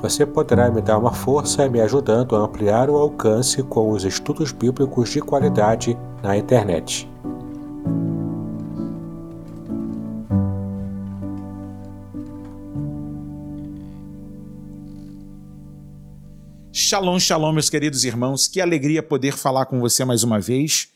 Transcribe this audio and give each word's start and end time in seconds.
Você 0.00 0.24
poderá 0.24 0.70
me 0.70 0.80
dar 0.80 0.98
uma 0.98 1.12
força 1.12 1.68
me 1.68 1.80
ajudando 1.80 2.34
a 2.34 2.40
ampliar 2.40 2.88
o 2.88 2.96
alcance 2.96 3.62
com 3.62 3.90
os 3.90 4.04
estudos 4.04 4.50
bíblicos 4.50 5.10
de 5.10 5.20
qualidade 5.20 5.96
na 6.22 6.36
internet. 6.36 7.08
Shalom, 16.72 17.18
shalom, 17.18 17.52
meus 17.52 17.68
queridos 17.68 18.04
irmãos. 18.04 18.48
Que 18.48 18.60
alegria 18.60 19.02
poder 19.02 19.32
falar 19.32 19.66
com 19.66 19.80
você 19.80 20.04
mais 20.04 20.22
uma 20.22 20.40
vez. 20.40 20.88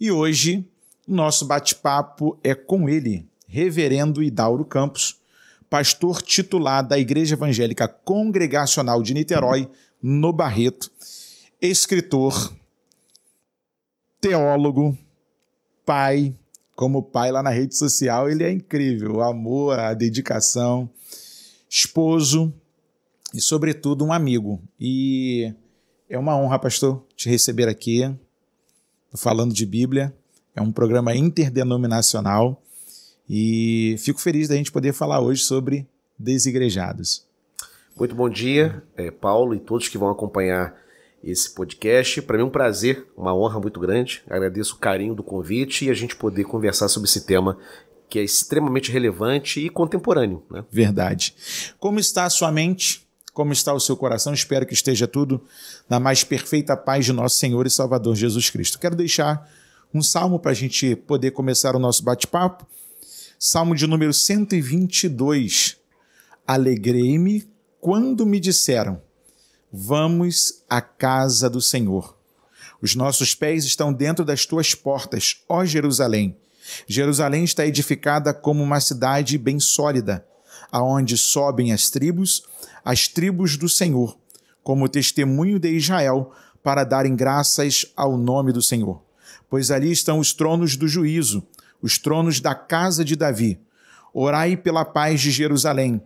E 0.00 0.10
hoje, 0.10 0.66
nosso 1.06 1.44
bate-papo 1.44 2.38
é 2.42 2.54
com 2.54 2.88
ele, 2.88 3.26
Reverendo 3.46 4.22
Idauro 4.22 4.64
Campos, 4.64 5.19
pastor 5.70 6.20
titular 6.20 6.86
da 6.86 6.98
Igreja 6.98 7.36
Evangélica 7.36 7.86
Congregacional 7.86 9.00
de 9.00 9.14
Niterói, 9.14 9.70
no 10.02 10.32
Barreto, 10.32 10.90
escritor, 11.62 12.52
teólogo, 14.20 14.98
pai, 15.86 16.34
como 16.74 17.02
pai 17.02 17.30
lá 17.30 17.42
na 17.42 17.50
rede 17.50 17.76
social, 17.76 18.28
ele 18.28 18.42
é 18.42 18.50
incrível, 18.50 19.16
o 19.16 19.22
amor, 19.22 19.78
a 19.78 19.94
dedicação, 19.94 20.90
esposo 21.68 22.52
e, 23.32 23.40
sobretudo, 23.40 24.04
um 24.04 24.12
amigo. 24.12 24.60
E 24.78 25.54
é 26.08 26.18
uma 26.18 26.36
honra, 26.36 26.58
pastor, 26.58 27.06
te 27.14 27.28
receber 27.28 27.68
aqui, 27.68 28.12
falando 29.14 29.54
de 29.54 29.64
Bíblia. 29.64 30.12
É 30.56 30.60
um 30.60 30.72
programa 30.72 31.14
interdenominacional 31.14 32.59
e 33.32 33.94
fico 33.98 34.20
feliz 34.20 34.48
da 34.48 34.56
gente 34.56 34.72
poder 34.72 34.92
falar 34.92 35.20
hoje 35.20 35.44
sobre 35.44 35.86
desigrejados. 36.18 37.24
Muito 37.96 38.12
bom 38.12 38.28
dia, 38.28 38.82
é, 38.96 39.08
Paulo 39.08 39.54
e 39.54 39.60
todos 39.60 39.86
que 39.86 39.96
vão 39.96 40.10
acompanhar 40.10 40.74
esse 41.22 41.48
podcast. 41.54 42.20
Para 42.22 42.36
mim 42.36 42.42
é 42.42 42.46
um 42.46 42.50
prazer, 42.50 43.06
uma 43.16 43.32
honra 43.32 43.60
muito 43.60 43.78
grande. 43.78 44.20
Agradeço 44.28 44.74
o 44.74 44.78
carinho 44.78 45.14
do 45.14 45.22
convite 45.22 45.84
e 45.84 45.90
a 45.90 45.94
gente 45.94 46.16
poder 46.16 46.42
conversar 46.42 46.88
sobre 46.88 47.08
esse 47.08 47.20
tema 47.20 47.56
que 48.08 48.18
é 48.18 48.24
extremamente 48.24 48.90
relevante 48.90 49.64
e 49.64 49.70
contemporâneo. 49.70 50.42
Né? 50.50 50.64
Verdade. 50.68 51.32
Como 51.78 52.00
está 52.00 52.24
a 52.24 52.30
sua 52.30 52.50
mente? 52.50 53.06
Como 53.32 53.52
está 53.52 53.72
o 53.72 53.78
seu 53.78 53.96
coração? 53.96 54.34
Espero 54.34 54.66
que 54.66 54.74
esteja 54.74 55.06
tudo 55.06 55.40
na 55.88 56.00
mais 56.00 56.24
perfeita 56.24 56.76
paz 56.76 57.04
de 57.04 57.12
nosso 57.12 57.36
Senhor 57.36 57.64
e 57.64 57.70
Salvador 57.70 58.16
Jesus 58.16 58.50
Cristo. 58.50 58.80
Quero 58.80 58.96
deixar 58.96 59.48
um 59.94 60.02
salmo 60.02 60.40
para 60.40 60.50
a 60.50 60.54
gente 60.54 60.96
poder 60.96 61.30
começar 61.30 61.76
o 61.76 61.78
nosso 61.78 62.02
bate-papo. 62.02 62.66
Salmo 63.42 63.74
de 63.74 63.86
número 63.86 64.12
122. 64.12 65.78
Alegrei-me 66.46 67.48
quando 67.80 68.26
me 68.26 68.38
disseram: 68.38 69.00
Vamos 69.72 70.62
à 70.68 70.82
casa 70.82 71.48
do 71.48 71.58
Senhor. 71.58 72.18
Os 72.82 72.94
nossos 72.94 73.34
pés 73.34 73.64
estão 73.64 73.94
dentro 73.94 74.26
das 74.26 74.44
tuas 74.44 74.74
portas, 74.74 75.42
ó 75.48 75.64
Jerusalém. 75.64 76.36
Jerusalém 76.86 77.42
está 77.42 77.64
edificada 77.64 78.34
como 78.34 78.62
uma 78.62 78.78
cidade 78.78 79.38
bem 79.38 79.58
sólida, 79.58 80.22
aonde 80.70 81.16
sobem 81.16 81.72
as 81.72 81.88
tribos, 81.88 82.42
as 82.84 83.08
tribos 83.08 83.56
do 83.56 83.70
Senhor, 83.70 84.18
como 84.62 84.86
testemunho 84.86 85.58
de 85.58 85.70
Israel, 85.70 86.30
para 86.62 86.84
darem 86.84 87.16
graças 87.16 87.86
ao 87.96 88.18
nome 88.18 88.52
do 88.52 88.60
Senhor. 88.60 89.02
Pois 89.48 89.70
ali 89.70 89.90
estão 89.90 90.18
os 90.18 90.34
tronos 90.34 90.76
do 90.76 90.86
juízo, 90.86 91.42
os 91.82 91.98
tronos 91.98 92.40
da 92.40 92.54
casa 92.54 93.04
de 93.04 93.16
Davi. 93.16 93.60
Orai 94.12 94.56
pela 94.56 94.84
paz 94.84 95.20
de 95.20 95.30
Jerusalém. 95.30 96.00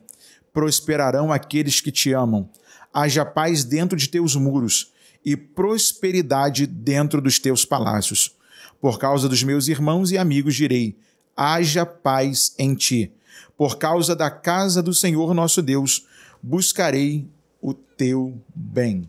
Prosperarão 0.52 1.32
aqueles 1.32 1.80
que 1.80 1.90
te 1.90 2.12
amam. 2.12 2.48
Haja 2.92 3.24
paz 3.24 3.64
dentro 3.64 3.96
de 3.96 4.08
teus 4.08 4.36
muros 4.36 4.92
e 5.24 5.36
prosperidade 5.36 6.66
dentro 6.66 7.20
dos 7.20 7.38
teus 7.38 7.64
palácios. 7.64 8.36
Por 8.80 8.98
causa 8.98 9.28
dos 9.28 9.42
meus 9.42 9.68
irmãos 9.68 10.10
e 10.10 10.18
amigos 10.18 10.54
direi: 10.54 10.96
haja 11.36 11.86
paz 11.86 12.54
em 12.58 12.74
ti. 12.74 13.12
Por 13.56 13.78
causa 13.78 14.14
da 14.14 14.30
casa 14.30 14.82
do 14.82 14.92
Senhor 14.92 15.32
nosso 15.32 15.62
Deus, 15.62 16.06
buscarei 16.42 17.28
o 17.60 17.72
teu 17.72 18.38
bem. 18.54 19.08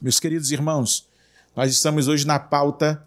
Meus 0.00 0.20
queridos 0.20 0.52
irmãos, 0.52 1.08
nós 1.54 1.72
estamos 1.72 2.06
hoje 2.06 2.26
na 2.26 2.38
pauta 2.38 3.05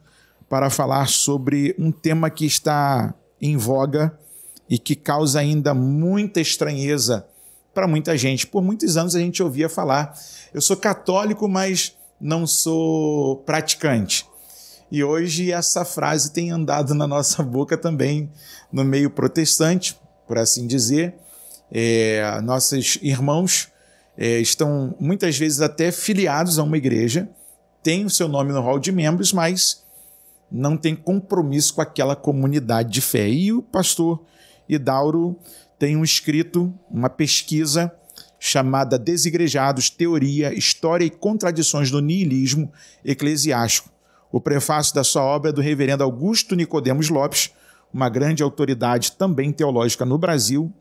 para 0.50 0.70
falar 0.72 1.08
sobre 1.08 1.76
um 1.78 1.92
tema 1.92 2.30
que 2.30 2.46
está 2.46 3.14
em 3.40 3.56
voga 3.56 4.18
e 4.68 4.78
que 4.78 4.96
causa 4.96 5.40
ainda 5.40 5.74
muita 5.74 6.42
estranheza 6.42 7.26
para 7.74 7.88
muita 7.88 8.18
gente. 8.18 8.48
Por 8.48 8.62
muitos 8.62 8.98
anos 8.98 9.16
a 9.16 9.20
gente 9.20 9.42
ouvia 9.42 9.70
falar: 9.70 10.14
eu 10.54 10.60
sou 10.60 10.76
católico, 10.76 11.48
mas 11.48 11.96
não 12.20 12.46
sou 12.46 13.38
praticante. 13.38 14.26
E 14.92 15.04
hoje 15.04 15.52
essa 15.52 15.86
frase 15.86 16.32
tem 16.32 16.52
andado 16.52 16.96
na 16.96 17.08
nossa 17.08 17.44
boca 17.44 17.78
também 17.78 18.30
no 18.72 18.84
meio 18.84 19.10
protestante, 19.10 19.96
por 20.28 20.38
assim 20.38 20.66
dizer. 20.66 21.16
É, 21.72 22.42
nossos 22.42 22.98
irmãos 23.00 23.68
é, 24.18 24.40
estão 24.40 24.96
muitas 25.00 25.38
vezes 25.38 25.62
até 25.62 25.92
filiados 25.92 26.58
a 26.58 26.64
uma 26.64 26.78
igreja, 26.78 27.30
têm 27.84 28.06
o 28.06 28.10
seu 28.10 28.28
nome 28.28 28.52
no 28.52 28.62
hall 28.62 28.80
de 28.80 28.92
membros, 28.92 29.31
mas 29.31 29.84
não 30.52 30.76
tem 30.78 30.96
compromisso 30.96 31.76
com 31.76 31.82
aquela 31.82 32.16
comunidade 32.16 32.90
de 32.92 33.02
fé. 33.02 33.30
E 33.30 33.54
o 33.54 33.62
pastor 33.62 34.24
Hidauro 34.68 35.38
tem 35.78 35.96
um 35.96 36.04
escrito, 36.04 36.74
uma 36.90 37.10
pesquisa 37.10 37.92
chamada 38.40 38.98
Desigrejados, 38.98 39.90
Teoria, 39.90 40.54
História 40.54 41.06
e 41.06 41.10
Contradições 41.10 41.92
do 41.92 42.02
Niilismo 42.02 42.72
Eclesiástico. 43.04 43.90
O 44.32 44.40
prefácio 44.40 44.94
da 44.96 45.04
sua 45.04 45.24
obra 45.24 45.50
é 45.50 45.54
do 45.54 45.62
reverendo 45.62 46.04
Augusto 46.04 46.56
Nicodemos 46.56 47.10
Lopes, 47.10 47.52
uma 47.94 48.10
grande 48.10 48.44
autoridade 48.44 49.14
também 49.14 49.52
teológica 49.52 50.06
no 50.06 50.18
Brasil 50.18 50.72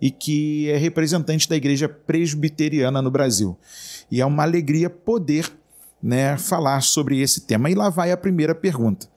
e 0.00 0.10
que 0.10 0.70
é 0.70 0.76
representante 0.76 1.48
da 1.48 1.56
Igreja 1.56 1.88
Presbiteriana 1.88 3.02
no 3.02 3.10
Brasil. 3.10 3.56
E 4.10 4.20
é 4.20 4.26
uma 4.26 4.42
alegria 4.42 4.88
poder 4.88 5.50
né, 6.02 6.36
falar 6.36 6.80
sobre 6.80 7.20
esse 7.20 7.42
tema. 7.42 7.70
E 7.70 7.74
lá 7.74 7.88
vai 7.88 8.10
a 8.10 8.16
primeira 8.16 8.54
pergunta. 8.54 9.11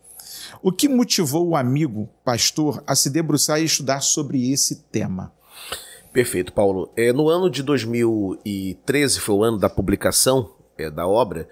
O 0.62 0.71
que 0.71 0.88
motivou 0.88 1.47
o 1.50 1.56
amigo 1.56 2.09
pastor 2.24 2.83
a 2.86 2.95
se 2.95 3.09
debruçar 3.09 3.62
e 3.62 3.65
estudar 3.65 4.01
sobre 4.01 4.51
esse 4.51 4.83
tema? 4.92 5.31
Perfeito, 6.12 6.53
Paulo. 6.53 6.89
É, 6.95 7.12
no 7.12 7.27
ano 7.30 7.50
de 7.50 7.62
2013 7.62 9.19
foi 9.19 9.36
o 9.36 9.44
ano 9.44 9.57
da 9.57 9.69
publicação 9.69 10.51
é, 10.77 10.89
da 10.89 11.07
obra. 11.07 11.47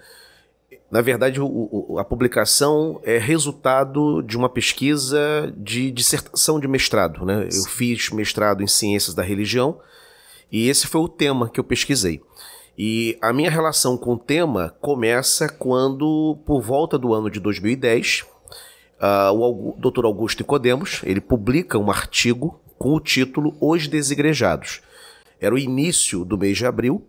Na 0.90 1.00
verdade, 1.00 1.40
o, 1.40 1.46
o, 1.46 1.98
a 1.98 2.04
publicação 2.04 3.00
é 3.02 3.18
resultado 3.18 4.22
de 4.22 4.36
uma 4.36 4.48
pesquisa 4.48 5.52
de 5.56 5.90
dissertação 5.90 6.60
de 6.60 6.68
mestrado. 6.68 7.24
Né? 7.24 7.48
Eu 7.52 7.64
fiz 7.64 8.10
mestrado 8.10 8.62
em 8.62 8.66
ciências 8.66 9.14
da 9.14 9.22
religião 9.22 9.80
e 10.50 10.68
esse 10.68 10.86
foi 10.86 11.00
o 11.00 11.08
tema 11.08 11.48
que 11.48 11.58
eu 11.58 11.64
pesquisei. 11.64 12.22
E 12.76 13.18
a 13.20 13.32
minha 13.32 13.50
relação 13.50 13.96
com 13.96 14.14
o 14.14 14.18
tema 14.18 14.74
começa 14.80 15.48
quando, 15.48 16.38
por 16.44 16.60
volta 16.60 16.98
do 16.98 17.12
ano 17.12 17.30
de 17.30 17.38
2010, 17.38 18.24
uh, 19.04 19.32
o 19.32 19.76
Dr. 19.78 20.04
Augusto 20.04 20.40
Nicodemos, 20.40 21.00
ele 21.04 21.20
publica 21.20 21.78
um 21.78 21.90
artigo 21.90 22.60
com 22.78 22.94
o 22.94 23.00
título 23.00 23.56
Os 23.60 23.86
Desigrejados. 23.86 24.80
Era 25.40 25.54
o 25.54 25.58
início 25.58 26.24
do 26.24 26.38
mês 26.38 26.56
de 26.56 26.66
abril, 26.66 27.06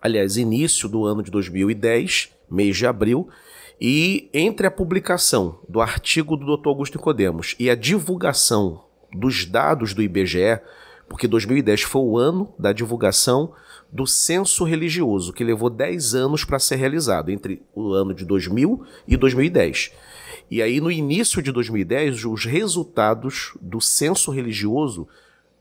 aliás, 0.00 0.36
início 0.36 0.88
do 0.88 1.04
ano 1.04 1.22
de 1.22 1.30
2010, 1.30 2.30
mês 2.50 2.76
de 2.76 2.86
abril, 2.86 3.28
E 3.78 4.30
entre 4.32 4.66
a 4.66 4.70
publicação 4.70 5.58
do 5.68 5.82
artigo 5.82 6.34
do 6.34 6.56
Dr. 6.56 6.68
Augusto 6.68 6.96
Nicodemos 6.96 7.54
e 7.58 7.68
a 7.68 7.74
divulgação 7.74 8.84
dos 9.12 9.44
dados 9.44 9.92
do 9.92 10.02
IBGE, 10.02 10.60
porque 11.06 11.28
2010 11.28 11.82
foi 11.82 12.00
o 12.00 12.16
ano 12.16 12.54
da 12.58 12.72
divulgação 12.72 13.52
do 13.92 14.06
censo 14.06 14.64
religioso, 14.64 15.30
que 15.30 15.44
levou 15.44 15.68
10 15.68 16.14
anos 16.14 16.42
para 16.42 16.58
ser 16.58 16.76
realizado, 16.76 17.30
entre 17.30 17.62
o 17.74 17.92
ano 17.92 18.14
de 18.14 18.24
2000 18.24 18.82
e 19.06 19.14
2010. 19.14 19.92
E 20.50 20.62
aí, 20.62 20.80
no 20.80 20.90
início 20.90 21.42
de 21.42 21.50
2010, 21.50 22.24
os 22.24 22.44
resultados 22.44 23.52
do 23.60 23.80
censo 23.80 24.30
religioso 24.30 25.08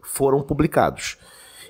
foram 0.01 0.41
publicados. 0.41 1.17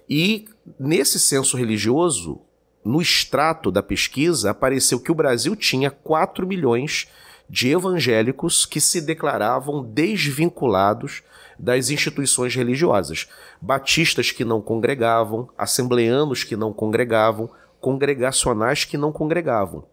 E 0.09 0.45
nesse 0.79 1.19
censo 1.19 1.57
religioso, 1.57 2.41
no 2.83 3.01
extrato 3.01 3.71
da 3.71 3.81
pesquisa, 3.81 4.51
apareceu 4.51 4.99
que 4.99 5.11
o 5.11 5.15
Brasil 5.15 5.55
tinha 5.55 5.89
4 5.89 6.45
milhões 6.45 7.07
de 7.49 7.69
evangélicos 7.69 8.65
que 8.65 8.81
se 8.81 9.01
declaravam 9.01 9.83
desvinculados 9.83 11.23
das 11.57 11.89
instituições 11.89 12.53
religiosas. 12.55 13.27
Batistas 13.61 14.31
que 14.31 14.43
não 14.43 14.61
congregavam, 14.61 15.49
assembleanos 15.57 16.43
que 16.43 16.55
não 16.55 16.73
congregavam, 16.73 17.49
congregacionais 17.79 18.83
que 18.83 18.97
não 18.97 19.11
congregavam, 19.11 19.85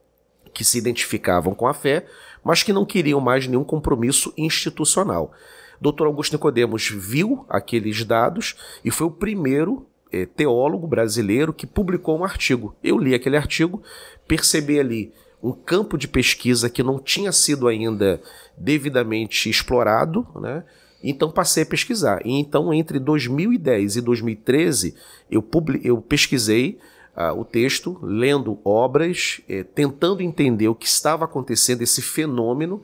que 0.53 0.65
se 0.65 0.79
identificavam 0.79 1.55
com 1.55 1.67
a 1.67 1.75
fé, 1.75 2.07
mas 2.45 2.63
que 2.63 2.73
não 2.73 2.85
queriam 2.85 3.21
mais 3.21 3.47
nenhum 3.47 3.65
compromisso 3.65 4.33
institucional. 4.37 5.33
Dr. 5.81 6.07
Augusto 6.07 6.33
Nicodemos 6.33 6.89
viu 6.89 7.45
aqueles 7.49 8.05
dados 8.05 8.57
e 8.85 8.91
foi 8.91 9.07
o 9.07 9.11
primeiro 9.11 9.87
é, 10.13 10.27
teólogo 10.27 10.87
brasileiro 10.87 11.53
que 11.53 11.67
publicou 11.67 12.19
um 12.19 12.25
artigo. 12.25 12.77
Eu 12.83 12.99
li 12.99 13.15
aquele 13.15 13.37
artigo, 13.37 13.83
percebi 14.29 14.79
ali 14.79 15.13
um 15.43 15.51
campo 15.51 15.99
de 15.99 16.07
pesquisa 16.07 16.71
que 16.71 16.83
não 16.83 17.01
tinha 17.01 17.33
sido 17.33 17.67
ainda 17.67 18.21
devidamente 18.57 19.51
explorado, 19.51 20.27
né? 20.37 20.63
Então 21.03 21.33
passei 21.33 21.65
a 21.65 21.67
pesquisar. 21.67 22.25
E 22.25 22.39
então, 22.39 22.73
entre 22.73 23.01
2010 23.01 23.97
e 23.97 24.01
2013, 24.01 24.95
eu, 25.29 25.45
eu 25.83 26.01
pesquisei 26.01 26.79
uh, 27.17 27.39
o 27.39 27.45
texto, 27.45 27.99
lendo 28.03 28.59
obras, 28.65 29.41
eh, 29.49 29.63
tentando 29.63 30.23
entender 30.23 30.69
o 30.69 30.75
que 30.75 30.87
estava 30.87 31.25
acontecendo, 31.25 31.83
esse 31.83 32.03
fenômeno. 32.03 32.83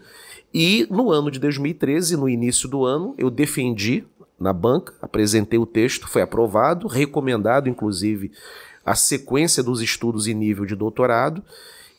E 0.52 0.86
no 0.90 1.10
ano 1.10 1.30
de 1.30 1.38
2013, 1.38 2.16
no 2.16 2.28
início 2.28 2.68
do 2.68 2.84
ano, 2.84 3.14
eu 3.18 3.30
defendi 3.30 4.04
na 4.38 4.52
banca, 4.52 4.94
apresentei 5.02 5.58
o 5.58 5.66
texto, 5.66 6.08
foi 6.08 6.22
aprovado, 6.22 6.86
recomendado, 6.86 7.68
inclusive, 7.68 8.30
a 8.84 8.94
sequência 8.94 9.62
dos 9.62 9.80
estudos 9.82 10.26
em 10.26 10.34
nível 10.34 10.64
de 10.64 10.76
doutorado 10.76 11.42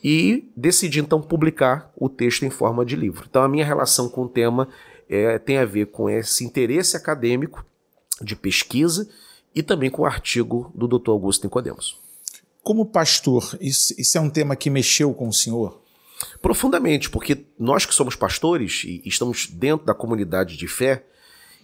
e 0.03 0.49
decidi 0.55 0.99
então 0.99 1.21
publicar 1.21 1.91
o 1.95 2.07
texto 2.07 2.45
em 2.45 2.49
forma 2.49 2.85
de 2.85 2.95
livro. 2.95 3.25
Então 3.29 3.43
a 3.43 3.49
minha 3.49 3.65
relação 3.65 4.09
com 4.09 4.23
o 4.23 4.29
tema 4.29 4.67
é, 5.09 5.37
tem 5.37 5.57
a 5.57 5.65
ver 5.65 5.87
com 5.87 6.09
esse 6.09 6.43
interesse 6.45 6.95
acadêmico 6.95 7.65
de 8.21 8.35
pesquisa 8.35 9.09
e 9.53 9.61
também 9.61 9.89
com 9.89 10.03
o 10.03 10.05
artigo 10.05 10.71
do 10.73 10.87
Dr. 10.87 11.11
Augusto 11.11 11.43
Nicodemos. 11.43 11.99
Como 12.63 12.85
pastor, 12.85 13.57
isso, 13.59 13.93
isso 13.97 14.17
é 14.17 14.21
um 14.21 14.29
tema 14.29 14.55
que 14.55 14.69
mexeu 14.69 15.13
com 15.13 15.27
o 15.27 15.33
senhor? 15.33 15.81
Profundamente, 16.41 17.09
porque 17.09 17.45
nós 17.57 17.85
que 17.85 17.93
somos 17.93 18.15
pastores 18.15 18.83
e 18.83 19.01
estamos 19.05 19.47
dentro 19.47 19.85
da 19.85 19.93
comunidade 19.93 20.57
de 20.57 20.67
fé 20.67 21.03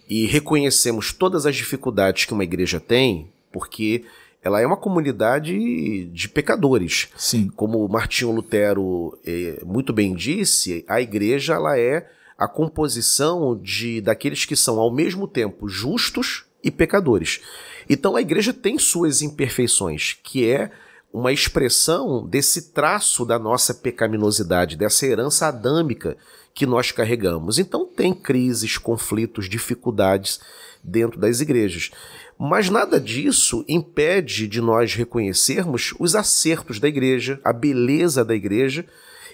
e 0.08 0.26
reconhecemos 0.26 1.12
todas 1.12 1.46
as 1.46 1.54
dificuldades 1.54 2.24
que 2.24 2.32
uma 2.32 2.44
igreja 2.44 2.80
tem, 2.80 3.30
porque 3.52 4.04
ela 4.42 4.60
é 4.60 4.66
uma 4.66 4.76
comunidade 4.76 6.06
de 6.06 6.28
pecadores. 6.28 7.08
Sim. 7.16 7.50
Como 7.54 7.86
Martinho 7.88 8.30
Lutero 8.30 9.18
eh, 9.26 9.60
muito 9.64 9.92
bem 9.92 10.14
disse, 10.14 10.84
a 10.86 11.00
igreja 11.00 11.54
ela 11.54 11.78
é 11.78 12.08
a 12.38 12.46
composição 12.46 13.58
de 13.60 14.00
daqueles 14.00 14.44
que 14.44 14.54
são 14.54 14.78
ao 14.78 14.92
mesmo 14.92 15.26
tempo 15.26 15.68
justos 15.68 16.44
e 16.62 16.70
pecadores. 16.70 17.40
Então 17.88 18.14
a 18.14 18.20
igreja 18.20 18.52
tem 18.52 18.78
suas 18.78 19.22
imperfeições, 19.22 20.18
que 20.22 20.48
é 20.48 20.70
uma 21.12 21.32
expressão 21.32 22.26
desse 22.26 22.72
traço 22.72 23.24
da 23.24 23.38
nossa 23.38 23.72
pecaminosidade, 23.72 24.76
dessa 24.76 25.06
herança 25.06 25.46
adâmica 25.46 26.16
que 26.54 26.66
nós 26.66 26.90
carregamos. 26.90 27.58
Então 27.58 27.86
tem 27.86 28.14
crises, 28.14 28.78
conflitos, 28.78 29.48
dificuldades 29.48 30.40
dentro 30.82 31.18
das 31.18 31.40
igrejas. 31.40 31.90
Mas 32.38 32.68
nada 32.68 33.00
disso 33.00 33.64
impede 33.66 34.46
de 34.46 34.60
nós 34.60 34.94
reconhecermos 34.94 35.94
os 35.98 36.14
acertos 36.14 36.78
da 36.78 36.88
igreja, 36.88 37.40
a 37.42 37.52
beleza 37.52 38.24
da 38.24 38.34
igreja 38.34 38.86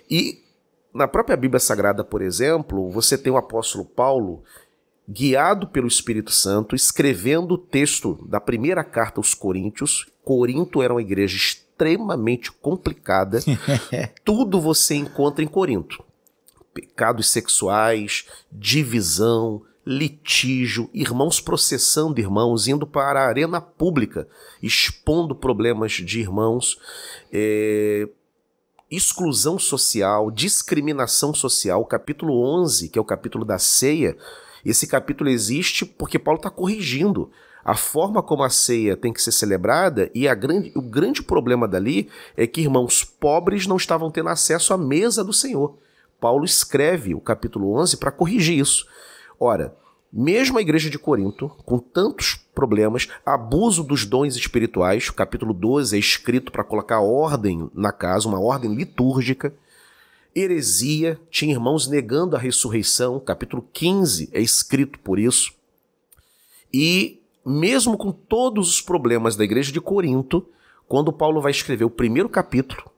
e 0.08 0.42
na 0.94 1.08
própria 1.08 1.36
Bíblia 1.36 1.58
Sagrada, 1.58 2.04
por 2.04 2.20
exemplo, 2.20 2.90
você 2.90 3.16
tem 3.16 3.32
o 3.32 3.38
apóstolo 3.38 3.84
Paulo 3.84 4.42
guiado 5.08 5.66
pelo 5.66 5.88
Espírito 5.88 6.30
Santo, 6.30 6.76
escrevendo 6.76 7.54
o 7.54 7.58
texto 7.58 8.18
da 8.28 8.38
primeira 8.40 8.84
carta 8.84 9.18
aos 9.18 9.34
Coríntios. 9.34 10.06
Corinto 10.22 10.82
era 10.82 10.92
uma 10.92 11.00
igreja 11.00 11.36
extremamente 11.82 12.52
complicada. 12.52 13.40
Tudo 14.24 14.60
você 14.60 14.94
encontra 14.94 15.44
em 15.44 15.48
Corinto: 15.48 16.02
pecados 16.72 17.28
sexuais, 17.28 18.26
divisão, 18.50 19.62
litígio, 19.84 20.88
irmãos 20.94 21.40
processando 21.40 22.20
irmãos, 22.20 22.68
indo 22.68 22.86
para 22.86 23.20
a 23.20 23.26
arena 23.26 23.60
pública, 23.60 24.28
expondo 24.62 25.34
problemas 25.34 25.92
de 25.92 26.20
irmãos. 26.20 26.78
É, 27.32 28.08
exclusão 28.90 29.58
social, 29.58 30.30
discriminação 30.30 31.34
social, 31.34 31.82
capítulo 31.86 32.44
11, 32.60 32.90
que 32.90 32.98
é 32.98 33.02
o 33.02 33.04
capítulo 33.06 33.42
da 33.42 33.58
ceia, 33.58 34.18
esse 34.62 34.86
capítulo 34.86 35.30
existe 35.30 35.86
porque 35.86 36.18
Paulo 36.18 36.36
está 36.36 36.50
corrigindo 36.50 37.30
a 37.64 37.74
forma 37.74 38.22
como 38.22 38.42
a 38.42 38.50
ceia 38.50 38.96
tem 38.96 39.12
que 39.12 39.22
ser 39.22 39.32
celebrada 39.32 40.10
e 40.14 40.26
a 40.26 40.34
grande, 40.34 40.72
o 40.74 40.82
grande 40.82 41.22
problema 41.22 41.68
dali 41.68 42.08
é 42.36 42.46
que 42.46 42.60
irmãos 42.60 43.04
pobres 43.04 43.66
não 43.66 43.76
estavam 43.76 44.10
tendo 44.10 44.28
acesso 44.28 44.74
à 44.74 44.78
mesa 44.78 45.22
do 45.22 45.32
Senhor. 45.32 45.78
Paulo 46.20 46.44
escreve 46.44 47.14
o 47.14 47.20
capítulo 47.20 47.72
11 47.78 47.96
para 47.96 48.10
corrigir 48.10 48.58
isso. 48.58 48.86
Ora, 49.38 49.76
mesmo 50.12 50.58
a 50.58 50.60
igreja 50.60 50.90
de 50.90 50.98
Corinto, 50.98 51.48
com 51.64 51.78
tantos 51.78 52.34
problemas, 52.54 53.08
abuso 53.24 53.82
dos 53.82 54.04
dons 54.04 54.36
espirituais, 54.36 55.08
o 55.08 55.14
capítulo 55.14 55.54
12 55.54 55.96
é 55.96 55.98
escrito 55.98 56.52
para 56.52 56.62
colocar 56.62 57.00
ordem 57.00 57.70
na 57.72 57.92
casa, 57.92 58.28
uma 58.28 58.38
ordem 58.38 58.74
litúrgica. 58.74 59.54
Heresia, 60.34 61.18
tinha 61.30 61.54
irmãos 61.54 61.88
negando 61.88 62.36
a 62.36 62.38
ressurreição, 62.38 63.18
capítulo 63.20 63.66
15 63.72 64.28
é 64.32 64.40
escrito 64.40 64.98
por 64.98 65.18
isso. 65.18 65.52
E 66.72 67.21
mesmo 67.44 67.96
com 67.96 68.12
todos 68.12 68.68
os 68.68 68.80
problemas 68.80 69.36
da 69.36 69.44
igreja 69.44 69.72
de 69.72 69.80
Corinto, 69.80 70.46
quando 70.86 71.12
Paulo 71.12 71.40
vai 71.40 71.50
escrever 71.50 71.84
o 71.84 71.90
primeiro 71.90 72.28
capítulo, 72.28 72.90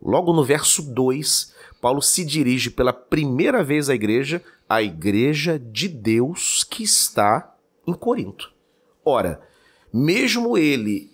logo 0.00 0.32
no 0.32 0.44
verso 0.44 0.82
2, 0.82 1.54
Paulo 1.80 2.00
se 2.00 2.24
dirige 2.24 2.70
pela 2.70 2.92
primeira 2.92 3.62
vez 3.62 3.90
à 3.90 3.94
igreja 3.94 4.42
a 4.68 4.82
igreja 4.82 5.58
de 5.58 5.88
Deus 5.88 6.64
que 6.64 6.82
está 6.82 7.54
em 7.86 7.92
Corinto. 7.92 8.52
Ora, 9.04 9.40
mesmo 9.92 10.56
ele 10.56 11.12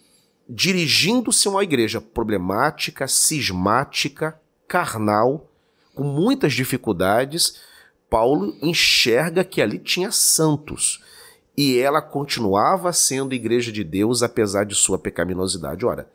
dirigindo-se 0.48 1.46
a 1.46 1.50
uma 1.50 1.62
igreja 1.62 2.00
problemática, 2.00 3.06
cismática, 3.06 4.40
carnal, 4.66 5.48
com 5.94 6.04
muitas 6.04 6.52
dificuldades, 6.52 7.60
Paulo 8.08 8.56
enxerga 8.60 9.44
que 9.44 9.62
ali 9.62 9.78
tinha 9.78 10.10
santos 10.10 11.02
e 11.57 11.78
ela 11.78 12.00
continuava 12.00 12.92
sendo 12.92 13.35
igreja 13.35 13.71
de 13.71 13.85
Deus 13.85 14.23
apesar 14.23 14.64
de 14.64 14.75
sua 14.75 14.99
pecaminosidade. 14.99 15.85
Ora, 15.85 16.09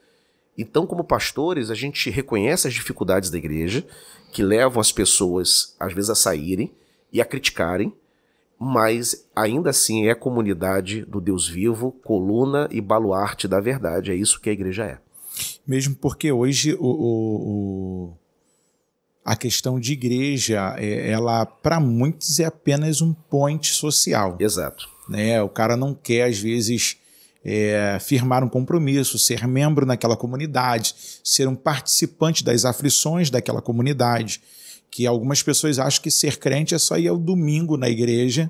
então, 0.57 0.87
como 0.87 1.03
pastores, 1.03 1.69
a 1.69 1.75
gente 1.75 2.09
reconhece 2.09 2.67
as 2.67 2.73
dificuldades 2.73 3.29
da 3.29 3.37
igreja 3.37 3.85
que 4.31 4.43
levam 4.43 4.79
as 4.81 4.91
pessoas, 4.91 5.75
às 5.79 5.93
vezes, 5.93 6.09
a 6.09 6.15
saírem, 6.15 6.73
e 7.11 7.21
a 7.21 7.25
criticarem, 7.25 7.93
mas 8.59 9.25
ainda 9.33 9.69
assim 9.69 10.07
é 10.07 10.11
a 10.11 10.15
comunidade 10.15 11.05
do 11.05 11.21
Deus 11.21 11.47
vivo, 11.47 11.91
coluna 12.03 12.67
e 12.71 12.81
baluarte 12.81 13.47
da 13.47 13.59
verdade. 13.59 14.11
É 14.11 14.15
isso 14.15 14.39
que 14.41 14.49
a 14.49 14.53
igreja 14.53 14.83
é. 14.83 14.99
Mesmo 15.65 15.95
porque 15.95 16.31
hoje 16.31 16.73
o, 16.73 16.85
o, 16.85 18.09
o 18.09 18.17
a 19.23 19.35
questão 19.35 19.79
de 19.79 19.93
igreja, 19.93 20.75
é, 20.77 21.09
ela 21.09 21.45
para 21.45 21.79
muitos 21.79 22.39
é 22.39 22.45
apenas 22.45 23.01
um 23.01 23.13
point 23.13 23.67
social. 23.67 24.37
Exato. 24.39 24.89
Né? 25.07 25.41
O 25.41 25.49
cara 25.49 25.75
não 25.75 25.93
quer 25.93 26.23
às 26.23 26.39
vezes 26.39 26.97
é, 27.43 27.97
firmar 27.99 28.43
um 28.43 28.49
compromisso, 28.49 29.19
ser 29.19 29.47
membro 29.47 29.85
naquela 29.85 30.17
comunidade, 30.17 30.95
ser 31.23 31.47
um 31.47 31.55
participante 31.55 32.43
das 32.43 32.65
aflições 32.65 33.29
daquela 33.29 33.61
comunidade 33.61 34.41
que 34.95 35.05
algumas 35.05 35.43
pessoas 35.43 35.77
acham 35.77 36.01
que 36.01 36.09
ser 36.09 36.37
crente 36.37 36.73
é 36.73 36.77
só 36.77 36.97
ir 36.97 37.09
ao 37.09 37.17
domingo 37.17 37.75
na 37.75 37.89
igreja. 37.89 38.49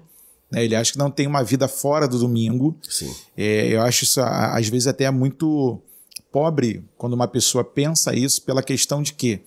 Né? 0.51 0.63
Ele 0.63 0.75
acha 0.75 0.91
que 0.91 0.97
não 0.99 1.09
tem 1.09 1.25
uma 1.25 1.43
vida 1.43 1.67
fora 1.67 2.07
do 2.07 2.19
domingo. 2.19 2.77
É, 3.35 3.67
eu 3.73 3.81
acho 3.81 4.03
isso, 4.03 4.21
às 4.21 4.69
vezes, 4.69 4.85
até 4.85 5.09
muito 5.09 5.81
pobre 6.31 6.83
quando 6.99 7.13
uma 7.13 7.27
pessoa 7.27 7.63
pensa 7.63 8.15
isso 8.15 8.43
pela 8.43 8.61
questão 8.61 9.01
de 9.01 9.13
que 9.13 9.41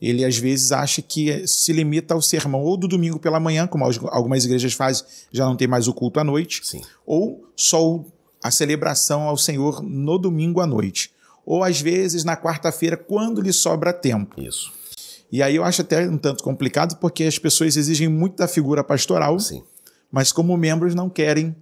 ele 0.00 0.24
às 0.24 0.36
vezes 0.36 0.72
acha 0.72 1.02
que 1.02 1.46
se 1.46 1.72
limita 1.72 2.14
ao 2.14 2.22
sermão 2.22 2.62
ou 2.62 2.76
do 2.76 2.88
domingo 2.88 3.18
pela 3.18 3.38
manhã, 3.38 3.66
como 3.66 3.84
algumas 3.84 4.44
igrejas 4.44 4.72
fazem, 4.72 5.04
já 5.30 5.44
não 5.44 5.56
tem 5.56 5.68
mais 5.68 5.88
o 5.88 5.94
culto 5.94 6.18
à 6.18 6.24
noite, 6.24 6.60
Sim. 6.64 6.80
ou 7.04 7.44
só 7.54 8.02
a 8.42 8.50
celebração 8.50 9.22
ao 9.22 9.36
Senhor 9.36 9.82
no 9.82 10.18
domingo 10.18 10.60
à 10.60 10.66
noite, 10.66 11.12
ou 11.44 11.62
às 11.62 11.80
vezes 11.80 12.24
na 12.24 12.36
quarta-feira, 12.36 12.96
quando 12.96 13.40
lhe 13.40 13.52
sobra 13.52 13.92
tempo. 13.92 14.40
Isso. 14.40 14.72
E 15.30 15.42
aí 15.42 15.56
eu 15.56 15.64
acho 15.64 15.82
até 15.82 16.08
um 16.08 16.18
tanto 16.18 16.42
complicado, 16.42 16.96
porque 16.96 17.24
as 17.24 17.38
pessoas 17.38 17.76
exigem 17.76 18.08
muito 18.08 18.36
da 18.36 18.48
figura 18.48 18.82
pastoral, 18.82 19.38
Sim. 19.38 19.62
mas 20.10 20.32
como 20.32 20.56
membros 20.56 20.94
não 20.94 21.10
querem 21.10 21.54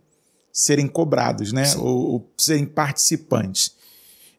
serem 0.52 0.86
cobrados, 0.86 1.52
né? 1.52 1.64
Ou, 1.76 2.12
ou 2.12 2.32
serem 2.36 2.64
participantes. 2.64 3.76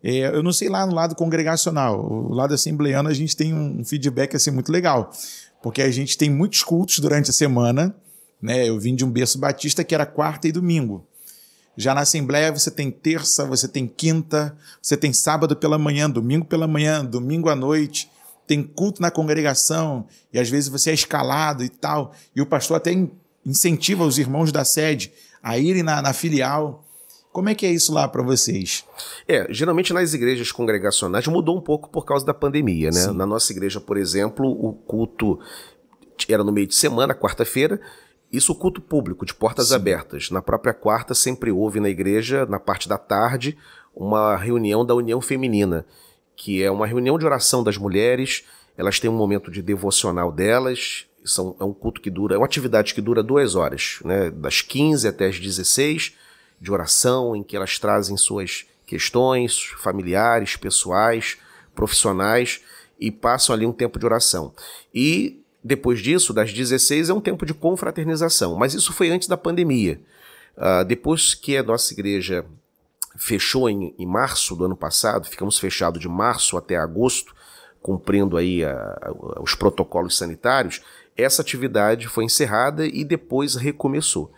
É, 0.03 0.27
eu 0.27 0.41
não 0.41 0.53
sei 0.53 0.69
lá 0.69 0.85
no 0.85 0.93
lado 0.93 1.15
congregacional, 1.15 1.99
o 1.99 2.33
lado 2.33 2.53
assembleano 2.53 3.09
a 3.09 3.13
gente 3.13 3.35
tem 3.35 3.53
um 3.53 3.83
feedback 3.83 4.35
assim 4.35 4.49
muito 4.49 4.71
legal, 4.71 5.11
porque 5.61 5.81
a 5.81 5.91
gente 5.91 6.17
tem 6.17 6.29
muitos 6.29 6.63
cultos 6.63 6.99
durante 6.99 7.29
a 7.29 7.33
semana, 7.33 7.93
né? 8.41 8.67
Eu 8.67 8.79
vim 8.79 8.95
de 8.95 9.03
um 9.03 9.11
berço 9.11 9.37
batista 9.37 9.83
que 9.83 9.93
era 9.93 10.05
quarta 10.05 10.47
e 10.47 10.51
domingo. 10.51 11.05
Já 11.75 11.93
na 11.93 12.01
Assembleia 12.01 12.51
você 12.51 12.71
tem 12.71 12.91
terça, 12.91 13.45
você 13.45 13.67
tem 13.67 13.87
quinta, 13.87 14.55
você 14.81 14.97
tem 14.97 15.13
sábado 15.13 15.55
pela 15.55 15.77
manhã, 15.77 16.09
domingo 16.09 16.45
pela 16.45 16.67
manhã, 16.67 17.03
domingo 17.03 17.49
à 17.49 17.55
noite, 17.55 18.09
tem 18.45 18.63
culto 18.63 19.01
na 19.01 19.11
congregação 19.11 20.07
e 20.33 20.39
às 20.39 20.49
vezes 20.49 20.69
você 20.69 20.91
é 20.91 20.93
escalado 20.93 21.63
e 21.63 21.69
tal. 21.69 22.13
E 22.35 22.41
o 22.41 22.45
pastor 22.45 22.77
até 22.77 22.91
incentiva 23.45 24.03
os 24.03 24.17
irmãos 24.17 24.51
da 24.51 24.65
sede 24.65 25.11
a 25.41 25.57
irem 25.57 25.83
na, 25.83 26.01
na 26.01 26.13
filial. 26.13 26.83
Como 27.31 27.47
é 27.49 27.55
que 27.55 27.65
é 27.65 27.71
isso 27.71 27.93
lá 27.93 28.07
para 28.07 28.23
vocês? 28.23 28.83
É, 29.27 29.47
geralmente 29.51 29.93
nas 29.93 30.13
igrejas 30.13 30.51
congregacionais 30.51 31.27
mudou 31.27 31.57
um 31.57 31.61
pouco 31.61 31.89
por 31.89 32.03
causa 32.03 32.25
da 32.25 32.33
pandemia, 32.33 32.89
né? 32.89 33.01
Sim. 33.01 33.13
Na 33.13 33.25
nossa 33.25 33.51
igreja, 33.51 33.79
por 33.79 33.97
exemplo, 33.97 34.47
o 34.47 34.73
culto 34.73 35.39
era 36.27 36.43
no 36.43 36.51
meio 36.51 36.67
de 36.67 36.75
semana, 36.75 37.13
quarta-feira, 37.13 37.79
isso 38.31 38.51
o 38.51 38.55
culto 38.55 38.81
público, 38.81 39.25
de 39.25 39.33
portas 39.33 39.67
Sim. 39.67 39.75
abertas. 39.75 40.29
Na 40.31 40.41
própria 40.41 40.73
quarta 40.73 41.13
sempre 41.13 41.51
houve 41.51 41.79
na 41.79 41.89
igreja, 41.89 42.45
na 42.45 42.59
parte 42.59 42.89
da 42.89 42.97
tarde, 42.97 43.57
uma 43.95 44.35
reunião 44.35 44.85
da 44.85 44.95
União 44.95 45.21
Feminina, 45.21 45.85
que 46.35 46.63
é 46.63 46.71
uma 46.71 46.87
reunião 46.87 47.17
de 47.17 47.25
oração 47.25 47.63
das 47.63 47.77
mulheres, 47.77 48.43
elas 48.77 48.99
têm 48.99 49.09
um 49.09 49.15
momento 49.15 49.51
de 49.51 49.61
devocional 49.61 50.31
delas, 50.31 51.05
são, 51.23 51.55
é 51.59 51.63
um 51.63 51.73
culto 51.73 52.01
que 52.01 52.09
dura, 52.09 52.35
é 52.35 52.37
uma 52.37 52.45
atividade 52.45 52.93
que 52.93 53.01
dura 53.01 53.21
duas 53.21 53.55
horas, 53.55 53.99
né? 54.05 54.29
Das 54.31 54.61
15 54.61 55.07
até 55.07 55.27
as 55.27 55.39
16, 55.39 56.15
de 56.59 56.71
oração, 56.71 57.35
em 57.35 57.43
que 57.43 57.55
elas 57.55 57.79
trazem 57.79 58.17
suas 58.17 58.65
questões 58.85 59.71
familiares, 59.77 60.55
pessoais, 60.55 61.37
profissionais 61.75 62.61
e 62.99 63.11
passam 63.11 63.55
ali 63.55 63.65
um 63.65 63.71
tempo 63.71 63.99
de 63.99 64.05
oração. 64.05 64.53
E 64.93 65.41
depois 65.63 65.99
disso, 65.99 66.33
das 66.33 66.51
16, 66.51 67.09
é 67.09 67.13
um 67.13 67.21
tempo 67.21 67.45
de 67.45 67.53
confraternização, 67.53 68.55
mas 68.55 68.73
isso 68.73 68.91
foi 68.93 69.09
antes 69.09 69.27
da 69.27 69.37
pandemia. 69.37 70.01
Uh, 70.57 70.83
depois 70.85 71.33
que 71.33 71.55
a 71.55 71.63
nossa 71.63 71.93
igreja 71.93 72.45
fechou 73.15 73.69
em, 73.69 73.93
em, 73.97 74.05
março 74.05 74.55
do 74.55 74.65
ano 74.65 74.75
passado, 74.75 75.27
ficamos 75.27 75.57
fechados 75.57 76.01
de 76.01 76.07
março 76.07 76.57
até 76.57 76.75
agosto, 76.75 77.33
cumprindo 77.81 78.37
aí 78.37 78.63
a, 78.63 78.73
a, 78.73 79.41
os 79.41 79.55
protocolos 79.55 80.17
sanitários, 80.17 80.81
essa 81.15 81.41
atividade 81.41 82.07
foi 82.07 82.23
encerrada 82.23 82.85
e 82.85 83.03
depois 83.03 83.55
recomeçou. 83.55 84.31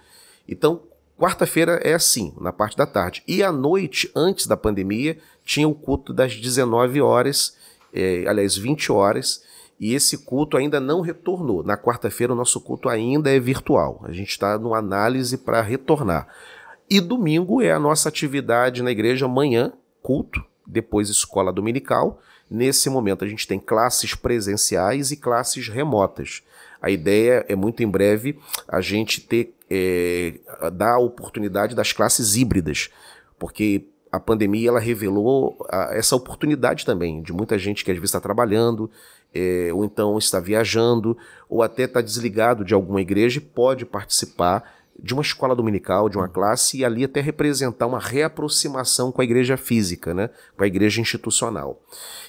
Então, 0.47 0.83
quarta-feira 1.21 1.79
é 1.83 1.93
assim, 1.93 2.33
na 2.41 2.51
parte 2.51 2.75
da 2.75 2.87
tarde. 2.87 3.21
E 3.27 3.43
à 3.43 3.51
noite, 3.51 4.11
antes 4.15 4.47
da 4.47 4.57
pandemia, 4.57 5.19
tinha 5.45 5.67
o 5.67 5.75
culto 5.75 6.11
das 6.11 6.35
19 6.35 6.99
horas, 6.99 7.55
é, 7.93 8.25
aliás, 8.27 8.57
20 8.57 8.91
horas, 8.91 9.43
e 9.79 9.93
esse 9.93 10.17
culto 10.17 10.57
ainda 10.57 10.79
não 10.79 11.01
retornou. 11.01 11.61
Na 11.63 11.77
quarta-feira, 11.77 12.33
o 12.33 12.35
nosso 12.35 12.59
culto 12.59 12.89
ainda 12.89 13.29
é 13.29 13.39
virtual. 13.39 14.01
A 14.03 14.11
gente 14.11 14.29
está 14.29 14.57
numa 14.57 14.79
análise 14.79 15.37
para 15.37 15.61
retornar. 15.61 16.27
E 16.89 16.99
domingo 16.99 17.61
é 17.61 17.71
a 17.71 17.79
nossa 17.79 18.09
atividade 18.09 18.81
na 18.81 18.89
igreja, 18.89 19.25
amanhã, 19.25 19.73
culto, 20.01 20.43
depois 20.65 21.07
escola 21.07 21.53
dominical. 21.53 22.19
Nesse 22.49 22.89
momento, 22.89 23.23
a 23.23 23.27
gente 23.27 23.47
tem 23.47 23.59
classes 23.59 24.15
presenciais 24.15 25.11
e 25.11 25.17
classes 25.17 25.67
remotas. 25.67 26.41
A 26.81 26.89
ideia 26.89 27.45
é 27.47 27.55
muito 27.55 27.83
em 27.83 27.87
breve 27.87 28.39
a 28.67 28.81
gente 28.81 29.21
ter 29.21 29.53
é, 29.73 30.33
dar 30.73 30.95
a 30.95 30.99
oportunidade 30.99 31.73
das 31.73 31.93
classes 31.93 32.35
híbridas, 32.35 32.89
porque 33.39 33.85
a 34.11 34.19
pandemia 34.19 34.67
ela 34.67 34.81
revelou 34.81 35.55
a, 35.69 35.95
essa 35.95 36.13
oportunidade 36.13 36.85
também 36.85 37.21
de 37.21 37.31
muita 37.31 37.57
gente 37.57 37.85
que 37.85 37.89
às 37.89 37.95
vezes 37.95 38.09
está 38.09 38.19
trabalhando, 38.19 38.91
é, 39.33 39.69
ou 39.73 39.85
então 39.85 40.17
está 40.17 40.41
viajando, 40.41 41.17
ou 41.47 41.63
até 41.63 41.83
está 41.83 42.01
desligado 42.01 42.65
de 42.65 42.73
alguma 42.73 42.99
igreja 42.99 43.37
e 43.37 43.41
pode 43.41 43.85
participar 43.85 44.69
de 45.01 45.13
uma 45.13 45.21
escola 45.21 45.55
dominical, 45.55 46.09
de 46.09 46.17
uma 46.17 46.27
classe, 46.27 46.79
e 46.79 46.85
ali 46.85 47.05
até 47.05 47.21
representar 47.21 47.87
uma 47.87 47.97
reaproximação 47.97 49.09
com 49.09 49.21
a 49.21 49.23
igreja 49.23 49.55
física, 49.55 50.13
né? 50.13 50.29
com 50.57 50.65
a 50.65 50.67
igreja 50.67 50.99
institucional. 50.99 51.81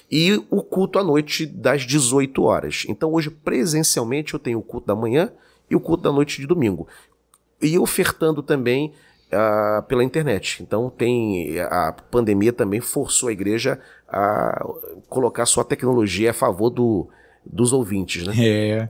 E 0.09 0.41
o 0.49 0.63
culto 0.63 0.97
à 0.97 1.03
noite 1.03 1.45
das 1.45 1.81
18 1.81 2.41
horas. 2.41 2.85
Então 2.87 3.11
hoje, 3.11 3.29
presencialmente, 3.29 4.33
eu 4.33 4.39
tenho 4.39 4.59
o 4.59 4.63
culto 4.63 4.87
da 4.87 4.95
manhã 4.95 5.29
e 5.69 5.75
o 5.75 5.79
culto 5.79 6.03
da 6.03 6.11
noite 6.11 6.39
de 6.39 6.47
domingo. 6.47 6.87
E 7.63 7.79
ofertando 7.79 8.43
também 8.43 8.93
uh, 9.31 9.81
pela 9.83 10.03
internet. 10.03 10.61
Então 10.61 10.89
tem 10.89 11.59
a 11.59 11.95
pandemia 12.11 12.53
também 12.53 12.79
forçou 12.79 13.29
a 13.29 13.31
igreja 13.31 13.79
a 14.07 14.63
colocar 15.09 15.45
sua 15.45 15.63
tecnologia 15.63 16.31
a 16.31 16.33
favor 16.33 16.69
do, 16.69 17.09
dos 17.45 17.73
ouvintes. 17.73 18.27
Né? 18.27 18.33
É. 18.37 18.89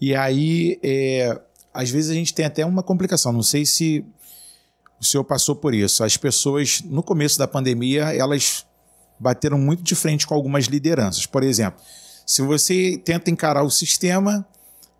E 0.00 0.14
aí, 0.14 0.78
é, 0.82 1.40
às 1.72 1.90
vezes 1.90 2.10
a 2.10 2.14
gente 2.14 2.34
tem 2.34 2.44
até 2.44 2.64
uma 2.66 2.82
complicação. 2.82 3.32
Não 3.32 3.42
sei 3.42 3.64
se 3.64 4.04
o 5.00 5.04
senhor 5.04 5.24
passou 5.24 5.54
por 5.54 5.74
isso. 5.74 6.02
As 6.02 6.16
pessoas, 6.16 6.82
no 6.82 7.02
começo 7.02 7.38
da 7.38 7.46
pandemia, 7.46 8.14
elas 8.14 8.66
bateram 9.18 9.58
muito 9.58 9.82
de 9.82 9.94
frente 9.94 10.26
com 10.26 10.34
algumas 10.34 10.64
lideranças. 10.64 11.26
Por 11.26 11.42
exemplo, 11.42 11.80
se 12.26 12.42
você 12.42 13.00
tenta 13.04 13.30
encarar 13.30 13.62
o 13.62 13.70
sistema, 13.70 14.46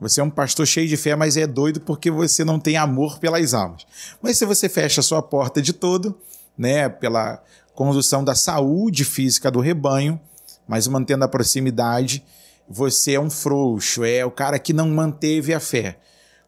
você 0.00 0.20
é 0.20 0.24
um 0.24 0.30
pastor 0.30 0.66
cheio 0.66 0.88
de 0.88 0.96
fé, 0.96 1.14
mas 1.14 1.36
é 1.36 1.46
doido 1.46 1.80
porque 1.80 2.10
você 2.10 2.44
não 2.44 2.58
tem 2.58 2.76
amor 2.76 3.18
pelas 3.18 3.54
almas. 3.54 3.86
Mas 4.20 4.38
se 4.38 4.44
você 4.44 4.68
fecha 4.68 5.00
a 5.00 5.04
sua 5.04 5.22
porta 5.22 5.62
de 5.62 5.72
todo, 5.72 6.18
né, 6.58 6.88
pela 6.88 7.42
condução 7.74 8.24
da 8.24 8.34
saúde 8.34 9.04
física 9.04 9.50
do 9.50 9.60
rebanho, 9.60 10.20
mas 10.66 10.86
mantendo 10.88 11.24
a 11.24 11.28
proximidade, 11.28 12.24
você 12.68 13.14
é 13.14 13.20
um 13.20 13.30
frouxo, 13.30 14.04
é 14.04 14.24
o 14.24 14.30
cara 14.30 14.58
que 14.58 14.72
não 14.72 14.88
manteve 14.88 15.52
a 15.52 15.60
fé. 15.60 15.98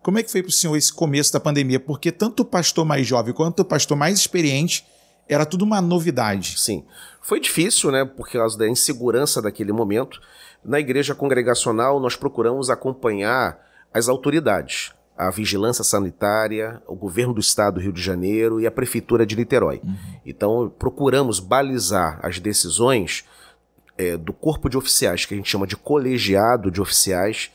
Como 0.02 0.18
é 0.18 0.22
que 0.22 0.30
foi 0.30 0.42
para 0.42 0.50
o 0.50 0.52
senhor 0.52 0.76
esse 0.76 0.92
começo 0.92 1.32
da 1.32 1.40
pandemia? 1.40 1.80
Porque 1.80 2.12
tanto 2.12 2.40
o 2.40 2.44
pastor 2.44 2.84
mais 2.84 3.06
jovem 3.06 3.34
quanto 3.34 3.60
o 3.60 3.64
pastor 3.64 3.96
mais 3.96 4.18
experiente 4.18 4.86
era 5.28 5.44
tudo 5.44 5.64
uma 5.64 5.80
novidade. 5.80 6.60
Sim. 6.60 6.84
Foi 7.20 7.40
difícil, 7.40 7.90
né, 7.90 8.04
por 8.04 8.30
causa 8.30 8.56
da 8.56 8.68
insegurança 8.68 9.42
daquele 9.42 9.72
momento. 9.72 10.20
Na 10.64 10.80
igreja 10.80 11.14
congregacional, 11.14 12.00
nós 12.00 12.16
procuramos 12.16 12.70
acompanhar 12.70 13.58
as 13.92 14.08
autoridades, 14.08 14.92
a 15.16 15.30
vigilância 15.30 15.82
sanitária, 15.82 16.82
o 16.86 16.94
governo 16.94 17.32
do 17.32 17.40
estado 17.40 17.74
do 17.74 17.80
Rio 17.80 17.92
de 17.92 18.02
Janeiro 18.02 18.60
e 18.60 18.66
a 18.66 18.70
prefeitura 18.70 19.24
de 19.24 19.36
Niterói. 19.36 19.80
Uhum. 19.82 19.96
Então, 20.26 20.72
procuramos 20.78 21.40
balizar 21.40 22.18
as 22.22 22.38
decisões 22.38 23.24
é, 23.96 24.16
do 24.16 24.32
corpo 24.32 24.68
de 24.68 24.76
oficiais, 24.76 25.24
que 25.24 25.34
a 25.34 25.36
gente 25.36 25.48
chama 25.48 25.66
de 25.66 25.76
colegiado 25.76 26.70
de 26.70 26.80
oficiais, 26.80 27.50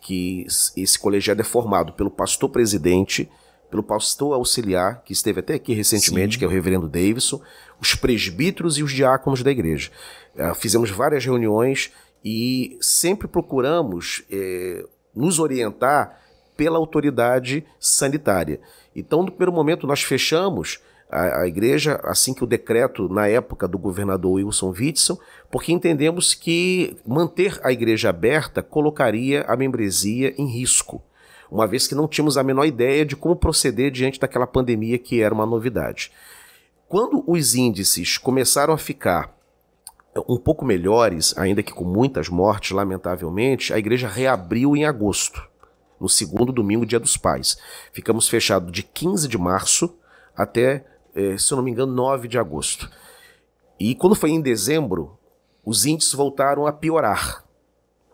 que 0.00 0.46
esse 0.76 0.98
colegiado 0.98 1.40
é 1.40 1.44
formado 1.44 1.92
pelo 1.92 2.10
pastor 2.10 2.48
presidente, 2.48 3.30
pelo 3.70 3.82
pastor 3.82 4.34
auxiliar, 4.34 5.02
que 5.04 5.12
esteve 5.12 5.40
até 5.40 5.54
aqui 5.54 5.72
recentemente, 5.72 6.34
Sim. 6.34 6.38
que 6.38 6.44
é 6.44 6.48
o 6.48 6.50
reverendo 6.50 6.88
Davidson, 6.88 7.40
os 7.80 7.94
presbíteros 7.94 8.78
e 8.78 8.82
os 8.82 8.92
diáconos 8.92 9.42
da 9.42 9.50
igreja. 9.50 9.90
Uh, 10.34 10.54
fizemos 10.54 10.90
várias 10.90 11.24
reuniões 11.24 11.90
e 12.24 12.76
sempre 12.80 13.26
procuramos 13.26 14.24
é, 14.30 14.84
nos 15.14 15.38
orientar 15.38 16.20
pela 16.56 16.78
autoridade 16.78 17.64
sanitária. 17.80 18.60
Então, 18.94 19.22
no 19.22 19.30
primeiro 19.30 19.52
momento, 19.52 19.86
nós 19.86 20.02
fechamos 20.02 20.80
a, 21.10 21.42
a, 21.42 21.46
igreja, 21.46 22.00
assim 22.04 22.32
que 22.32 22.44
o 22.44 22.46
decreto, 22.46 23.08
na 23.08 23.28
época 23.28 23.68
do 23.68 23.78
governador 23.78 24.32
Wilson 24.32 24.70
Witzel, 24.70 25.20
porque 25.50 25.72
entendemos 25.72 26.34
que 26.34 26.96
manter 27.06 27.60
a 27.62 27.70
igreja 27.70 28.10
aberta 28.10 28.62
colocaria 28.62 29.42
a 29.42 29.56
membresia 29.56 30.34
em 30.38 30.46
risco, 30.46 31.02
uma 31.50 31.66
vez 31.66 31.86
que 31.86 31.94
não 31.94 32.08
tínhamos 32.08 32.38
a 32.38 32.42
menor 32.42 32.64
ideia 32.64 33.04
de 33.04 33.14
como 33.14 33.36
proceder 33.36 33.90
diante 33.90 34.18
daquela 34.18 34.46
pandemia 34.46 34.98
que 34.98 35.20
era 35.20 35.34
uma 35.34 35.44
novidade. 35.44 36.10
Quando 36.88 37.22
os 37.26 37.54
índices 37.54 38.16
começaram 38.16 38.72
a 38.72 38.78
ficar 38.78 39.34
um 40.28 40.36
pouco 40.36 40.64
melhores, 40.64 41.36
ainda 41.38 41.62
que 41.62 41.72
com 41.72 41.84
muitas 41.84 42.28
mortes, 42.28 42.72
lamentavelmente, 42.72 43.72
a 43.72 43.78
igreja 43.78 44.08
reabriu 44.08 44.76
em 44.76 44.84
agosto, 44.84 45.42
no 45.98 46.08
segundo 46.08 46.52
domingo, 46.52 46.84
dia 46.84 47.00
dos 47.00 47.16
pais. 47.16 47.56
Ficamos 47.92 48.28
fechados 48.28 48.70
de 48.72 48.82
15 48.82 49.26
de 49.28 49.38
março 49.38 49.94
até, 50.36 50.84
eh, 51.14 51.36
se 51.38 51.52
eu 51.52 51.56
não 51.56 51.64
me 51.64 51.70
engano, 51.70 51.92
9 51.92 52.28
de 52.28 52.38
agosto. 52.38 52.90
E 53.78 53.94
quando 53.94 54.14
foi 54.14 54.30
em 54.30 54.40
dezembro, 54.40 55.18
os 55.64 55.86
índices 55.86 56.12
voltaram 56.12 56.66
a 56.66 56.72
piorar. 56.72 57.44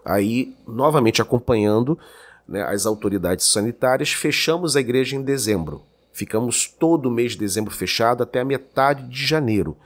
Aí, 0.04 0.56
novamente 0.66 1.20
acompanhando 1.20 1.98
né, 2.46 2.62
as 2.62 2.86
autoridades 2.86 3.46
sanitárias, 3.46 4.12
fechamos 4.12 4.76
a 4.76 4.80
igreja 4.80 5.16
em 5.16 5.22
dezembro. 5.22 5.82
Ficamos 6.12 6.66
todo 6.66 7.06
o 7.06 7.12
mês 7.12 7.32
de 7.32 7.38
dezembro 7.38 7.72
fechado 7.72 8.22
até 8.22 8.40
a 8.40 8.44
metade 8.44 9.08
de 9.08 9.26
janeiro. 9.26 9.76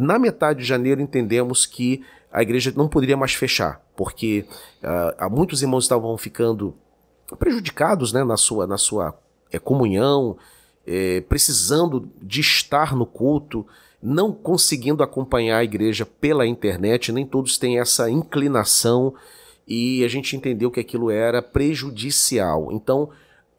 Na 0.00 0.16
metade 0.16 0.60
de 0.60 0.64
janeiro 0.64 1.00
entendemos 1.00 1.66
que 1.66 2.04
a 2.32 2.40
igreja 2.40 2.72
não 2.76 2.86
poderia 2.86 3.16
mais 3.16 3.34
fechar, 3.34 3.82
porque 3.96 4.44
uh, 4.80 5.28
muitos 5.28 5.60
irmãos 5.60 5.82
estavam 5.82 6.16
ficando 6.16 6.72
prejudicados 7.36 8.12
né, 8.12 8.22
na 8.22 8.36
sua, 8.36 8.64
na 8.64 8.78
sua 8.78 9.18
é, 9.50 9.58
comunhão, 9.58 10.36
é, 10.86 11.20
precisando 11.22 12.08
de 12.22 12.40
estar 12.40 12.94
no 12.94 13.04
culto, 13.04 13.66
não 14.00 14.32
conseguindo 14.32 15.02
acompanhar 15.02 15.58
a 15.58 15.64
igreja 15.64 16.06
pela 16.06 16.46
internet, 16.46 17.10
nem 17.10 17.26
todos 17.26 17.58
têm 17.58 17.80
essa 17.80 18.08
inclinação 18.08 19.12
e 19.66 20.04
a 20.04 20.08
gente 20.08 20.36
entendeu 20.36 20.70
que 20.70 20.78
aquilo 20.78 21.10
era 21.10 21.42
prejudicial. 21.42 22.70
Então, 22.70 23.10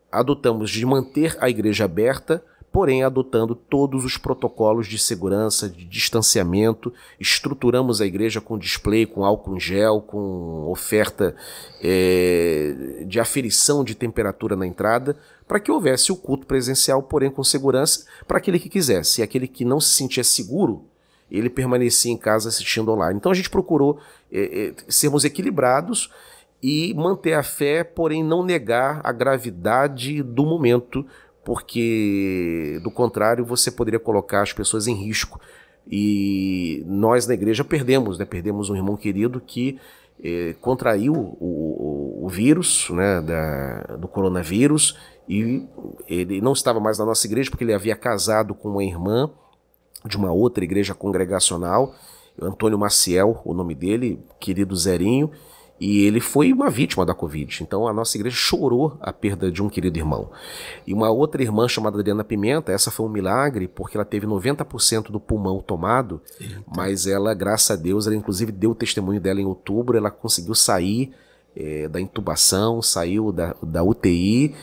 adotamos 0.10 0.72
de 0.72 0.86
manter 0.86 1.38
a 1.42 1.50
igreja 1.50 1.84
aberta, 1.84 2.42
porém 2.72 3.04
adotando 3.04 3.56
todos 3.56 4.06
os 4.06 4.18
protocolos 4.18 4.88
de 4.88 4.98
segurança, 4.98 5.68
de 5.68 5.86
distanciamento. 5.86 6.94
Estruturamos 7.20 8.00
a 8.02 8.06
igreja 8.06 8.40
com 8.40 8.58
display, 8.58 9.06
com 9.06 9.26
álcool 9.26 9.56
em 9.56 9.60
gel, 9.60 10.02
com 10.02 10.70
oferta 10.70 11.36
é, 11.82 13.04
de 13.08 13.20
aferição 13.20 13.84
de 13.84 13.96
temperatura 13.96 14.56
na 14.56 14.68
entrada, 14.68 15.18
para 15.48 15.60
que 15.60 15.72
houvesse 15.72 16.12
o 16.12 16.16
culto 16.16 16.46
presencial, 16.46 17.02
porém 17.02 17.32
com 17.32 17.44
segurança, 17.44 18.06
para 18.28 18.38
aquele 18.38 18.60
que 18.60 18.70
quisesse. 18.70 19.22
E 19.22 19.24
aquele 19.24 19.48
que 19.48 19.66
não 19.66 19.80
se 19.80 19.94
sentia 19.94 20.24
seguro, 20.24 20.86
ele 21.30 21.50
permanecia 21.50 22.12
em 22.12 22.18
casa 22.18 22.50
assistindo 22.50 22.92
online. 22.92 23.18
Então 23.18 23.32
a 23.32 23.36
gente 23.36 23.50
procurou 23.50 24.00
é, 24.32 24.68
é, 24.68 24.74
sermos 24.88 25.26
equilibrados 25.26 26.12
e 26.62 26.94
manter 26.94 27.34
a 27.34 27.44
fé, 27.44 27.84
porém 27.84 28.24
não 28.24 28.44
negar 28.44 29.02
a 29.04 29.12
gravidade 29.12 30.22
do 30.22 30.46
momento, 30.46 31.06
porque 31.44 32.80
do 32.84 32.92
contrário 32.92 33.46
você 33.46 33.72
poderia 33.72 34.00
colocar 34.00 34.42
as 34.42 34.54
pessoas 34.54 34.88
em 34.88 34.94
risco. 34.94 35.40
E 35.92 36.84
nós 36.86 37.26
na 37.26 37.34
igreja 37.34 37.64
perdemos, 37.64 38.20
né? 38.20 38.26
Perdemos 38.26 38.70
um 38.70 38.76
irmão 38.76 38.96
querido 38.96 39.42
que 39.42 39.80
eh, 40.24 40.56
contraiu 40.62 41.14
o, 41.14 42.20
o, 42.20 42.26
o, 42.26 42.30
vírus, 42.30 42.90
né, 42.90 43.22
da, 43.22 43.96
do 43.96 44.08
coronavírus, 44.08 44.98
e 45.28 45.66
ele 46.08 46.42
não 46.42 46.54
estava 46.54 46.80
mais 46.80 46.98
na 46.98 47.06
nossa 47.06 47.26
igreja 47.26 47.50
porque 47.50 47.64
ele 47.64 47.74
havia 47.74 47.96
casado 47.96 48.54
com 48.54 48.70
uma 48.70 48.84
irmã 48.84 49.32
de 50.06 50.18
uma 50.18 50.32
outra 50.32 50.64
igreja 50.64 50.94
congregacional, 50.94 51.96
Antônio 52.42 52.78
Maciel, 52.78 53.42
o 53.46 53.54
nome 53.54 53.74
dele, 53.76 54.20
querido 54.40 54.76
Zerinho, 54.76 55.32
e 55.80 56.04
ele 56.04 56.20
foi 56.20 56.52
uma 56.52 56.70
vítima 56.70 57.06
da 57.06 57.14
Covid. 57.14 57.64
Então 57.64 57.88
a 57.88 57.94
nossa 57.94 58.18
igreja 58.18 58.36
chorou 58.36 58.98
a 59.00 59.14
perda 59.14 59.50
de 59.50 59.64
um 59.64 59.70
querido 59.70 59.98
irmão. 59.98 60.30
E 60.86 60.94
uma 60.94 61.10
outra 61.10 61.42
irmã 61.42 61.68
chamada 61.68 61.98
Adriana 61.98 62.24
Pimenta, 62.24 62.72
essa 62.72 62.92
foi 62.92 63.06
um 63.06 63.10
milagre, 63.10 63.68
porque 63.68 63.96
ela 63.96 64.06
teve 64.06 64.28
90% 64.28 65.10
do 65.10 65.20
pulmão 65.20 65.62
tomado, 65.62 66.22
Eita. 66.40 66.64
mas 66.76 67.08
ela, 67.08 67.34
graças 67.34 67.72
a 67.72 67.82
Deus, 67.82 68.08
ela 68.08 68.16
inclusive 68.16 68.52
deu 68.52 68.72
o 68.72 68.76
testemunho 68.76 69.22
dela 69.22 69.40
em 69.40 69.46
outubro, 69.46 69.98
ela 69.98 70.12
conseguiu 70.12 70.54
sair 70.54 71.14
é, 71.56 71.88
da 71.88 72.02
intubação, 72.02 72.82
saiu 72.82 73.32
da, 73.32 73.56
da 73.64 73.84
UTI 73.84 74.54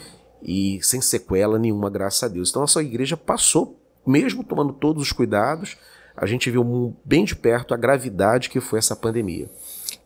e 0.42 0.78
sem 0.82 1.00
sequela 1.00 1.58
nenhuma, 1.58 1.88
graças 1.88 2.22
a 2.22 2.28
Deus. 2.28 2.50
Então 2.50 2.60
a 2.60 2.64
nossa 2.64 2.82
igreja 2.82 3.16
passou, 3.16 3.80
mesmo 4.06 4.44
tomando 4.44 4.74
todos 4.74 5.02
os 5.02 5.12
cuidados, 5.12 5.78
a 6.16 6.26
gente 6.26 6.50
viu 6.50 6.96
bem 7.04 7.24
de 7.24 7.34
perto 7.36 7.74
a 7.74 7.76
gravidade 7.76 8.48
que 8.48 8.60
foi 8.60 8.78
essa 8.78 8.96
pandemia. 8.96 9.50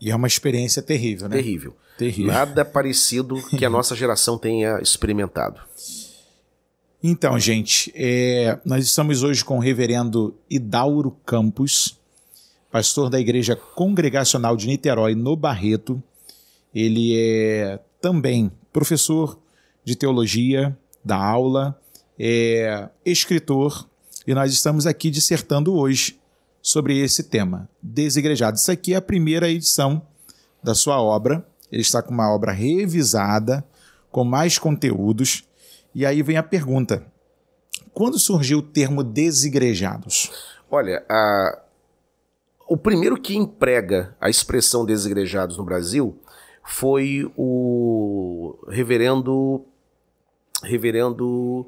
E 0.00 0.10
é 0.10 0.16
uma 0.16 0.26
experiência 0.26 0.80
terrível, 0.80 1.28
né? 1.28 1.36
Terrível. 1.36 1.76
terrível. 1.98 2.32
Nada 2.32 2.64
parecido 2.64 3.36
que 3.50 3.64
a 3.64 3.70
nossa 3.70 3.94
geração 3.94 4.38
tenha 4.38 4.80
experimentado. 4.80 5.60
Então, 7.02 7.38
gente, 7.38 7.92
é, 7.94 8.58
nós 8.64 8.84
estamos 8.84 9.22
hoje 9.22 9.44
com 9.44 9.56
o 9.56 9.60
reverendo 9.60 10.34
Idauro 10.48 11.16
Campos, 11.24 11.98
pastor 12.70 13.08
da 13.08 13.18
Igreja 13.18 13.56
Congregacional 13.56 14.56
de 14.56 14.66
Niterói, 14.66 15.14
no 15.14 15.34
Barreto. 15.34 16.02
Ele 16.74 17.16
é 17.16 17.80
também 18.00 18.50
professor 18.72 19.38
de 19.84 19.96
teologia, 19.96 20.76
da 21.04 21.16
aula, 21.16 21.78
é 22.18 22.88
escritor, 23.04 23.88
e 24.26 24.34
nós 24.34 24.52
estamos 24.52 24.86
aqui 24.86 25.10
dissertando 25.10 25.74
hoje 25.74 26.19
sobre 26.62 26.98
esse 26.98 27.24
tema, 27.24 27.68
Desigrejado. 27.82 28.56
Isso 28.56 28.70
aqui 28.70 28.94
é 28.94 28.96
a 28.96 29.02
primeira 29.02 29.48
edição 29.48 30.02
da 30.62 30.74
sua 30.74 31.00
obra. 31.00 31.46
Ele 31.70 31.82
está 31.82 32.02
com 32.02 32.12
uma 32.12 32.32
obra 32.32 32.52
revisada, 32.52 33.64
com 34.10 34.24
mais 34.24 34.58
conteúdos. 34.58 35.44
E 35.94 36.04
aí 36.04 36.22
vem 36.22 36.36
a 36.36 36.42
pergunta: 36.42 37.06
quando 37.92 38.18
surgiu 38.18 38.58
o 38.58 38.62
termo 38.62 39.02
desigrejados? 39.02 40.30
Olha, 40.70 41.04
a... 41.08 41.62
o 42.68 42.76
primeiro 42.76 43.20
que 43.20 43.36
emprega 43.36 44.16
a 44.20 44.28
expressão 44.28 44.84
desigrejados 44.84 45.56
no 45.56 45.64
Brasil 45.64 46.18
foi 46.62 47.30
o 47.36 48.58
reverendo. 48.68 49.64
Reverendo. 50.62 51.66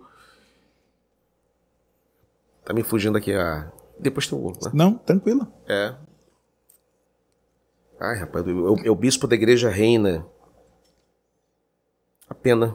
Tá 2.64 2.72
me 2.74 2.83
fugindo 2.83 3.16
aqui 3.16 3.33
a. 3.33 3.72
Depois 4.02 4.26
tem 4.26 4.38
o 4.38 4.42
outro, 4.42 4.64
né? 4.66 4.70
Não, 4.74 4.98
tranquilo. 4.98 5.46
É. 5.68 5.94
Ai, 8.00 8.18
rapaz, 8.18 8.44
é 8.84 8.90
o 8.90 8.96
bispo 8.96 9.26
da 9.28 9.34
igreja 9.34 9.70
reina. 9.70 10.26
A 12.28 12.34
pena. 12.34 12.74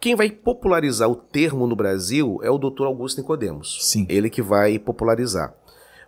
Quem 0.00 0.14
vai 0.14 0.30
popularizar 0.30 1.10
o 1.10 1.16
termo 1.16 1.66
no 1.66 1.76
Brasil 1.76 2.40
é 2.42 2.50
o 2.50 2.56
doutor 2.56 2.86
Augusto 2.86 3.20
Nicodemos. 3.20 3.78
Sim. 3.82 4.06
Ele 4.08 4.30
que 4.30 4.40
vai 4.40 4.78
popularizar. 4.78 5.54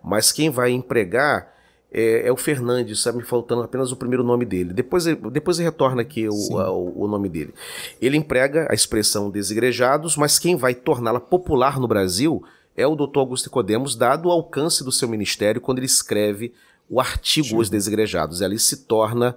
Mas 0.03 0.33
quem 0.33 0.49
vai 0.49 0.71
empregar 0.71 1.53
é, 1.93 2.29
é, 2.29 2.33
o 2.33 2.37
Fernandes, 2.37 2.99
está 2.99 3.13
me 3.13 3.23
faltando 3.23 3.63
apenas 3.63 3.91
o 3.91 3.97
primeiro 3.97 4.23
nome 4.23 4.45
dele. 4.45 4.73
Depois, 4.73 5.05
depois 5.05 5.59
retorna 5.59 6.03
aqui 6.03 6.29
o, 6.29 6.59
a, 6.59 6.71
o, 6.71 7.03
o, 7.03 7.09
nome 7.09 7.29
dele. 7.29 7.53
Ele 8.01 8.17
emprega 8.17 8.69
a 8.71 8.75
expressão 8.75 9.29
desigrejados, 9.29 10.17
mas 10.17 10.39
quem 10.39 10.57
vai 10.57 10.75
torná-la 10.75 11.21
popular 11.21 11.81
no 11.81 11.89
Brasil 11.89 12.43
é 12.77 12.87
o 12.87 12.95
Dr. 12.95 13.19
Augusto 13.19 13.47
Nicodemos, 13.47 13.97
dado 13.97 14.29
o 14.29 14.33
alcance 14.33 14.85
do 14.85 14.93
seu 14.93 15.09
ministério 15.09 15.61
quando 15.61 15.79
ele 15.79 15.87
escreve 15.87 16.53
o 16.89 17.01
artigo 17.01 17.49
Sim. 17.49 17.57
Os 17.57 17.71
Desigrejados. 17.71 18.41
Ela 18.41 18.57
se 18.59 18.85
torna 18.85 19.37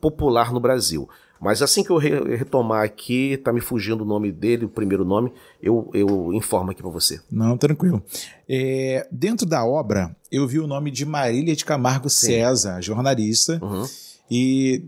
popular 0.00 0.52
no 0.52 0.60
Brasil. 0.60 1.08
Mas 1.40 1.62
assim 1.62 1.82
que 1.82 1.90
eu 1.90 1.96
re 1.96 2.36
retomar 2.36 2.84
aqui, 2.84 3.38
tá 3.38 3.50
me 3.50 3.62
fugindo 3.62 4.02
o 4.02 4.04
nome 4.04 4.30
dele, 4.30 4.66
o 4.66 4.68
primeiro 4.68 5.06
nome, 5.06 5.32
eu, 5.62 5.90
eu 5.94 6.34
informo 6.34 6.70
aqui 6.70 6.82
para 6.82 6.90
você. 6.90 7.18
Não, 7.30 7.56
tranquilo. 7.56 8.02
É, 8.46 9.08
dentro 9.10 9.46
da 9.46 9.64
obra, 9.64 10.14
eu 10.30 10.46
vi 10.46 10.58
o 10.58 10.66
nome 10.66 10.90
de 10.90 11.06
Marília 11.06 11.56
de 11.56 11.64
Camargo 11.64 12.10
Sim. 12.10 12.26
César, 12.26 12.82
jornalista, 12.82 13.58
uhum. 13.62 13.86
e 14.30 14.84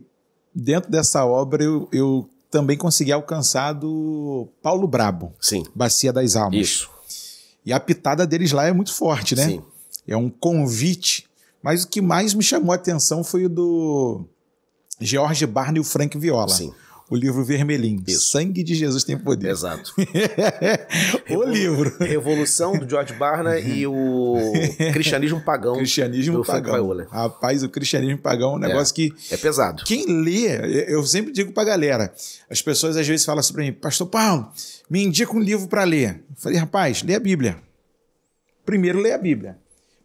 dentro 0.55 0.91
dessa 0.91 1.25
obra 1.25 1.65
eu, 1.65 1.89
eu 1.91 2.29
também 2.51 2.77
consegui 2.77 3.13
alcançar 3.13 3.73
do 3.73 4.47
Paulo 4.63 4.87
Brabo, 4.87 5.33
Sim. 5.41 5.65
Bacia 5.75 6.13
das 6.13 6.37
Almas. 6.37 6.61
Isso. 6.61 6.91
E 7.65 7.73
a 7.73 7.81
pitada 7.81 8.27
deles 8.27 8.53
lá 8.53 8.67
é 8.67 8.73
muito 8.73 8.93
forte, 8.93 9.35
né? 9.35 9.47
Sim. 9.47 9.63
É 10.07 10.17
um 10.17 10.29
convite. 10.29 11.27
Mas 11.63 11.85
o 11.85 11.89
que 11.89 12.01
mais 12.01 12.35
me 12.35 12.43
chamou 12.43 12.73
a 12.73 12.75
atenção 12.75 13.23
foi 13.23 13.47
o 13.47 13.49
do 13.49 14.25
George 15.01 15.47
Barney 15.47 15.79
e 15.79 15.81
o 15.81 15.85
Frank 15.85 16.19
Viola. 16.19 16.49
Sim. 16.49 16.73
O 17.13 17.15
livro 17.15 17.45
vermelhinho. 17.45 18.03
Isso. 18.09 18.31
Sangue 18.31 18.63
de 18.63 18.75
Jesus 18.75 19.05
tem 19.05 19.19
poder. 19.19 19.51
Exato. 19.51 19.95
o 21.29 21.43
livro. 21.43 21.95
Revolução 21.99 22.73
do 22.73 22.89
George 22.89 23.13
Barney 23.13 23.81
e 23.81 23.87
o 23.87 24.35
cristianismo 24.95 25.39
pagão. 25.43 25.75
Cristianismo 25.75 26.39
do 26.39 26.43
pagão. 26.43 26.89
Frank 26.89 27.11
Rapaz, 27.11 27.63
o 27.63 27.69
cristianismo 27.69 28.17
pagão 28.17 28.55
é 28.55 28.57
um 28.57 28.59
negócio 28.59 28.93
é. 28.93 28.95
que. 28.95 29.15
É 29.31 29.37
pesado. 29.37 29.85
Quem 29.85 30.07
lê, 30.07 30.91
eu 30.91 31.05
sempre 31.05 31.35
digo 31.35 31.53
pra 31.53 31.65
galera. 31.65 32.15
As 32.49 32.63
pessoas 32.63 32.97
às 32.97 33.07
vezes 33.07 33.27
falam 33.27 33.41
assim 33.41 33.53
pra 33.53 33.63
mim, 33.63 33.75
Pastor 33.75 34.07
Paulo, 34.07 34.51
me 34.89 35.05
indica 35.05 35.37
um 35.37 35.41
livro 35.41 35.69
para 35.69 35.85
ler. 35.85 36.25
Eu 36.31 36.37
falei, 36.39 36.57
rapaz, 36.57 37.03
lê 37.03 37.15
a 37.15 37.21
Bíblia. 37.21 37.59
Primeiro 38.65 38.99
lê 38.99 39.13
a 39.13 39.19
Bíblia. 39.19 39.59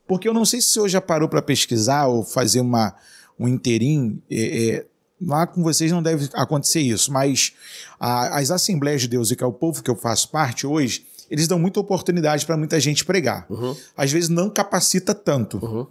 Porque 0.06 0.28
eu 0.28 0.34
não 0.34 0.44
sei 0.44 0.60
se 0.60 0.68
o 0.68 0.72
senhor 0.72 0.90
já 0.90 1.00
parou 1.00 1.30
para 1.30 1.42
pesquisar 1.42 2.08
ou 2.08 2.26
fazer 2.26 2.60
uma, 2.60 2.94
um 3.40 3.48
interim. 3.48 4.22
É, 4.30 4.72
é, 4.72 4.86
lá 5.22 5.48
com 5.48 5.64
vocês 5.64 5.92
não 5.92 6.02
deve 6.02 6.30
acontecer 6.34 6.82
isso, 6.82 7.12
mas 7.12 7.54
a, 8.00 8.40
as 8.40 8.52
Assembleias 8.52 9.02
de 9.02 9.08
Deus, 9.08 9.32
e 9.32 9.36
que 9.36 9.44
é 9.44 9.48
o 9.48 9.54
povo 9.54 9.84
que 9.84 9.90
eu 9.90 9.96
faço 9.96 10.30
parte 10.30 10.66
hoje, 10.66 11.06
eles 11.30 11.48
dão 11.48 11.60
muita 11.60 11.80
oportunidade 11.80 12.46
para 12.46 12.58
muita 12.58 12.80
gente 12.80 13.04
pregar. 13.04 13.46
Uhum. 13.50 13.76
Às 13.96 14.12
vezes 14.12 14.30
não 14.30 14.50
capacita 14.50 15.14
tanto. 15.14 15.58
Uhum. 15.64 15.88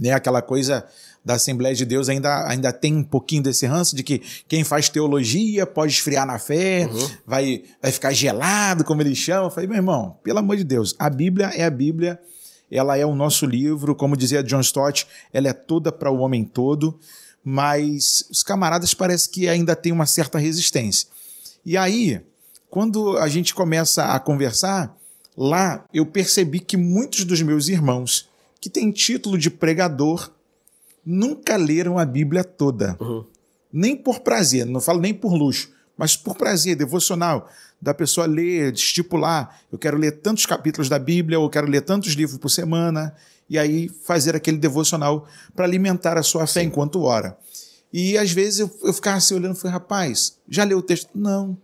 Né? 0.00 0.10
Aquela 0.10 0.42
coisa 0.42 0.86
da 1.24 1.34
Assembleia 1.34 1.74
de 1.74 1.84
Deus 1.84 2.08
ainda, 2.08 2.48
ainda 2.48 2.72
tem 2.72 2.94
um 2.94 3.02
pouquinho 3.02 3.42
desse 3.42 3.66
ranço 3.66 3.96
de 3.96 4.02
que 4.02 4.22
quem 4.46 4.62
faz 4.62 4.88
teologia 4.88 5.66
pode 5.66 5.92
esfriar 5.92 6.24
na 6.26 6.38
fé, 6.38 6.86
uhum. 6.86 7.10
vai, 7.26 7.64
vai 7.82 7.90
ficar 7.90 8.12
gelado, 8.12 8.84
como 8.84 9.02
eles 9.02 9.18
chamam. 9.18 9.46
Eu 9.46 9.50
falei, 9.50 9.66
meu 9.66 9.76
irmão, 9.76 10.18
pelo 10.22 10.38
amor 10.38 10.56
de 10.56 10.64
Deus, 10.64 10.94
a 10.98 11.10
Bíblia 11.10 11.46
é 11.54 11.64
a 11.64 11.70
Bíblia, 11.70 12.20
ela 12.70 12.96
é 12.96 13.04
o 13.04 13.14
nosso 13.14 13.46
livro, 13.46 13.94
como 13.94 14.16
dizia 14.16 14.42
John 14.42 14.60
Stott, 14.60 15.06
ela 15.32 15.48
é 15.48 15.52
toda 15.52 15.90
para 15.90 16.10
o 16.10 16.18
homem 16.18 16.44
todo, 16.44 16.98
mas 17.48 18.26
os 18.28 18.42
camaradas 18.42 18.92
parece 18.92 19.30
que 19.30 19.48
ainda 19.48 19.76
têm 19.76 19.92
uma 19.92 20.04
certa 20.04 20.36
resistência. 20.36 21.08
E 21.64 21.76
aí, 21.76 22.20
quando 22.68 23.16
a 23.18 23.28
gente 23.28 23.54
começa 23.54 24.06
a 24.06 24.18
conversar, 24.18 24.92
lá 25.36 25.84
eu 25.94 26.04
percebi 26.04 26.58
que 26.58 26.76
muitos 26.76 27.24
dos 27.24 27.40
meus 27.42 27.68
irmãos 27.68 28.28
que 28.60 28.68
têm 28.68 28.90
título 28.90 29.38
de 29.38 29.48
pregador 29.48 30.32
nunca 31.04 31.54
leram 31.56 32.00
a 32.00 32.04
Bíblia 32.04 32.42
toda. 32.42 32.96
Uhum. 33.00 33.24
Nem 33.72 33.94
por 33.94 34.18
prazer, 34.20 34.66
não 34.66 34.80
falo 34.80 34.98
nem 34.98 35.14
por 35.14 35.32
luxo, 35.32 35.70
mas 35.96 36.16
por 36.16 36.34
prazer, 36.34 36.74
devocional, 36.74 37.48
da 37.80 37.94
pessoa 37.94 38.26
ler, 38.26 38.72
de 38.72 38.80
estipular. 38.80 39.60
Eu 39.70 39.78
quero 39.78 39.96
ler 39.96 40.18
tantos 40.18 40.46
capítulos 40.46 40.88
da 40.88 40.98
Bíblia, 40.98 41.38
ou 41.38 41.46
eu 41.46 41.50
quero 41.50 41.68
ler 41.68 41.82
tantos 41.82 42.14
livros 42.14 42.38
por 42.38 42.48
semana, 42.48 43.14
e 43.48 43.58
aí 43.58 43.88
fazer 44.04 44.34
aquele 44.34 44.58
devocional 44.58 45.26
para 45.54 45.64
alimentar 45.64 46.18
a 46.18 46.22
sua 46.22 46.46
fé 46.46 46.60
Sim. 46.60 46.66
enquanto 46.66 47.02
ora. 47.02 47.36
E 47.92 48.18
às 48.18 48.30
vezes 48.32 48.60
eu, 48.60 48.70
eu 48.82 48.92
ficava 48.92 49.16
assim 49.16 49.34
olhando 49.34 49.56
e 49.56 49.58
falei, 49.58 49.72
rapaz, 49.72 50.36
já 50.48 50.64
leu 50.64 50.78
o 50.78 50.82
texto? 50.82 51.10
Não. 51.14 51.56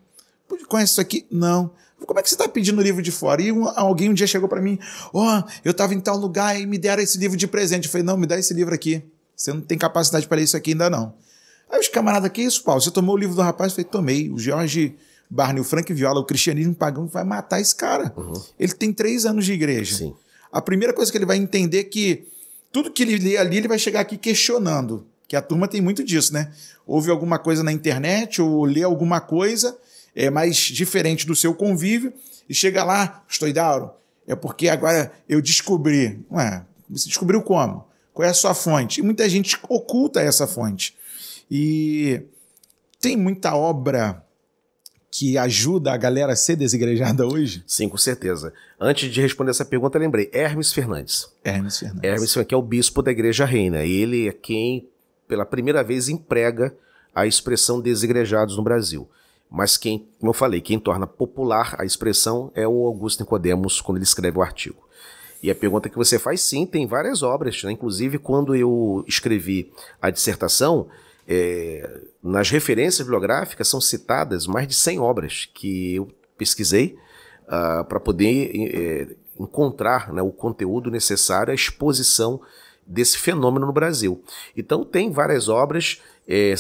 Conhece 0.68 0.92
isso 0.92 1.00
aqui? 1.00 1.26
Não. 1.30 1.70
Como 2.06 2.18
é 2.18 2.22
que 2.22 2.28
você 2.28 2.34
está 2.34 2.48
pedindo 2.48 2.78
o 2.78 2.82
livro 2.82 3.02
de 3.02 3.12
fora? 3.12 3.42
E 3.42 3.52
um, 3.52 3.68
alguém 3.68 4.10
um 4.10 4.14
dia 4.14 4.26
chegou 4.26 4.48
para 4.48 4.60
mim, 4.60 4.78
ó, 5.12 5.38
oh, 5.38 5.50
eu 5.64 5.70
estava 5.70 5.94
em 5.94 6.00
tal 6.00 6.16
lugar 6.16 6.60
e 6.60 6.66
me 6.66 6.78
deram 6.78 7.02
esse 7.02 7.18
livro 7.18 7.36
de 7.36 7.46
presente. 7.46 7.86
Eu 7.86 7.90
falei, 7.90 8.04
não, 8.04 8.16
me 8.16 8.26
dá 8.26 8.38
esse 8.38 8.52
livro 8.52 8.74
aqui. 8.74 9.02
Você 9.36 9.52
não 9.52 9.60
tem 9.60 9.78
capacidade 9.78 10.26
para 10.26 10.36
ler 10.36 10.44
isso 10.44 10.56
aqui 10.56 10.72
ainda 10.72 10.90
não. 10.90 11.14
Aí 11.70 11.80
os 11.80 11.88
camaradas, 11.88 12.30
que 12.30 12.42
isso, 12.42 12.62
Paulo? 12.62 12.80
Você 12.80 12.90
tomou 12.90 13.14
o 13.14 13.18
livro 13.18 13.34
do 13.34 13.42
rapaz? 13.42 13.72
Eu 13.72 13.76
falei, 13.76 13.90
tomei. 13.90 14.30
O 14.30 14.38
Jorge 14.38 14.94
Barney, 15.30 15.60
o 15.60 15.64
Frank 15.64 15.92
Viola, 15.92 16.20
o 16.20 16.24
cristianismo 16.24 16.74
pagão 16.74 17.06
vai 17.06 17.24
matar 17.24 17.60
esse 17.60 17.74
cara. 17.74 18.12
Uhum. 18.16 18.40
Ele 18.58 18.72
tem 18.72 18.92
três 18.92 19.24
anos 19.24 19.46
de 19.46 19.52
igreja. 19.52 19.96
Sim. 19.96 20.14
A 20.52 20.60
primeira 20.60 20.92
coisa 20.92 21.10
que 21.10 21.18
ele 21.18 21.26
vai 21.26 21.38
entender 21.38 21.78
é 21.78 21.84
que 21.84 22.26
tudo 22.70 22.90
que 22.90 23.02
ele 23.02 23.16
lê 23.16 23.36
ali, 23.36 23.56
ele 23.56 23.68
vai 23.68 23.78
chegar 23.78 24.00
aqui 24.00 24.16
questionando. 24.16 25.06
Que 25.26 25.34
a 25.34 25.42
turma 25.42 25.66
tem 25.66 25.80
muito 25.80 26.04
disso, 26.04 26.32
né? 26.32 26.52
Ouve 26.86 27.10
alguma 27.10 27.38
coisa 27.38 27.62
na 27.62 27.72
internet 27.72 28.42
ou 28.42 28.64
lê 28.64 28.82
alguma 28.82 29.20
coisa 29.20 29.76
é 30.14 30.30
mais 30.30 30.56
diferente 30.56 31.26
do 31.26 31.34
seu 31.34 31.54
convívio 31.54 32.12
e 32.48 32.54
chega 32.54 32.84
lá, 32.84 33.24
Stoidauro, 33.28 33.90
é 34.26 34.34
porque 34.34 34.68
agora 34.68 35.12
eu 35.28 35.40
descobri. 35.40 36.20
Ué, 36.30 36.64
você 36.88 37.08
descobriu 37.08 37.42
como? 37.42 37.86
Qual 38.12 38.26
é 38.26 38.30
a 38.30 38.34
sua 38.34 38.54
fonte? 38.54 39.00
E 39.00 39.02
muita 39.02 39.28
gente 39.28 39.58
oculta 39.68 40.20
essa 40.20 40.46
fonte. 40.46 40.94
E 41.50 42.22
tem 43.00 43.16
muita 43.16 43.54
obra 43.54 44.22
que 45.10 45.36
ajuda 45.36 45.92
a 45.92 45.96
galera 45.96 46.32
a 46.32 46.36
ser 46.36 46.56
desigrejada 46.56 47.26
hoje? 47.26 47.62
Sim, 47.66 47.88
com 47.88 47.98
certeza. 47.98 48.52
Antes 48.84 49.12
de 49.12 49.20
responder 49.20 49.52
essa 49.52 49.64
pergunta, 49.64 49.96
lembrei. 49.96 50.28
Hermes 50.32 50.72
Fernandes. 50.72 51.32
Hermes 51.44 51.78
Fernandes. 51.78 52.02
Hermes, 52.02 52.34
que 52.48 52.52
é 52.52 52.56
o 52.56 52.62
bispo 52.62 53.00
da 53.00 53.12
Igreja 53.12 53.44
Reina. 53.44 53.84
Ele 53.84 54.26
é 54.26 54.32
quem, 54.32 54.88
pela 55.28 55.46
primeira 55.46 55.84
vez, 55.84 56.08
emprega 56.08 56.74
a 57.14 57.24
expressão 57.24 57.80
desigrejados 57.80 58.56
no 58.56 58.62
Brasil. 58.64 59.08
Mas 59.48 59.76
quem, 59.76 60.08
como 60.18 60.30
eu 60.30 60.34
falei, 60.34 60.60
quem 60.60 60.80
torna 60.80 61.06
popular 61.06 61.76
a 61.78 61.84
expressão 61.84 62.50
é 62.56 62.66
o 62.66 62.84
Augusto 62.84 63.20
Nicodemos 63.20 63.80
quando 63.80 63.98
ele 63.98 64.04
escreve 64.04 64.36
o 64.36 64.42
artigo. 64.42 64.82
E 65.40 65.48
a 65.48 65.54
pergunta 65.54 65.88
que 65.88 65.96
você 65.96 66.18
faz, 66.18 66.40
sim, 66.40 66.66
tem 66.66 66.84
várias 66.84 67.22
obras. 67.22 67.62
Né? 67.62 67.70
Inclusive, 67.70 68.18
quando 68.18 68.52
eu 68.52 69.04
escrevi 69.06 69.70
a 70.00 70.10
dissertação, 70.10 70.88
é, 71.28 72.00
nas 72.20 72.50
referências 72.50 73.06
bibliográficas 73.06 73.68
são 73.68 73.80
citadas 73.80 74.44
mais 74.44 74.66
de 74.66 74.74
100 74.74 74.98
obras 74.98 75.48
que 75.54 75.94
eu 75.94 76.08
pesquisei 76.36 76.98
uh, 77.46 77.84
para 77.84 78.00
poder 78.00 78.50
é, 78.54 79.08
encontrar 79.38 80.12
né, 80.12 80.22
o 80.22 80.30
conteúdo 80.30 80.90
necessário 80.90 81.50
à 81.50 81.54
exposição 81.54 82.40
desse 82.86 83.18
fenômeno 83.18 83.66
no 83.66 83.72
Brasil. 83.72 84.22
Então 84.56 84.84
tem 84.84 85.10
várias 85.10 85.48
obras. 85.48 86.00
É, 86.26 86.54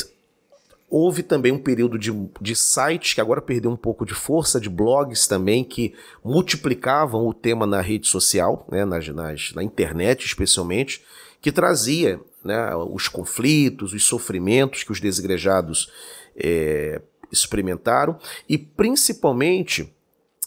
houve 0.88 1.22
também 1.22 1.52
um 1.52 1.58
período 1.58 1.98
de, 1.98 2.12
de 2.40 2.54
sites 2.54 3.14
que 3.14 3.20
agora 3.20 3.40
perdeu 3.40 3.70
um 3.70 3.76
pouco 3.76 4.04
de 4.04 4.14
força, 4.14 4.60
de 4.60 4.68
blogs 4.68 5.26
também 5.26 5.64
que 5.64 5.94
multiplicavam 6.22 7.26
o 7.26 7.32
tema 7.32 7.66
na 7.66 7.80
rede 7.80 8.06
social, 8.08 8.66
né, 8.70 8.84
nas, 8.84 9.08
nas, 9.08 9.52
na 9.54 9.62
internet 9.62 10.26
especialmente, 10.26 11.02
que 11.40 11.50
trazia 11.50 12.20
né, 12.44 12.74
os 12.76 13.08
conflitos, 13.08 13.92
os 13.92 14.04
sofrimentos 14.04 14.84
que 14.84 14.92
os 14.92 15.00
desigrejados 15.00 15.90
é, 16.36 17.00
experimentaram 17.30 18.18
e 18.48 18.58
principalmente 18.58 19.92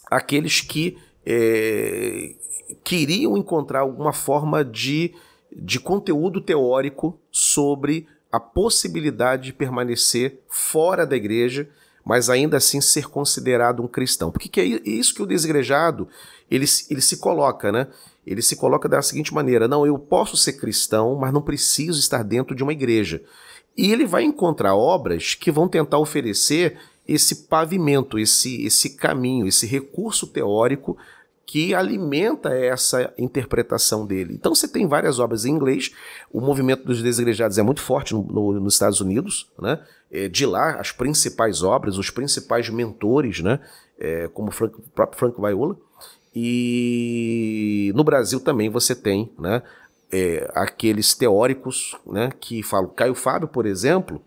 aqueles 0.06 0.60
que 0.60 0.98
é, 1.24 2.34
queriam 2.84 3.36
encontrar 3.36 3.80
alguma 3.80 4.12
forma 4.12 4.64
de, 4.64 5.14
de 5.52 5.80
conteúdo 5.80 6.40
teórico 6.40 7.18
sobre 7.30 8.06
a 8.30 8.40
possibilidade 8.40 9.44
de 9.44 9.52
permanecer 9.52 10.40
fora 10.48 11.06
da 11.06 11.16
igreja, 11.16 11.68
mas 12.04 12.30
ainda 12.30 12.56
assim 12.56 12.80
ser 12.80 13.08
considerado 13.08 13.82
um 13.82 13.88
cristão. 13.88 14.30
Porque 14.30 14.48
que 14.48 14.60
é 14.60 14.64
isso 14.88 15.14
que 15.14 15.22
o 15.22 15.26
desigrejado 15.26 16.08
ele, 16.50 16.66
ele 16.88 17.00
se 17.00 17.16
coloca, 17.18 17.72
né? 17.72 17.88
ele 18.26 18.42
se 18.42 18.56
coloca 18.56 18.88
da 18.88 19.00
seguinte 19.00 19.32
maneira: 19.32 19.68
não, 19.68 19.86
eu 19.86 19.98
posso 19.98 20.36
ser 20.36 20.54
cristão, 20.54 21.14
mas 21.14 21.32
não 21.32 21.40
preciso 21.40 22.00
estar 22.00 22.24
dentro 22.24 22.54
de 22.54 22.62
uma 22.62 22.72
igreja. 22.72 23.22
E 23.76 23.92
ele 23.92 24.06
vai 24.06 24.24
encontrar 24.24 24.74
obras 24.74 25.34
que 25.34 25.50
vão 25.50 25.68
tentar 25.68 25.98
oferecer 25.98 26.78
esse 27.06 27.46
pavimento, 27.46 28.18
esse, 28.18 28.64
esse 28.64 28.90
caminho, 28.90 29.46
esse 29.46 29.66
recurso 29.66 30.26
teórico 30.26 30.96
que 31.46 31.72
alimenta 31.74 32.48
essa 32.50 33.14
interpretação 33.16 34.04
dele. 34.04 34.34
Então 34.34 34.52
você 34.52 34.66
tem 34.66 34.88
várias 34.88 35.20
obras 35.20 35.44
em 35.44 35.52
inglês. 35.52 35.92
O 36.32 36.40
movimento 36.40 36.84
dos 36.84 37.00
desigrejados 37.00 37.56
é 37.56 37.62
muito 37.62 37.80
forte 37.80 38.12
no, 38.14 38.22
no, 38.24 38.60
nos 38.60 38.74
Estados 38.74 39.00
Unidos, 39.00 39.48
né? 39.58 39.80
É, 40.10 40.28
de 40.28 40.44
lá 40.44 40.80
as 40.80 40.92
principais 40.92 41.62
obras, 41.62 41.98
os 41.98 42.10
principais 42.10 42.68
mentores, 42.68 43.40
né? 43.40 43.60
É, 43.98 44.28
como 44.28 44.50
Frank, 44.50 44.76
o 44.76 44.82
próprio 44.90 45.18
Frank 45.18 45.40
Viola. 45.40 45.76
E 46.34 47.92
no 47.94 48.04
Brasil 48.04 48.40
também 48.40 48.68
você 48.68 48.94
tem 48.94 49.32
né, 49.38 49.62
é, 50.12 50.50
aqueles 50.54 51.14
teóricos 51.14 51.96
né, 52.06 52.30
que 52.38 52.62
falam. 52.62 52.90
Caio 52.90 53.14
Fábio, 53.14 53.48
por 53.48 53.64
exemplo, 53.64 54.20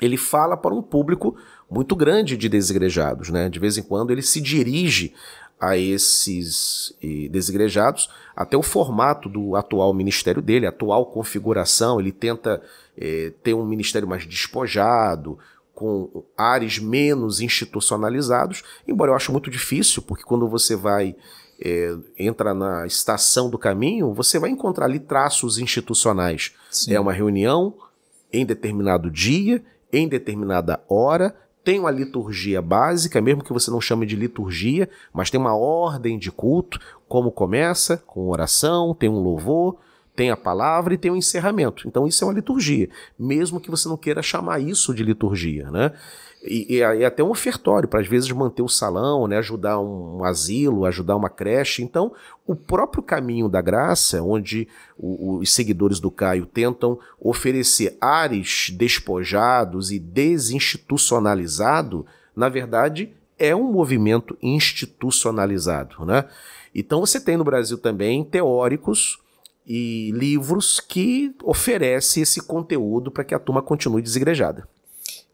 ele 0.00 0.18
fala 0.18 0.56
para 0.56 0.74
um 0.74 0.82
público 0.82 1.34
muito 1.70 1.94
grande 1.96 2.36
de 2.36 2.48
desigrejados. 2.48 3.30
Né? 3.30 3.48
De 3.48 3.58
vez 3.58 3.76
em 3.76 3.82
quando 3.82 4.10
ele 4.10 4.22
se 4.22 4.40
dirige 4.40 5.12
a 5.58 5.76
esses 5.76 6.94
desigrejados, 7.30 8.10
até 8.34 8.56
o 8.56 8.62
formato 8.62 9.28
do 9.28 9.56
atual 9.56 9.94
ministério 9.94 10.42
dele, 10.42 10.66
a 10.66 10.68
atual 10.68 11.06
configuração, 11.06 11.98
ele 11.98 12.12
tenta 12.12 12.62
é, 12.96 13.32
ter 13.42 13.54
um 13.54 13.64
ministério 13.64 14.06
mais 14.06 14.26
despojado, 14.26 15.38
com 15.76 16.24
ares 16.34 16.78
menos 16.78 17.40
institucionalizados, 17.42 18.62
embora 18.88 19.10
eu 19.10 19.14
acho 19.14 19.30
muito 19.30 19.50
difícil, 19.50 20.00
porque 20.00 20.24
quando 20.24 20.48
você 20.48 20.74
vai 20.74 21.14
é, 21.60 21.94
entra 22.18 22.54
na 22.54 22.86
estação 22.86 23.50
do 23.50 23.58
caminho, 23.58 24.14
você 24.14 24.38
vai 24.38 24.48
encontrar 24.48 24.86
ali 24.86 24.98
traços 24.98 25.58
institucionais. 25.58 26.52
Sim. 26.70 26.94
É 26.94 27.00
uma 27.00 27.12
reunião 27.12 27.74
em 28.32 28.44
determinado 28.44 29.10
dia, 29.10 29.62
em 29.92 30.08
determinada 30.08 30.82
hora, 30.88 31.36
tem 31.66 31.80
uma 31.80 31.90
liturgia 31.90 32.62
básica, 32.62 33.20
mesmo 33.20 33.42
que 33.42 33.52
você 33.52 33.72
não 33.72 33.80
chame 33.80 34.06
de 34.06 34.14
liturgia, 34.14 34.88
mas 35.12 35.30
tem 35.30 35.40
uma 35.40 35.56
ordem 35.56 36.16
de 36.16 36.30
culto, 36.30 36.78
como 37.08 37.32
começa, 37.32 37.96
com 38.06 38.28
oração, 38.28 38.94
tem 38.94 39.08
um 39.08 39.18
louvor, 39.18 39.76
tem 40.14 40.30
a 40.30 40.36
palavra 40.36 40.94
e 40.94 40.96
tem 40.96 41.10
um 41.10 41.16
encerramento. 41.16 41.88
Então 41.88 42.06
isso 42.06 42.22
é 42.22 42.26
uma 42.28 42.32
liturgia, 42.32 42.88
mesmo 43.18 43.58
que 43.58 43.68
você 43.68 43.88
não 43.88 43.96
queira 43.96 44.22
chamar 44.22 44.60
isso 44.60 44.94
de 44.94 45.02
liturgia, 45.02 45.68
né? 45.68 45.92
E, 46.46 46.76
e, 46.76 46.78
e 46.78 47.04
até 47.04 47.22
um 47.22 47.30
ofertório 47.30 47.88
para 47.88 48.00
às 48.00 48.06
vezes 48.06 48.30
manter 48.30 48.62
o 48.62 48.68
salão, 48.68 49.26
né, 49.26 49.38
ajudar 49.38 49.80
um, 49.80 50.18
um, 50.18 50.24
asilo, 50.24 50.84
ajudar 50.84 51.16
uma 51.16 51.28
creche. 51.28 51.82
Então, 51.82 52.12
o 52.46 52.54
próprio 52.54 53.02
caminho 53.02 53.48
da 53.48 53.60
graça, 53.60 54.22
onde 54.22 54.68
o, 54.96 55.38
os 55.38 55.52
seguidores 55.52 56.00
do 56.00 56.10
Caio 56.10 56.46
tentam 56.46 56.98
oferecer 57.20 57.96
ares 58.00 58.70
despojados 58.76 59.90
e 59.90 59.98
desinstitucionalizado, 59.98 62.06
na 62.34 62.48
verdade 62.48 63.12
é 63.38 63.54
um 63.54 63.70
movimento 63.70 64.36
institucionalizado, 64.42 66.06
né? 66.06 66.24
Então 66.74 67.00
você 67.00 67.20
tem 67.20 67.36
no 67.36 67.44
Brasil 67.44 67.76
também 67.78 68.24
teóricos 68.24 69.18
e 69.66 70.12
livros 70.12 70.78
que 70.78 71.34
oferecem 71.42 72.22
esse 72.22 72.40
conteúdo 72.40 73.10
para 73.10 73.24
que 73.24 73.34
a 73.34 73.38
turma 73.38 73.60
continue 73.60 74.00
desigrejada. 74.00 74.68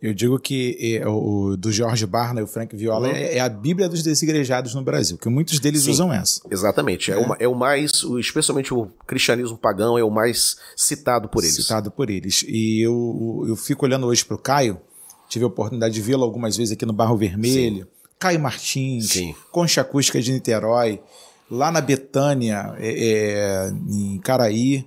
Eu 0.02 0.12
digo 0.12 0.36
que 0.36 0.96
é, 1.00 1.06
o 1.06 1.56
do 1.56 1.70
Jorge 1.70 2.04
Barna 2.06 2.40
e 2.40 2.42
o 2.42 2.46
Frank 2.48 2.74
Viola 2.74 3.06
uhum. 3.06 3.14
é, 3.14 3.36
é, 3.36 3.40
a 3.40 3.48
Bíblia 3.48 3.88
dos 3.88 4.02
desigrejados 4.02 4.74
no 4.74 4.82
Brasil, 4.82 5.16
que 5.16 5.28
muitos 5.28 5.60
deles 5.60 5.82
Sim, 5.84 5.92
usam 5.92 6.12
essa. 6.12 6.40
Exatamente. 6.50 7.12
É. 7.12 7.14
É, 7.14 7.18
o, 7.18 7.36
é 7.38 7.48
o 7.48 7.54
mais, 7.54 8.02
especialmente 8.18 8.74
o 8.74 8.88
cristianismo 9.06 9.56
pagão, 9.56 9.96
é 9.96 10.02
o 10.02 10.10
mais 10.10 10.56
citado 10.76 11.28
por 11.28 11.44
eles. 11.44 11.54
Citado 11.54 11.88
por 11.92 12.10
eles. 12.10 12.44
E 12.48 12.84
eu, 12.84 13.44
eu 13.46 13.54
fico 13.54 13.86
olhando 13.86 14.08
hoje 14.08 14.24
para 14.24 14.34
o 14.34 14.38
Caio, 14.38 14.80
tive 15.28 15.44
a 15.44 15.48
oportunidade 15.48 15.94
de 15.94 16.00
vê-lo 16.00 16.24
algumas 16.24 16.56
vezes 16.56 16.72
aqui 16.72 16.84
no 16.84 16.92
Barro 16.92 17.16
Vermelho. 17.16 17.84
Sim. 17.84 17.90
Caio 18.18 18.40
Martins, 18.40 19.10
Sim. 19.10 19.34
Concha 19.52 19.82
Acústica 19.82 20.20
de 20.20 20.32
Niterói, 20.32 21.00
lá 21.48 21.70
na 21.70 21.80
Betânia, 21.80 22.74
é, 22.76 23.68
é, 23.68 23.72
em 23.88 24.18
Caraí. 24.18 24.84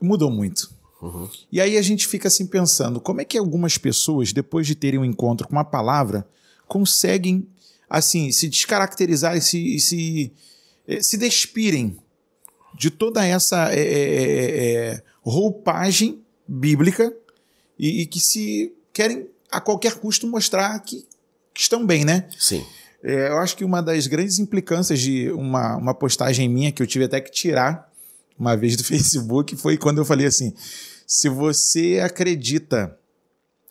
Mudou 0.00 0.30
muito 0.30 0.77
Uhum. 1.00 1.28
E 1.50 1.60
aí 1.60 1.76
a 1.76 1.82
gente 1.82 2.06
fica 2.06 2.28
assim 2.28 2.46
pensando, 2.46 3.00
como 3.00 3.20
é 3.20 3.24
que 3.24 3.38
algumas 3.38 3.78
pessoas, 3.78 4.32
depois 4.32 4.66
de 4.66 4.74
terem 4.74 4.98
um 4.98 5.04
encontro 5.04 5.46
com 5.46 5.52
uma 5.52 5.64
palavra, 5.64 6.26
conseguem 6.66 7.46
assim 7.88 8.30
se 8.32 8.48
descaracterizar 8.48 9.36
e 9.36 9.40
se, 9.40 9.78
se, 9.78 10.32
eh, 10.86 11.02
se 11.02 11.16
despirem 11.16 11.96
de 12.74 12.90
toda 12.90 13.24
essa 13.24 13.72
é, 13.72 13.80
é, 13.80 15.02
roupagem 15.22 16.20
bíblica 16.46 17.12
e, 17.78 18.02
e, 18.02 18.06
que 18.06 18.20
se 18.20 18.74
querem 18.92 19.26
a 19.50 19.60
qualquer 19.60 19.94
custo 19.94 20.26
mostrar 20.26 20.78
que, 20.80 21.06
que 21.54 21.60
estão 21.60 21.84
bem, 21.86 22.04
né? 22.04 22.28
Sim. 22.38 22.64
É, 23.02 23.28
eu 23.28 23.38
acho 23.38 23.56
que 23.56 23.64
uma 23.64 23.80
das 23.80 24.06
grandes 24.06 24.38
implicâncias 24.38 25.00
de 25.00 25.30
uma, 25.30 25.76
uma 25.76 25.94
postagem 25.94 26.48
minha 26.48 26.72
que 26.72 26.82
eu 26.82 26.86
tive 26.86 27.04
até 27.04 27.20
que 27.20 27.30
tirar 27.30 27.87
uma 28.38 28.56
vez 28.56 28.76
do 28.76 28.84
Facebook 28.84 29.56
foi 29.56 29.76
quando 29.76 29.98
eu 29.98 30.04
falei 30.04 30.26
assim: 30.26 30.54
se 31.06 31.28
você 31.28 32.00
acredita 32.02 32.96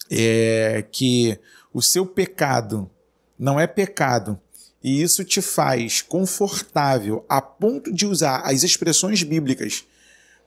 é, 0.09 0.85
que 0.91 1.39
o 1.73 1.81
seu 1.81 2.05
pecado 2.05 2.89
não 3.37 3.59
é 3.59 3.67
pecado 3.67 4.39
e 4.83 5.01
isso 5.01 5.23
te 5.23 5.41
faz 5.41 6.01
confortável 6.01 7.25
a 7.27 7.41
ponto 7.41 7.93
de 7.93 8.05
usar 8.05 8.39
as 8.39 8.63
expressões 8.63 9.21
bíblicas 9.23 9.83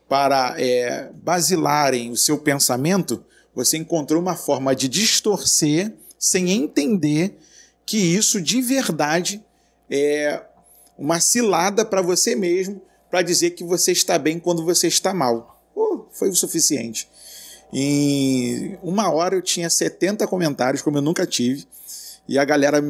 para 0.08 0.54
é, 0.58 1.10
basilarem 1.22 2.10
o 2.10 2.16
seu 2.16 2.38
pensamento, 2.38 3.24
você 3.54 3.76
encontrou 3.76 4.20
uma 4.20 4.34
forma 4.34 4.74
de 4.74 4.88
distorcer 4.88 5.94
sem 6.18 6.50
entender 6.50 7.38
que 7.86 7.96
isso 7.96 8.40
de 8.40 8.60
verdade 8.60 9.44
é 9.88 10.42
uma 10.98 11.20
cilada 11.20 11.84
para 11.84 12.02
você 12.02 12.34
mesmo 12.34 12.82
para 13.10 13.22
dizer 13.22 13.50
que 13.50 13.64
você 13.64 13.92
está 13.92 14.18
bem 14.18 14.38
quando 14.38 14.64
você 14.64 14.86
está 14.86 15.12
mal. 15.12 15.60
Oh, 15.74 16.04
foi 16.12 16.28
o 16.28 16.34
suficiente. 16.34 17.08
Em 17.72 18.78
uma 18.82 19.10
hora 19.10 19.34
eu 19.34 19.42
tinha 19.42 19.68
70 19.68 20.26
comentários, 20.26 20.82
como 20.82 20.98
eu 20.98 21.02
nunca 21.02 21.26
tive, 21.26 21.66
e 22.28 22.38
a 22.38 22.44
galera 22.44 22.82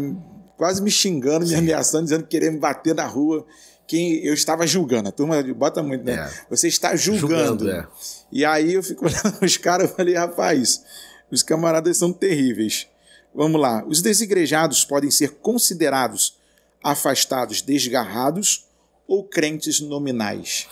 quase 0.57 0.83
me 0.83 0.91
xingando, 0.91 1.47
me 1.47 1.55
ameaçando, 1.55 2.05
dizendo 2.05 2.25
que 2.25 2.31
queria 2.31 2.51
me 2.51 2.59
bater 2.59 2.95
na 2.95 3.07
rua. 3.07 3.47
Quem 3.87 4.25
eu 4.25 4.35
estava 4.35 4.67
julgando. 4.67 5.09
A 5.09 5.13
turma 5.13 5.43
bota 5.55 5.83
muito, 5.83 6.05
né? 6.05 6.13
É. 6.13 6.31
Você 6.49 6.69
está 6.69 6.95
julgando. 6.95 7.65
julgando 7.65 7.71
é. 7.71 7.89
E 8.31 8.45
aí 8.45 8.75
eu 8.75 8.83
fico 8.83 9.05
olhando 9.09 9.39
os 9.43 9.57
caras 9.57 9.91
e 9.91 9.95
falei, 9.95 10.15
rapaz, 10.15 10.83
os 11.31 11.43
camaradas 11.43 11.97
são 11.97 12.13
terríveis. 12.13 12.87
Vamos 13.35 13.61
lá. 13.61 13.85
Os 13.87 14.01
desigrejados 14.01 14.85
podem 14.85 15.11
ser 15.11 15.31
considerados 15.41 16.39
afastados, 16.85 17.63
desgarrados 17.63 18.70
ou 19.11 19.25
crentes 19.25 19.81
nominais? 19.81 20.69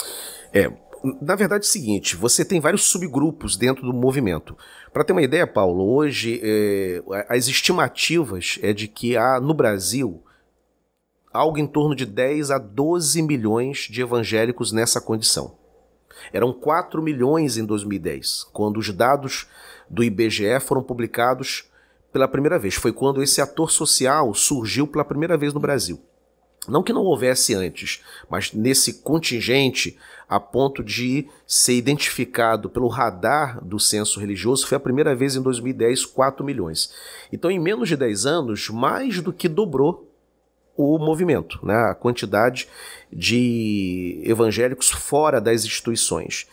É, 0.55 0.71
na 1.21 1.35
verdade 1.35 1.65
é 1.65 1.69
o 1.69 1.71
seguinte, 1.71 2.15
você 2.15 2.45
tem 2.45 2.61
vários 2.61 2.85
subgrupos 2.85 3.57
dentro 3.57 3.83
do 3.83 3.93
movimento. 3.93 4.57
Para 4.93 5.03
ter 5.03 5.13
uma 5.13 5.23
ideia, 5.23 5.45
Paulo, 5.45 5.85
hoje 5.93 6.41
é, 6.41 7.03
as 7.29 7.49
estimativas 7.49 8.57
é 8.63 8.73
de 8.73 8.87
que 8.87 9.17
há 9.17 9.41
no 9.41 9.53
Brasil 9.53 10.23
algo 11.33 11.59
em 11.59 11.67
torno 11.67 11.97
de 11.97 12.07
10 12.07 12.53
a 12.53 12.59
12 12.59 13.21
milhões 13.23 13.89
de 13.91 14.03
evangélicos 14.03 14.71
nessa 14.71 15.01
condição. 15.01 15.59
Eram 16.33 16.53
4 16.53 17.03
milhões 17.03 17.57
em 17.57 17.65
2010, 17.65 18.45
quando 18.53 18.79
os 18.79 18.93
dados 18.93 19.49
do 19.91 20.05
IBGE 20.05 20.61
foram 20.61 20.83
publicados 20.83 21.69
pela 22.13 22.29
primeira 22.29 22.59
vez. 22.59 22.75
Foi 22.75 22.93
quando 22.93 23.21
esse 23.21 23.41
ator 23.41 23.71
social 23.71 24.33
surgiu 24.33 24.87
pela 24.87 25.05
primeira 25.05 25.37
vez 25.37 25.53
no 25.53 25.61
Brasil. 25.61 26.01
Não 26.69 26.83
que 26.83 26.93
não 26.93 27.03
houvesse 27.03 27.55
antes, 27.55 28.03
mas 28.29 28.53
nesse 28.53 28.95
contingente, 29.03 29.99
a 30.29 30.39
ponto 30.39 30.85
de 30.85 31.27
ser 31.47 31.75
identificado 31.75 32.69
pelo 32.69 32.89
radar 32.89 33.65
do 33.65 33.79
censo 33.81 34.21
religioso, 34.21 34.67
foi 34.67 34.77
a 34.77 34.81
primeira 34.81 35.15
vez 35.15 35.35
em 35.35 35.43
2010, 35.43 36.05
4 36.05 36.45
milhões. 36.45 36.93
Então, 37.33 37.51
em 37.51 37.59
menos 37.59 37.89
de 37.89 37.97
10 37.97 38.27
anos, 38.27 38.69
mais 38.69 39.21
do 39.21 39.33
que 39.33 39.49
dobrou 39.49 40.09
o 40.79 40.97
movimento, 40.97 41.59
né? 41.67 41.75
a 41.75 41.95
quantidade 41.95 42.69
de 43.13 44.23
evangélicos 44.25 44.91
fora 44.91 45.41
das 45.41 45.65
instituições. 45.65 46.47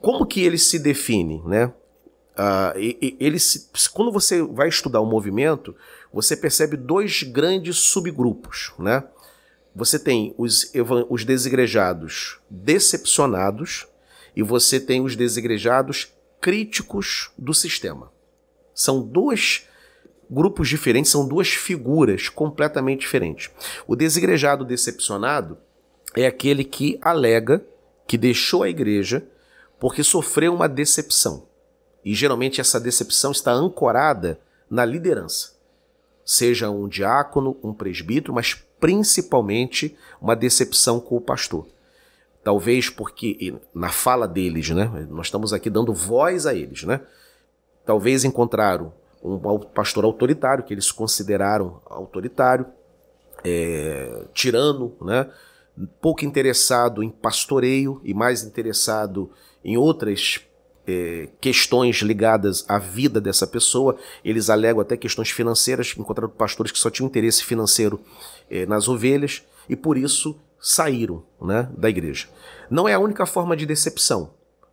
Como 0.00 0.24
que 0.24 0.40
ele 0.42 0.58
se 0.58 0.78
define? 0.78 1.42
Né? 1.44 1.66
Uh, 1.66 3.16
ele 3.18 3.40
se, 3.40 3.68
quando 3.92 4.12
você 4.12 4.40
vai 4.42 4.68
estudar 4.68 5.00
o 5.00 5.06
movimento, 5.06 5.74
você 6.12 6.36
percebe 6.36 6.76
dois 6.76 7.24
grandes 7.24 7.78
subgrupos. 7.78 8.72
Né? 8.78 9.02
Você 9.78 9.96
tem 9.96 10.34
os, 10.36 10.72
os 11.08 11.24
desigrejados 11.24 12.40
decepcionados 12.50 13.86
e 14.34 14.42
você 14.42 14.80
tem 14.80 15.00
os 15.00 15.14
desigrejados 15.14 16.12
críticos 16.40 17.30
do 17.38 17.54
sistema. 17.54 18.10
São 18.74 19.00
dois 19.00 19.68
grupos 20.28 20.68
diferentes, 20.68 21.12
são 21.12 21.28
duas 21.28 21.50
figuras 21.50 22.28
completamente 22.28 23.02
diferentes. 23.02 23.50
O 23.86 23.94
desigrejado 23.94 24.64
decepcionado 24.64 25.56
é 26.16 26.26
aquele 26.26 26.64
que 26.64 26.98
alega 27.00 27.64
que 28.04 28.18
deixou 28.18 28.64
a 28.64 28.68
igreja 28.68 29.24
porque 29.78 30.02
sofreu 30.02 30.52
uma 30.52 30.68
decepção. 30.68 31.46
E 32.04 32.16
geralmente 32.16 32.60
essa 32.60 32.80
decepção 32.80 33.30
está 33.30 33.52
ancorada 33.52 34.40
na 34.68 34.84
liderança. 34.84 35.52
Seja 36.24 36.68
um 36.68 36.88
diácono, 36.88 37.56
um 37.62 37.72
presbítero, 37.72 38.34
mas 38.34 38.64
principalmente 38.80 39.96
uma 40.20 40.36
decepção 40.36 41.00
com 41.00 41.16
o 41.16 41.20
pastor. 41.20 41.66
Talvez 42.42 42.88
porque, 42.88 43.54
na 43.74 43.90
fala 43.90 44.26
deles, 44.26 44.70
né? 44.70 45.06
Nós 45.10 45.26
estamos 45.26 45.52
aqui 45.52 45.68
dando 45.68 45.92
voz 45.92 46.46
a 46.46 46.54
eles, 46.54 46.84
né? 46.84 47.00
Talvez 47.84 48.24
encontraram 48.24 48.92
um 49.22 49.58
pastor 49.58 50.04
autoritário, 50.04 50.64
que 50.64 50.72
eles 50.72 50.92
consideraram 50.92 51.80
autoritário, 51.86 52.66
é, 53.44 54.24
tirano, 54.32 54.96
né? 55.00 55.28
pouco 56.00 56.24
interessado 56.24 57.02
em 57.02 57.10
pastoreio 57.10 58.00
e 58.02 58.12
mais 58.12 58.42
interessado 58.42 59.30
em 59.64 59.76
outras 59.76 60.40
é, 60.88 61.28
questões 61.38 61.96
ligadas 61.96 62.64
à 62.66 62.78
vida 62.78 63.20
dessa 63.20 63.46
pessoa. 63.46 63.96
Eles 64.24 64.48
alegam 64.48 64.80
até 64.80 64.96
questões 64.96 65.30
financeiras, 65.30 65.94
encontraram 65.96 66.32
pastores 66.32 66.72
que 66.72 66.78
só 66.78 66.88
tinham 66.88 67.08
interesse 67.08 67.44
financeiro 67.44 68.00
é, 68.50 68.64
nas 68.64 68.88
ovelhas 68.88 69.42
e 69.68 69.76
por 69.76 69.98
isso 69.98 70.40
saíram 70.58 71.22
né, 71.40 71.68
da 71.76 71.90
igreja. 71.90 72.26
Não 72.70 72.88
é 72.88 72.94
a 72.94 72.98
única 72.98 73.26
forma 73.26 73.54
de 73.54 73.66
decepção. 73.66 74.32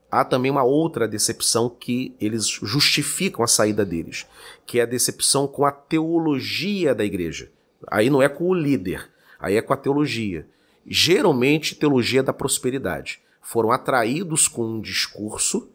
Há 0.10 0.24
também 0.24 0.50
uma 0.50 0.64
outra 0.64 1.08
decepção 1.08 1.70
que 1.70 2.16
eles 2.22 2.48
justificam 2.48 3.44
a 3.44 3.48
saída 3.48 3.86
deles, 3.86 4.26
que 4.66 4.80
é 4.80 4.84
a 4.84 4.86
decepção 4.86 5.46
com 5.48 5.66
a 5.66 5.72
teologia 5.72 6.96
da 6.96 7.04
igreja. 7.04 7.52
Aí 7.88 8.10
não 8.10 8.22
é 8.22 8.30
com 8.30 8.46
o 8.46 8.54
líder, 8.54 9.10
aí 9.38 9.58
é 9.58 9.62
com 9.62 9.74
a 9.74 9.78
teologia. 9.78 10.48
Geralmente, 10.88 11.76
teologia 11.76 12.24
da 12.24 12.32
prosperidade. 12.32 13.20
Foram 13.42 13.72
atraídos 13.72 14.48
com 14.48 14.64
um 14.66 14.80
discurso 14.80 15.70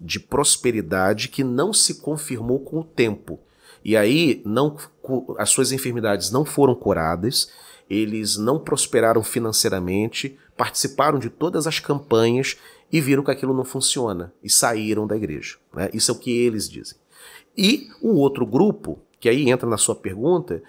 de 0.00 0.20
prosperidade 0.20 1.28
que 1.28 1.42
não 1.42 1.72
se 1.72 1.96
confirmou 1.96 2.60
com 2.60 2.80
o 2.80 2.84
tempo. 2.84 3.38
E 3.84 3.96
aí 3.96 4.42
não 4.44 4.76
as 5.38 5.50
suas 5.50 5.72
enfermidades 5.72 6.30
não 6.30 6.44
foram 6.44 6.74
curadas, 6.74 7.50
eles 7.88 8.36
não 8.36 8.58
prosperaram 8.58 9.22
financeiramente, 9.22 10.36
participaram 10.56 11.18
de 11.18 11.30
todas 11.30 11.66
as 11.66 11.80
campanhas 11.80 12.56
e 12.92 13.00
viram 13.00 13.22
que 13.22 13.30
aquilo 13.30 13.54
não 13.54 13.64
funciona 13.64 14.32
e 14.42 14.50
saíram 14.50 15.06
da 15.06 15.16
igreja. 15.16 15.56
Né? 15.72 15.88
Isso 15.94 16.10
é 16.10 16.14
o 16.14 16.18
que 16.18 16.30
eles 16.30 16.68
dizem. 16.68 16.98
E 17.56 17.88
o 18.00 18.14
outro 18.14 18.46
grupo, 18.46 18.98
que 19.18 19.28
aí 19.28 19.48
entra 19.48 19.68
na 19.68 19.78
sua 19.78 19.94
pergunta, 19.94 20.62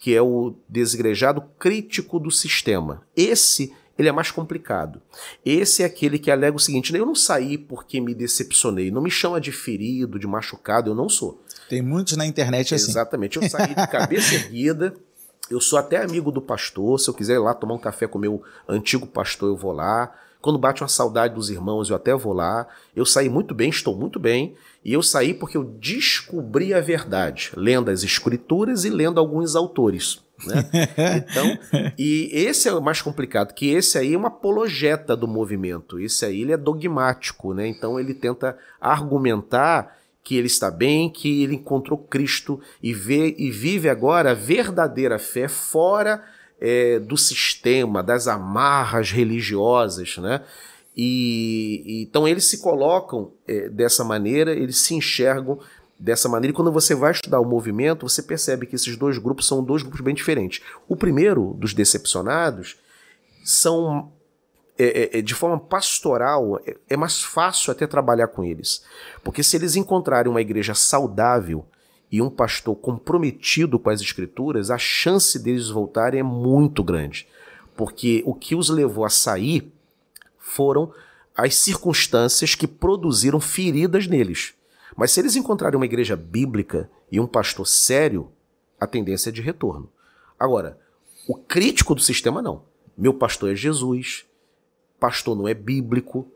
que 0.00 0.14
é 0.14 0.22
o 0.22 0.54
desigrejado 0.68 1.42
crítico 1.58 2.18
do 2.18 2.30
sistema. 2.30 3.02
Esse 3.16 3.72
ele 4.02 4.08
é 4.08 4.12
mais 4.12 4.30
complicado. 4.30 5.00
Esse 5.44 5.82
é 5.82 5.86
aquele 5.86 6.18
que 6.18 6.30
alega 6.30 6.56
o 6.56 6.60
seguinte: 6.60 6.94
eu 6.94 7.06
não 7.06 7.14
saí 7.14 7.56
porque 7.56 8.00
me 8.00 8.14
decepcionei, 8.14 8.90
não 8.90 9.00
me 9.00 9.10
chama 9.10 9.40
de 9.40 9.52
ferido, 9.52 10.18
de 10.18 10.26
machucado, 10.26 10.90
eu 10.90 10.94
não 10.94 11.08
sou. 11.08 11.42
Tem 11.68 11.80
muitos 11.80 12.16
na 12.16 12.26
internet 12.26 12.74
assim. 12.74 12.90
Exatamente, 12.90 13.40
eu 13.40 13.48
saí 13.48 13.74
de 13.74 13.86
cabeça 13.86 14.34
erguida. 14.34 14.94
Eu 15.50 15.60
sou 15.60 15.78
até 15.78 16.02
amigo 16.02 16.30
do 16.30 16.40
pastor. 16.40 16.98
Se 16.98 17.08
eu 17.08 17.14
quiser 17.14 17.34
ir 17.34 17.38
lá 17.38 17.54
tomar 17.54 17.74
um 17.74 17.78
café 17.78 18.06
com 18.06 18.18
meu 18.18 18.42
antigo 18.68 19.06
pastor, 19.06 19.48
eu 19.48 19.56
vou 19.56 19.72
lá. 19.72 20.12
Quando 20.40 20.58
bate 20.58 20.82
uma 20.82 20.88
saudade 20.88 21.34
dos 21.34 21.50
irmãos, 21.50 21.88
eu 21.88 21.96
até 21.96 22.14
vou 22.14 22.32
lá. 22.32 22.66
Eu 22.96 23.06
saí 23.06 23.28
muito 23.28 23.54
bem, 23.54 23.70
estou 23.70 23.96
muito 23.96 24.18
bem. 24.18 24.56
E 24.84 24.92
eu 24.92 25.02
saí 25.02 25.32
porque 25.32 25.56
eu 25.56 25.62
descobri 25.62 26.74
a 26.74 26.80
verdade, 26.80 27.52
lendo 27.54 27.90
as 27.90 28.02
escrituras 28.02 28.84
e 28.84 28.90
lendo 28.90 29.20
alguns 29.20 29.54
autores. 29.54 30.20
Né? 30.46 30.68
Então, 31.22 31.92
e 31.98 32.30
esse 32.32 32.68
é 32.68 32.72
o 32.72 32.80
mais 32.80 33.00
complicado, 33.00 33.54
que 33.54 33.70
esse 33.70 33.98
aí 33.98 34.14
é 34.14 34.16
uma 34.16 34.28
apologeta 34.28 35.16
do 35.16 35.28
movimento. 35.28 35.98
Esse 35.98 36.24
aí 36.24 36.42
ele 36.42 36.52
é 36.52 36.56
dogmático, 36.56 37.54
né? 37.54 37.66
Então 37.66 37.98
ele 37.98 38.14
tenta 38.14 38.56
argumentar 38.80 39.96
que 40.22 40.36
ele 40.36 40.46
está 40.46 40.70
bem, 40.70 41.10
que 41.10 41.42
ele 41.42 41.56
encontrou 41.56 41.98
Cristo 41.98 42.60
e 42.82 42.94
vê 42.94 43.34
e 43.38 43.50
vive 43.50 43.88
agora 43.88 44.30
a 44.30 44.34
verdadeira 44.34 45.18
fé 45.18 45.48
fora 45.48 46.22
é, 46.60 47.00
do 47.00 47.16
sistema, 47.16 48.02
das 48.02 48.28
amarras 48.28 49.10
religiosas, 49.10 50.16
né? 50.18 50.42
E, 50.96 51.82
e 51.86 52.02
então 52.02 52.28
eles 52.28 52.44
se 52.44 52.62
colocam 52.62 53.32
é, 53.48 53.68
dessa 53.68 54.04
maneira, 54.04 54.52
eles 54.52 54.78
se 54.78 54.94
enxergam 54.94 55.58
dessa 56.02 56.28
maneira. 56.28 56.52
E 56.52 56.56
quando 56.56 56.72
você 56.72 56.96
vai 56.96 57.12
estudar 57.12 57.38
o 57.38 57.44
movimento, 57.44 58.08
você 58.08 58.22
percebe 58.22 58.66
que 58.66 58.74
esses 58.74 58.96
dois 58.96 59.18
grupos 59.18 59.46
são 59.46 59.62
dois 59.62 59.82
grupos 59.82 60.00
bem 60.00 60.14
diferentes. 60.14 60.60
O 60.88 60.96
primeiro, 60.96 61.54
dos 61.56 61.72
decepcionados, 61.72 62.76
são 63.44 64.10
é, 64.76 65.16
é, 65.16 65.18
é 65.18 65.22
de 65.22 65.32
forma 65.32 65.60
pastoral, 65.60 66.60
é, 66.66 66.76
é 66.90 66.96
mais 66.96 67.22
fácil 67.22 67.70
até 67.70 67.86
trabalhar 67.86 68.26
com 68.26 68.42
eles. 68.42 68.84
Porque 69.22 69.44
se 69.44 69.56
eles 69.56 69.76
encontrarem 69.76 70.28
uma 70.28 70.40
igreja 70.40 70.74
saudável 70.74 71.64
e 72.10 72.20
um 72.20 72.28
pastor 72.28 72.74
comprometido 72.74 73.78
com 73.78 73.88
as 73.88 74.00
escrituras, 74.00 74.70
a 74.70 74.78
chance 74.78 75.38
deles 75.38 75.68
voltarem 75.68 76.18
é 76.18 76.24
muito 76.24 76.82
grande. 76.82 77.28
Porque 77.76 78.24
o 78.26 78.34
que 78.34 78.56
os 78.56 78.68
levou 78.68 79.04
a 79.04 79.08
sair 79.08 79.72
foram 80.36 80.92
as 81.34 81.54
circunstâncias 81.54 82.56
que 82.56 82.66
produziram 82.66 83.40
feridas 83.40 84.08
neles. 84.08 84.54
Mas 84.96 85.10
se 85.10 85.20
eles 85.20 85.36
encontrarem 85.36 85.76
uma 85.76 85.86
igreja 85.86 86.16
bíblica 86.16 86.90
e 87.10 87.18
um 87.18 87.26
pastor 87.26 87.66
sério, 87.66 88.30
a 88.78 88.86
tendência 88.86 89.30
é 89.30 89.32
de 89.32 89.40
retorno. 89.40 89.88
Agora, 90.38 90.78
o 91.26 91.34
crítico 91.34 91.94
do 91.94 92.00
sistema 92.00 92.42
não. 92.42 92.64
Meu 92.96 93.14
pastor 93.14 93.52
é 93.52 93.54
Jesus, 93.54 94.24
pastor 94.98 95.36
não 95.36 95.48
é 95.48 95.54
bíblico, 95.54 96.26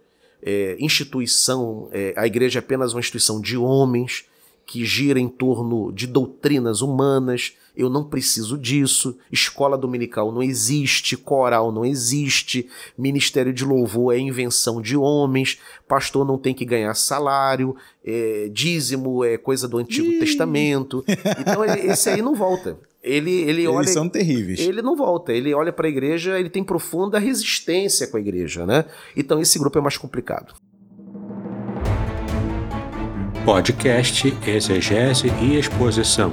é, 0.43 0.77
instituição, 0.79 1.89
é, 1.93 2.15
a 2.17 2.27
igreja 2.27 2.59
é 2.59 2.61
apenas 2.61 2.93
uma 2.93 3.01
instituição 3.01 3.41
de 3.41 3.57
homens 3.57 4.29
que 4.65 4.85
gira 4.85 5.19
em 5.19 5.29
torno 5.29 5.93
de 5.93 6.07
doutrinas 6.07 6.83
humanas. 6.83 7.57
Eu 7.77 7.91
não 7.91 8.05
preciso 8.05 8.57
disso. 8.57 9.19
Escola 9.31 9.77
dominical 9.77 10.33
não 10.33 10.43
existe, 10.43 11.17
coral 11.17 11.71
não 11.71 11.85
existe, 11.85 12.69
ministério 12.97 13.53
de 13.53 13.65
louvor 13.65 14.15
é 14.15 14.19
invenção 14.19 14.81
de 14.81 14.97
homens, 14.97 15.61
pastor 15.87 16.27
não 16.27 16.39
tem 16.39 16.55
que 16.55 16.65
ganhar 16.65 16.95
salário, 16.95 17.77
é, 18.05 18.49
dízimo 18.51 19.23
é 19.23 19.37
coisa 19.37 19.69
do 19.69 19.79
Antigo 19.79 20.11
Ih. 20.13 20.19
Testamento. 20.19 21.05
Então 21.07 21.65
esse 21.65 22.09
aí 22.09 22.23
não 22.23 22.35
volta. 22.35 22.79
Ele, 23.03 23.31
ele 23.43 23.63
Eles 23.63 23.69
olha, 23.69 23.87
são 23.89 24.09
terríveis. 24.09 24.59
Ele 24.59 24.83
não 24.83 24.97
volta. 24.97 25.33
Ele 25.33 25.55
olha 25.55 25.73
para 25.73 25.87
a 25.87 25.91
igreja, 25.91 26.41
ele 26.41 26.51
tem 26.51 26.65
profunda 26.65 27.19
resistência 27.21 28.07
com 28.09 28.17
a 28.17 28.21
igreja, 28.21 28.67
né? 28.67 28.85
Então 29.17 29.41
esse 29.41 29.59
grupo 29.59 29.79
é 29.79 29.81
mais 29.81 29.97
complicado. 29.97 30.55
Podcast 33.45 34.37
Exegese 34.45 35.29
e 35.41 35.57
Exposição. 35.57 36.33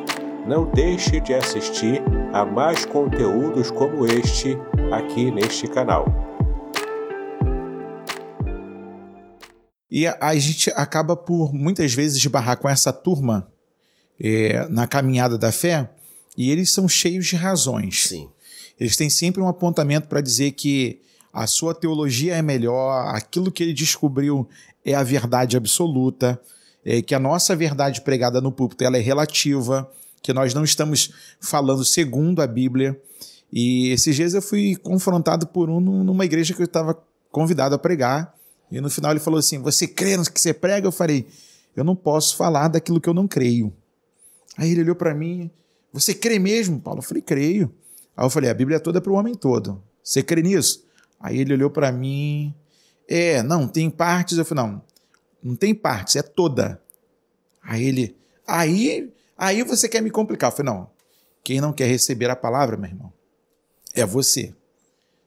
não 0.47 0.69
deixe 0.71 1.19
de 1.19 1.33
assistir 1.33 2.01
a 2.33 2.45
mais 2.45 2.85
conteúdos 2.85 3.69
como 3.69 4.05
este 4.05 4.57
aqui 4.91 5.29
neste 5.31 5.67
canal. 5.67 6.05
E 9.89 10.07
a, 10.07 10.17
a 10.21 10.35
gente 10.35 10.71
acaba 10.75 11.15
por 11.15 11.53
muitas 11.53 11.93
vezes 11.93 12.17
esbarrar 12.17 12.57
com 12.57 12.67
essa 12.67 12.93
turma 12.93 13.51
é, 14.19 14.67
na 14.69 14.87
caminhada 14.87 15.37
da 15.37 15.51
fé 15.51 15.89
e 16.37 16.49
eles 16.49 16.71
são 16.71 16.87
cheios 16.87 17.27
de 17.27 17.35
razões. 17.35 18.07
Sim. 18.07 18.29
Eles 18.79 18.95
têm 18.95 19.09
sempre 19.09 19.41
um 19.41 19.47
apontamento 19.47 20.07
para 20.07 20.21
dizer 20.21 20.53
que 20.53 21.01
a 21.31 21.45
sua 21.45 21.73
teologia 21.73 22.35
é 22.35 22.41
melhor, 22.41 23.13
aquilo 23.15 23.51
que 23.51 23.63
ele 23.63 23.73
descobriu 23.73 24.47
é 24.83 24.95
a 24.95 25.03
verdade 25.03 25.55
absoluta, 25.55 26.41
é 26.83 27.01
que 27.01 27.13
a 27.13 27.19
nossa 27.19 27.55
verdade 27.55 28.01
pregada 28.01 28.41
no 28.41 28.51
púlpito 28.51 28.83
ela 28.83 28.97
é 28.97 29.01
relativa, 29.01 29.89
que 30.21 30.33
nós 30.33 30.53
não 30.53 30.63
estamos 30.63 31.13
falando 31.39 31.83
segundo 31.83 32.41
a 32.41 32.47
Bíblia. 32.47 32.99
E 33.51 33.89
esses 33.89 34.15
dias 34.15 34.33
eu 34.33 34.41
fui 34.41 34.75
confrontado 34.75 35.47
por 35.47 35.69
um 35.69 35.79
numa 35.79 36.25
igreja 36.25 36.53
que 36.53 36.61
eu 36.61 36.65
estava 36.65 36.97
convidado 37.31 37.75
a 37.75 37.79
pregar. 37.79 38.33
E 38.71 38.79
no 38.79 38.89
final 38.89 39.11
ele 39.11 39.19
falou 39.19 39.39
assim: 39.39 39.59
Você 39.59 39.87
crê 39.87 40.15
no 40.15 40.23
que 40.23 40.39
você 40.39 40.53
prega? 40.53 40.87
Eu 40.87 40.91
falei: 40.91 41.27
Eu 41.75 41.83
não 41.83 41.95
posso 41.95 42.37
falar 42.37 42.67
daquilo 42.67 43.01
que 43.01 43.09
eu 43.09 43.13
não 43.13 43.27
creio. 43.27 43.73
Aí 44.57 44.71
ele 44.71 44.81
olhou 44.81 44.95
para 44.95 45.13
mim: 45.13 45.49
Você 45.91 46.13
crê 46.13 46.39
mesmo, 46.39 46.79
Paulo? 46.79 46.99
Eu 46.99 47.03
falei: 47.03 47.21
Creio. 47.21 47.73
Aí 48.15 48.25
eu 48.25 48.29
falei: 48.29 48.49
A 48.49 48.53
Bíblia 48.53 48.77
é 48.77 48.79
toda 48.79 49.01
para 49.01 49.11
o 49.11 49.15
homem 49.15 49.35
todo. 49.35 49.83
Você 50.03 50.23
crê 50.23 50.41
nisso? 50.41 50.85
Aí 51.19 51.39
ele 51.39 51.53
olhou 51.53 51.69
para 51.69 51.91
mim 51.91 52.55
é, 53.13 53.43
não, 53.43 53.67
tem 53.67 53.89
partes. 53.89 54.37
Eu 54.37 54.45
falei, 54.45 54.63
não, 54.63 54.81
não 55.43 55.53
tem 55.53 55.75
partes, 55.75 56.15
é 56.15 56.21
toda. 56.21 56.81
Aí 57.61 57.83
ele, 57.83 58.15
aí, 58.47 59.11
aí 59.41 59.63
você 59.63 59.89
quer 59.89 60.01
me 60.01 60.11
complicar. 60.11 60.51
Eu 60.51 60.55
falei, 60.55 60.71
não, 60.71 60.89
quem 61.43 61.59
não 61.59 61.73
quer 61.73 61.87
receber 61.87 62.29
a 62.29 62.35
palavra, 62.35 62.77
meu 62.77 62.89
irmão, 62.89 63.11
é 63.95 64.05
você. 64.05 64.53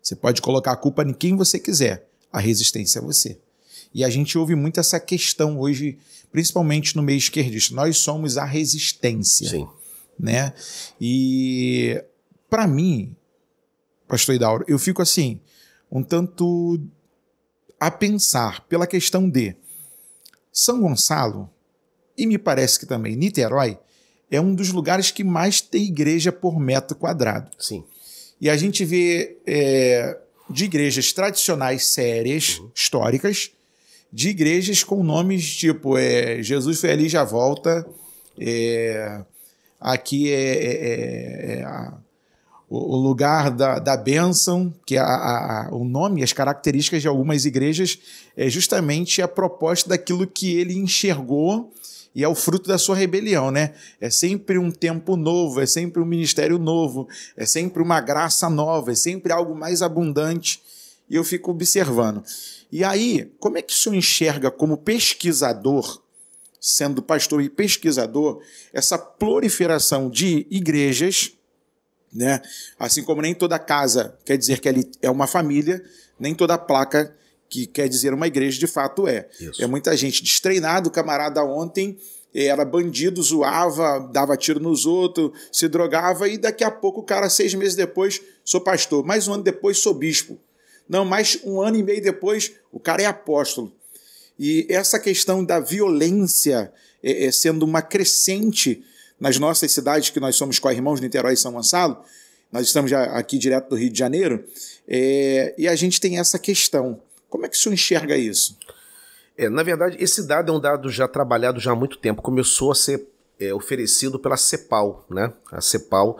Você 0.00 0.14
pode 0.14 0.40
colocar 0.40 0.72
a 0.72 0.77
culpa 0.77 1.03
em 1.03 1.12
quem 1.12 1.37
você 1.37 1.59
quiser, 1.59 2.09
a 2.33 2.38
resistência 2.38 3.00
é 3.00 3.03
você. 3.03 3.40
E 3.92 4.05
a 4.05 4.11
gente 4.11 4.38
ouve 4.38 4.55
muito 4.55 4.79
essa 4.79 5.00
questão 5.00 5.59
hoje, 5.59 5.98
principalmente 6.31 6.94
no 6.94 7.03
meio 7.03 7.18
esquerdista. 7.18 7.74
Nós 7.74 7.98
somos 7.98 8.37
a 8.38 8.44
resistência. 8.44 9.48
Sim. 9.48 9.68
Né? 10.18 10.53
E 11.00 12.03
para 12.48 12.68
mim, 12.68 13.16
pastor 14.07 14.37
Idauro, 14.37 14.64
eu 14.68 14.79
fico 14.79 15.03
assim, 15.03 15.40
um 15.90 16.03
tanto 16.03 16.81
a 17.81 17.90
pensar 17.90 18.64
pela 18.66 18.87
questão 18.87 19.29
de 19.29 19.57
São 20.53 20.81
Gonçalo, 20.81 21.50
e 22.16 22.27
me 22.27 22.38
parece 22.38 22.79
que 22.79 22.87
também 22.87 23.16
Niterói, 23.16 23.79
é 24.35 24.40
um 24.40 24.55
dos 24.55 24.70
lugares 24.70 25.11
que 25.11 25.23
mais 25.23 25.61
tem 25.61 25.85
igreja 25.85 26.33
por 26.33 26.59
metro 26.59 26.97
quadrado. 26.97 27.51
Sim. 27.59 27.85
E 28.40 28.51
a 28.51 28.57
gente 28.57 28.85
vê 28.85 29.38
é, 29.47 30.18
de 30.51 30.64
igrejas 30.64 31.12
tradicionais 31.12 31.87
sérias, 31.87 32.59
uhum. 32.59 32.70
históricas, 32.75 33.51
de 34.12 34.29
igrejas 34.29 34.85
com 34.85 35.03
nomes 35.03 35.57
tipo 35.57 35.99
é, 35.99 36.42
Jesus 36.42 36.81
foi 36.81 36.90
ali 36.90 37.09
já 37.09 37.25
volta, 37.25 37.87
é, 38.38 39.23
aqui 39.81 40.31
é, 40.31 40.35
é, 40.35 41.59
é 41.61 41.64
a, 41.64 41.94
o 42.68 42.97
lugar 42.97 43.51
da, 43.51 43.79
da 43.79 43.97
bênção, 43.97 44.75
que 44.85 44.97
a, 44.97 45.05
a, 45.05 45.68
o 45.73 45.85
nome 45.85 46.20
e 46.20 46.25
as 46.25 46.33
características 46.33 47.03
de 47.03 47.09
algumas 47.09 47.44
igrejas 47.44 47.99
é 48.37 48.49
justamente 48.49 49.23
a 49.23 49.29
proposta 49.29 49.88
daquilo 49.88 50.27
que 50.27 50.57
ele 50.57 50.75
enxergou 50.75 51.73
e 52.14 52.22
é 52.22 52.29
o 52.29 52.35
fruto 52.35 52.68
da 52.68 52.79
sua 52.79 52.94
rebelião, 52.94 53.50
né? 53.50 53.74
É 54.00 54.09
sempre 54.09 54.59
um 54.59 54.70
tempo 54.70 55.16
novo, 55.16 55.61
é 55.61 55.66
sempre 55.66 56.00
um 56.00 56.05
ministério 56.05 56.59
novo, 56.59 57.09
é 57.37 57.44
sempre 57.44 57.83
uma 57.83 58.00
graça 58.00 58.48
nova, 58.48 58.92
é 58.92 58.94
sempre 58.94 59.33
algo 59.33 59.55
mais 59.55 59.83
abundante. 59.83 60.62
E 61.11 61.16
eu 61.16 61.24
fico 61.24 61.50
observando. 61.50 62.22
E 62.70 62.85
aí, 62.85 63.33
como 63.38 63.59
é 63.59 63.62
que 63.62 63.72
o 63.72 63.77
senhor 63.77 63.96
enxerga 63.96 64.50
como 64.50 64.79
pesquisador, 64.79 66.03
sendo 66.61 67.03
pastor 67.03 67.42
e 67.42 67.50
pesquisador, 67.50 68.40
essa 68.72 68.96
proliferação 68.96 70.09
de 70.09 70.46
igrejas 70.50 71.37
né? 72.14 72.40
Assim 72.79 73.02
como 73.02 73.21
nem 73.21 73.35
toda 73.35 73.58
casa 73.58 74.17
quer 74.25 74.38
dizer 74.38 74.60
que 74.60 74.69
ele 74.69 74.88
é 75.02 75.10
uma 75.10 75.27
família, 75.27 75.85
nem 76.19 76.33
toda 76.33 76.56
placa 76.56 77.12
que 77.55 77.67
quer 77.69 77.88
dizer 77.88 78.13
uma 78.13 78.27
igreja 78.27 78.59
de 78.59 78.67
fato 78.67 79.07
é. 79.07 79.29
Isso. 79.40 79.63
É 79.63 79.67
muita 79.67 79.96
gente 79.96 80.23
destreinado, 80.23 80.88
o 80.88 80.92
camarada 80.92 81.44
ontem 81.44 81.96
era 82.35 82.65
bandido, 82.65 83.23
zoava, 83.23 84.00
dava 84.13 84.37
tiro 84.37 84.59
nos 84.59 84.87
outros, 84.87 85.31
se 85.52 85.69
drogava 85.69 86.29
e 86.29 86.37
daqui 86.37 86.65
a 86.65 86.71
pouco 86.71 87.00
o 87.00 87.05
cara, 87.05 87.31
seis 87.31 87.55
meses 87.55 87.77
depois, 87.77 88.21
sou 88.44 88.61
pastor. 88.61 89.05
Mais 89.05 89.29
um 89.29 89.35
ano 89.35 89.44
depois, 89.44 89.79
sou 89.79 89.94
bispo. 89.94 90.37
Não, 90.88 91.05
mais 91.05 91.38
um 91.44 91.63
ano 91.63 91.77
e 91.77 91.83
meio 91.83 92.02
depois, 92.02 92.52
o 92.73 92.81
cara 92.81 93.02
é 93.02 93.07
apóstolo. 93.07 93.73
E 94.37 94.67
essa 94.69 94.98
questão 94.98 95.44
da 95.44 95.61
violência 95.61 96.73
é, 97.00 97.27
é, 97.27 97.31
sendo 97.31 97.63
uma 97.63 97.81
crescente 97.81 98.83
nas 99.21 99.38
nossas 99.38 99.71
cidades, 99.71 100.11
que 100.11 100.19
nós 100.19 100.35
somos 100.35 100.59
co-irmãos, 100.59 101.00
Niterói 101.00 101.35
e 101.35 101.37
São 101.37 101.52
Gonçalo, 101.52 102.02
nós 102.50 102.67
estamos 102.67 102.90
já 102.90 103.05
aqui 103.05 103.38
direto 103.38 103.69
do 103.69 103.77
Rio 103.77 103.90
de 103.90 103.98
Janeiro, 103.98 104.44
é, 104.88 105.55
e 105.57 105.69
a 105.69 105.77
gente 105.77 106.00
tem 106.00 106.19
essa 106.19 106.37
questão. 106.37 107.00
Como 107.35 107.44
é 107.44 107.48
que 107.48 107.56
o 107.56 107.58
senhor 107.58 107.74
enxerga 107.74 108.16
isso? 108.16 108.56
É, 109.37 109.48
na 109.48 109.64
verdade, 109.64 109.96
esse 109.98 110.24
dado 110.24 110.52
é 110.52 110.54
um 110.54 110.60
dado 110.60 110.88
já 110.88 111.08
trabalhado 111.08 111.58
já 111.58 111.72
há 111.72 111.74
muito 111.74 111.98
tempo. 111.98 112.22
Começou 112.22 112.70
a 112.70 112.76
ser 112.76 113.08
é, 113.40 113.52
oferecido 113.52 114.20
pela 114.20 114.37
CEPAL, 114.37 115.04
né? 115.10 115.32
A 115.50 115.60
CEPAL 115.60 116.16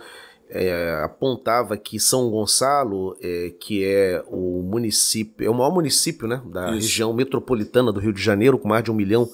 é, 0.51 1.01
apontava 1.05 1.77
que 1.77 2.01
São 2.01 2.29
Gonçalo, 2.29 3.17
é, 3.23 3.53
que 3.61 3.85
é 3.85 4.25
o 4.27 4.61
município, 4.65 5.47
é 5.47 5.49
o 5.49 5.55
maior 5.55 5.71
município 5.71 6.27
né, 6.27 6.43
da 6.47 6.71
Isso. 6.71 6.89
região 6.89 7.15
metropolitana 7.15 7.93
do 7.93 8.01
Rio 8.01 8.13
de 8.13 8.21
Janeiro, 8.21 8.59
com 8.59 8.67
mais 8.67 8.83
de 8.83 8.91
um 8.91 8.95
milhão 8.95 9.31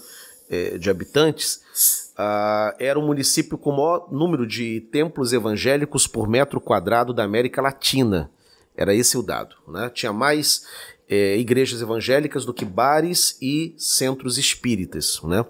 é, 0.51 0.77
de 0.77 0.91
habitantes, 0.91 1.63
uh, 2.13 2.77
era 2.79 2.99
o 2.99 3.03
município 3.07 3.57
com 3.57 3.71
o 3.71 3.77
maior 3.79 4.13
número 4.13 4.47
de 4.47 4.83
templos 4.93 5.33
evangélicos 5.33 6.07
por 6.07 6.29
metro 6.29 6.61
quadrado 6.61 7.15
da 7.15 7.25
América 7.25 7.63
Latina. 7.63 8.31
Era 8.77 8.95
esse 8.95 9.17
o 9.17 9.23
dado. 9.23 9.57
Né? 9.67 9.91
Tinha 9.91 10.13
mais 10.13 10.67
é, 11.11 11.37
igrejas 11.37 11.83
evangélicas 11.83 12.45
do 12.45 12.55
que 12.55 12.65
bares 12.65 13.37
e 13.43 13.75
centros 13.77 14.39
espíritas. 14.39 15.21
Né? 15.25 15.45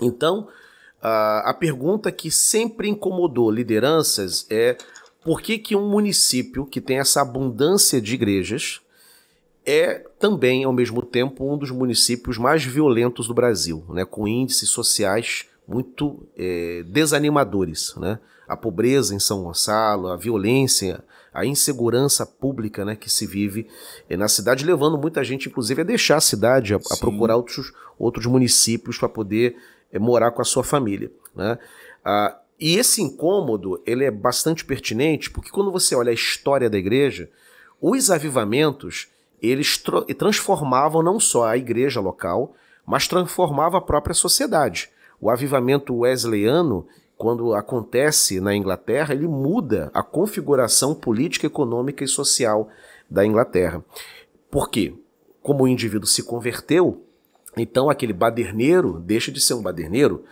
Então, 0.00 0.48
a, 1.02 1.50
a 1.50 1.54
pergunta 1.54 2.10
que 2.10 2.30
sempre 2.30 2.88
incomodou 2.88 3.50
lideranças 3.50 4.46
é 4.48 4.78
por 5.22 5.42
que, 5.42 5.58
que 5.58 5.76
um 5.76 5.90
município 5.90 6.64
que 6.64 6.80
tem 6.80 6.98
essa 6.98 7.20
abundância 7.20 8.00
de 8.00 8.14
igrejas 8.14 8.80
é 9.66 9.98
também, 10.18 10.64
ao 10.64 10.72
mesmo 10.72 11.02
tempo, 11.02 11.52
um 11.52 11.58
dos 11.58 11.70
municípios 11.70 12.38
mais 12.38 12.64
violentos 12.64 13.28
do 13.28 13.34
Brasil, 13.34 13.84
né, 13.90 14.06
com 14.06 14.26
índices 14.26 14.70
sociais 14.70 15.44
muito 15.66 16.26
é, 16.34 16.82
desanimadores. 16.86 17.94
Né? 17.96 18.18
A 18.48 18.56
pobreza 18.56 19.14
em 19.14 19.18
São 19.18 19.42
Gonçalo, 19.42 20.08
a 20.08 20.16
violência, 20.16 21.04
a 21.38 21.46
insegurança 21.46 22.26
pública 22.26 22.84
né, 22.84 22.96
que 22.96 23.08
se 23.08 23.26
vive 23.26 23.68
é, 24.08 24.16
na 24.16 24.28
cidade, 24.28 24.64
levando 24.64 24.98
muita 24.98 25.22
gente, 25.22 25.48
inclusive, 25.48 25.82
a 25.82 25.84
deixar 25.84 26.16
a 26.16 26.20
cidade, 26.20 26.74
a, 26.74 26.76
a 26.76 26.96
procurar 26.98 27.36
outros, 27.36 27.72
outros 27.98 28.26
municípios 28.26 28.98
para 28.98 29.08
poder 29.08 29.56
é, 29.92 29.98
morar 29.98 30.32
com 30.32 30.42
a 30.42 30.44
sua 30.44 30.64
família. 30.64 31.10
Né? 31.34 31.58
Ah, 32.04 32.36
e 32.58 32.76
esse 32.76 33.00
incômodo 33.00 33.80
ele 33.86 34.04
é 34.04 34.10
bastante 34.10 34.64
pertinente 34.64 35.30
porque 35.30 35.50
quando 35.50 35.70
você 35.70 35.94
olha 35.94 36.10
a 36.10 36.14
história 36.14 36.68
da 36.68 36.76
igreja, 36.76 37.30
os 37.80 38.10
avivamentos 38.10 39.08
eles 39.40 39.80
transformavam 40.18 41.00
não 41.00 41.20
só 41.20 41.46
a 41.46 41.56
igreja 41.56 42.00
local, 42.00 42.56
mas 42.84 43.06
transformava 43.06 43.78
a 43.78 43.80
própria 43.80 44.14
sociedade. 44.14 44.90
O 45.20 45.30
avivamento 45.30 45.94
wesleyano, 45.94 46.86
quando 47.18 47.52
acontece 47.52 48.40
na 48.40 48.54
Inglaterra, 48.54 49.12
ele 49.12 49.26
muda 49.26 49.90
a 49.92 50.04
configuração 50.04 50.94
política, 50.94 51.48
econômica 51.48 52.04
e 52.04 52.08
social 52.08 52.68
da 53.10 53.26
Inglaterra. 53.26 53.84
Por 54.48 54.70
quê? 54.70 54.94
Como 55.42 55.64
o 55.64 55.68
indivíduo 55.68 56.06
se 56.06 56.22
converteu, 56.22 57.02
então 57.56 57.90
aquele 57.90 58.12
baderneiro 58.12 59.00
deixa 59.00 59.32
de 59.32 59.40
ser 59.40 59.54
um 59.54 59.62
baderneiro, 59.62 60.24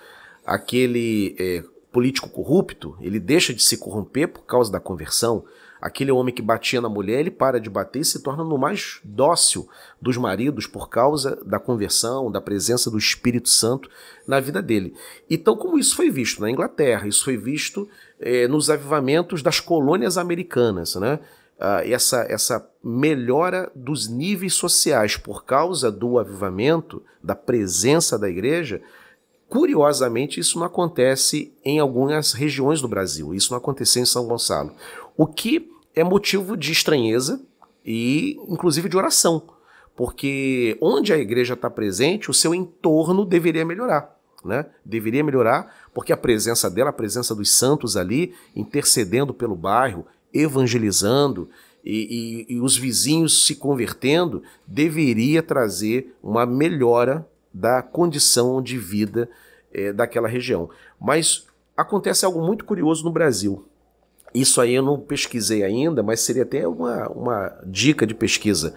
aquele 0.44 1.34
é, 1.40 1.64
político 1.90 2.28
corrupto, 2.28 2.96
ele 3.00 3.18
deixa 3.18 3.52
de 3.52 3.64
se 3.64 3.78
corromper 3.78 4.28
por 4.28 4.44
causa 4.44 4.70
da 4.70 4.78
conversão, 4.78 5.44
aquele 5.80 6.10
homem 6.10 6.34
que 6.34 6.42
batia 6.42 6.80
na 6.80 6.88
mulher, 6.88 7.20
ele 7.20 7.30
para 7.30 7.60
de 7.60 7.70
bater 7.70 8.00
e 8.00 8.04
se 8.04 8.22
torna 8.22 8.44
no 8.44 8.58
mais 8.58 9.00
dócil 9.04 9.68
dos 10.00 10.16
maridos 10.16 10.66
por 10.66 10.88
causa 10.88 11.38
da 11.44 11.58
conversão, 11.58 12.30
da 12.30 12.40
presença 12.40 12.90
do 12.90 12.98
Espírito 12.98 13.48
Santo 13.48 13.88
na 14.26 14.40
vida 14.40 14.62
dele. 14.62 14.94
Então, 15.28 15.56
como 15.56 15.78
isso 15.78 15.96
foi 15.96 16.10
visto 16.10 16.40
na 16.40 16.50
Inglaterra, 16.50 17.06
isso 17.06 17.24
foi 17.24 17.36
visto 17.36 17.88
é, 18.20 18.48
nos 18.48 18.70
avivamentos 18.70 19.42
das 19.42 19.60
colônias 19.60 20.18
americanas, 20.18 20.94
né? 20.96 21.20
uh, 21.56 21.82
essa, 21.84 22.26
essa 22.28 22.68
melhora 22.82 23.70
dos 23.74 24.08
níveis 24.08 24.54
sociais 24.54 25.16
por 25.16 25.44
causa 25.44 25.90
do 25.90 26.18
avivamento, 26.18 27.02
da 27.22 27.34
presença 27.34 28.18
da 28.18 28.28
igreja, 28.28 28.80
curiosamente 29.48 30.40
isso 30.40 30.58
não 30.58 30.66
acontece 30.66 31.52
em 31.64 31.78
algumas 31.78 32.32
regiões 32.32 32.80
do 32.80 32.88
Brasil. 32.88 33.34
Isso 33.34 33.50
não 33.52 33.58
aconteceu 33.58 34.02
em 34.02 34.06
São 34.06 34.26
Gonçalo. 34.26 34.72
O 35.16 35.26
que 35.26 35.70
é 35.94 36.04
motivo 36.04 36.56
de 36.56 36.72
estranheza 36.72 37.40
e, 37.84 38.38
inclusive, 38.48 38.88
de 38.88 38.96
oração. 38.96 39.42
Porque 39.94 40.76
onde 40.80 41.12
a 41.12 41.18
igreja 41.18 41.54
está 41.54 41.70
presente, 41.70 42.30
o 42.30 42.34
seu 42.34 42.54
entorno 42.54 43.24
deveria 43.24 43.64
melhorar. 43.64 44.14
Né? 44.44 44.66
Deveria 44.84 45.24
melhorar, 45.24 45.74
porque 45.94 46.12
a 46.12 46.16
presença 46.16 46.70
dela, 46.70 46.90
a 46.90 46.92
presença 46.92 47.34
dos 47.34 47.52
santos 47.56 47.96
ali, 47.96 48.34
intercedendo 48.54 49.32
pelo 49.32 49.56
bairro, 49.56 50.06
evangelizando 50.32 51.48
e, 51.84 52.44
e, 52.48 52.54
e 52.54 52.60
os 52.60 52.76
vizinhos 52.76 53.46
se 53.46 53.56
convertendo, 53.56 54.42
deveria 54.66 55.42
trazer 55.42 56.14
uma 56.22 56.44
melhora 56.44 57.26
da 57.56 57.80
condição 57.80 58.60
de 58.60 58.76
vida 58.76 59.30
é, 59.72 59.90
daquela 59.90 60.28
região. 60.28 60.68
Mas 61.00 61.46
acontece 61.74 62.26
algo 62.26 62.44
muito 62.44 62.66
curioso 62.66 63.02
no 63.02 63.10
Brasil. 63.10 63.66
Isso 64.34 64.60
aí 64.60 64.74
eu 64.74 64.82
não 64.82 65.00
pesquisei 65.00 65.64
ainda, 65.64 66.02
mas 66.02 66.20
seria 66.20 66.42
até 66.42 66.68
uma, 66.68 67.08
uma 67.08 67.60
dica 67.64 68.06
de 68.06 68.14
pesquisa. 68.14 68.74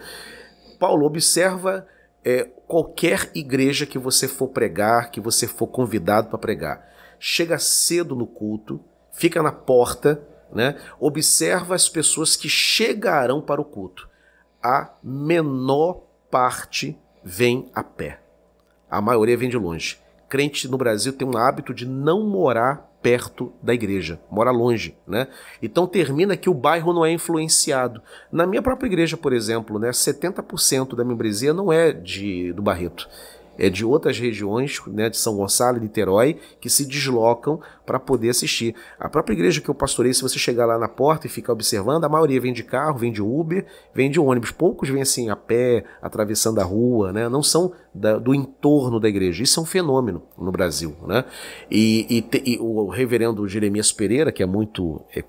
Paulo, 0.80 1.06
observa 1.06 1.86
é, 2.24 2.46
qualquer 2.68 3.30
igreja 3.36 3.86
que 3.86 4.00
você 4.00 4.30
for 4.30 4.48
pregar, 4.48 5.12
que 5.12 5.20
você 5.20 5.46
for 5.46 5.68
convidado 5.68 6.30
para 6.30 6.40
pregar. 6.40 6.90
Chega 7.20 7.60
cedo 7.60 8.16
no 8.16 8.26
culto, 8.26 8.80
fica 9.12 9.44
na 9.44 9.52
porta, 9.52 10.26
né? 10.54 10.80
Observa 11.02 11.76
as 11.76 11.90
pessoas 11.90 12.38
que 12.38 12.48
chegarão 12.48 13.42
para 13.42 13.60
o 13.60 13.66
culto. 13.66 14.08
A 14.64 14.94
menor 15.04 16.04
parte 16.32 16.98
vem 17.22 17.70
a 17.76 17.84
pé. 17.84 18.22
A 18.90 19.02
maioria 19.02 19.38
vem 19.38 19.50
de 19.50 19.58
longe. 19.58 19.98
Crente 20.28 20.68
no 20.68 20.78
Brasil 20.78 21.14
tem 21.14 21.28
um 21.28 21.38
hábito 21.38 21.74
de 21.74 21.88
não 21.88 22.24
morar 22.28 22.88
perto 23.02 23.54
da 23.64 23.74
igreja, 23.74 24.20
mora 24.30 24.52
longe, 24.52 24.96
né? 25.08 25.28
Então 25.62 25.88
termina 25.88 26.36
que 26.36 26.50
o 26.50 26.54
bairro 26.54 26.94
não 26.94 27.06
é 27.06 27.12
influenciado. 27.12 28.02
Na 28.32 28.46
minha 28.46 28.62
própria 28.62 28.88
igreja, 28.88 29.16
por 29.16 29.32
exemplo, 29.32 29.80
né, 29.80 29.90
70% 29.90 30.96
da 30.96 31.06
membresia 31.06 31.54
não 31.54 31.72
é 31.72 31.94
de 31.94 32.52
do 32.52 32.62
Barreto 32.62 33.08
é, 33.60 33.70
de 33.70 33.84
outras 33.84 34.18
regiões, 34.18 34.82
né, 34.88 35.10
de 35.10 35.18
São 35.18 35.36
Gonçalo 35.36 35.78
e 35.78 35.82
Niterói, 35.82 36.38
que 36.62 36.70
se 36.70 36.86
deslocam 36.86 37.60
para 37.86 38.00
poder 38.00 38.30
assistir. 38.30 38.74
A 38.98 39.10
própria 39.10 39.34
igreja 39.34 39.60
que 39.60 39.70
eu 39.70 39.76
pastorei, 39.76 40.14
se 40.14 40.22
você 40.22 40.40
chegar 40.40 40.66
lá 40.66 40.80
na 40.80 40.88
porta 40.88 41.28
e 41.28 41.30
ficar 41.30 41.52
observando, 41.52 42.06
a 42.06 42.10
maioria 42.10 42.40
vem 42.40 42.54
de 42.54 42.64
carro, 42.64 42.98
vem 42.98 43.12
de 43.12 43.22
Uber, 43.22 43.66
vem 43.94 44.10
de 44.10 44.20
ônibus. 44.20 44.52
Poucos 44.52 44.90
vêm 44.90 45.02
assim 45.02 45.30
a 45.30 45.36
pé, 45.36 45.84
atravessando 46.02 46.60
a 46.60 46.64
rua, 46.64 47.12
né? 47.12 47.28
não 47.28 47.44
são 47.44 47.74
da, 47.94 48.18
do 48.18 48.34
entorno 48.34 49.00
da 49.00 49.10
igreja. 49.10 49.44
Isso 49.44 49.60
é 49.60 49.64
um 49.64 49.66
fenômeno 49.66 50.24
no 50.38 50.52
Brasil. 50.52 50.96
Né? 51.06 51.26
E, 51.70 52.06
e, 52.10 52.22
te, 52.22 52.42
e 52.46 52.58
o 52.60 52.88
reverendo 52.88 53.48
Jeremias 53.48 53.92
Pereira, 53.92 54.32
que 54.32 54.42
é 54.42 54.46
muito 54.46 55.02
é, 55.14 55.24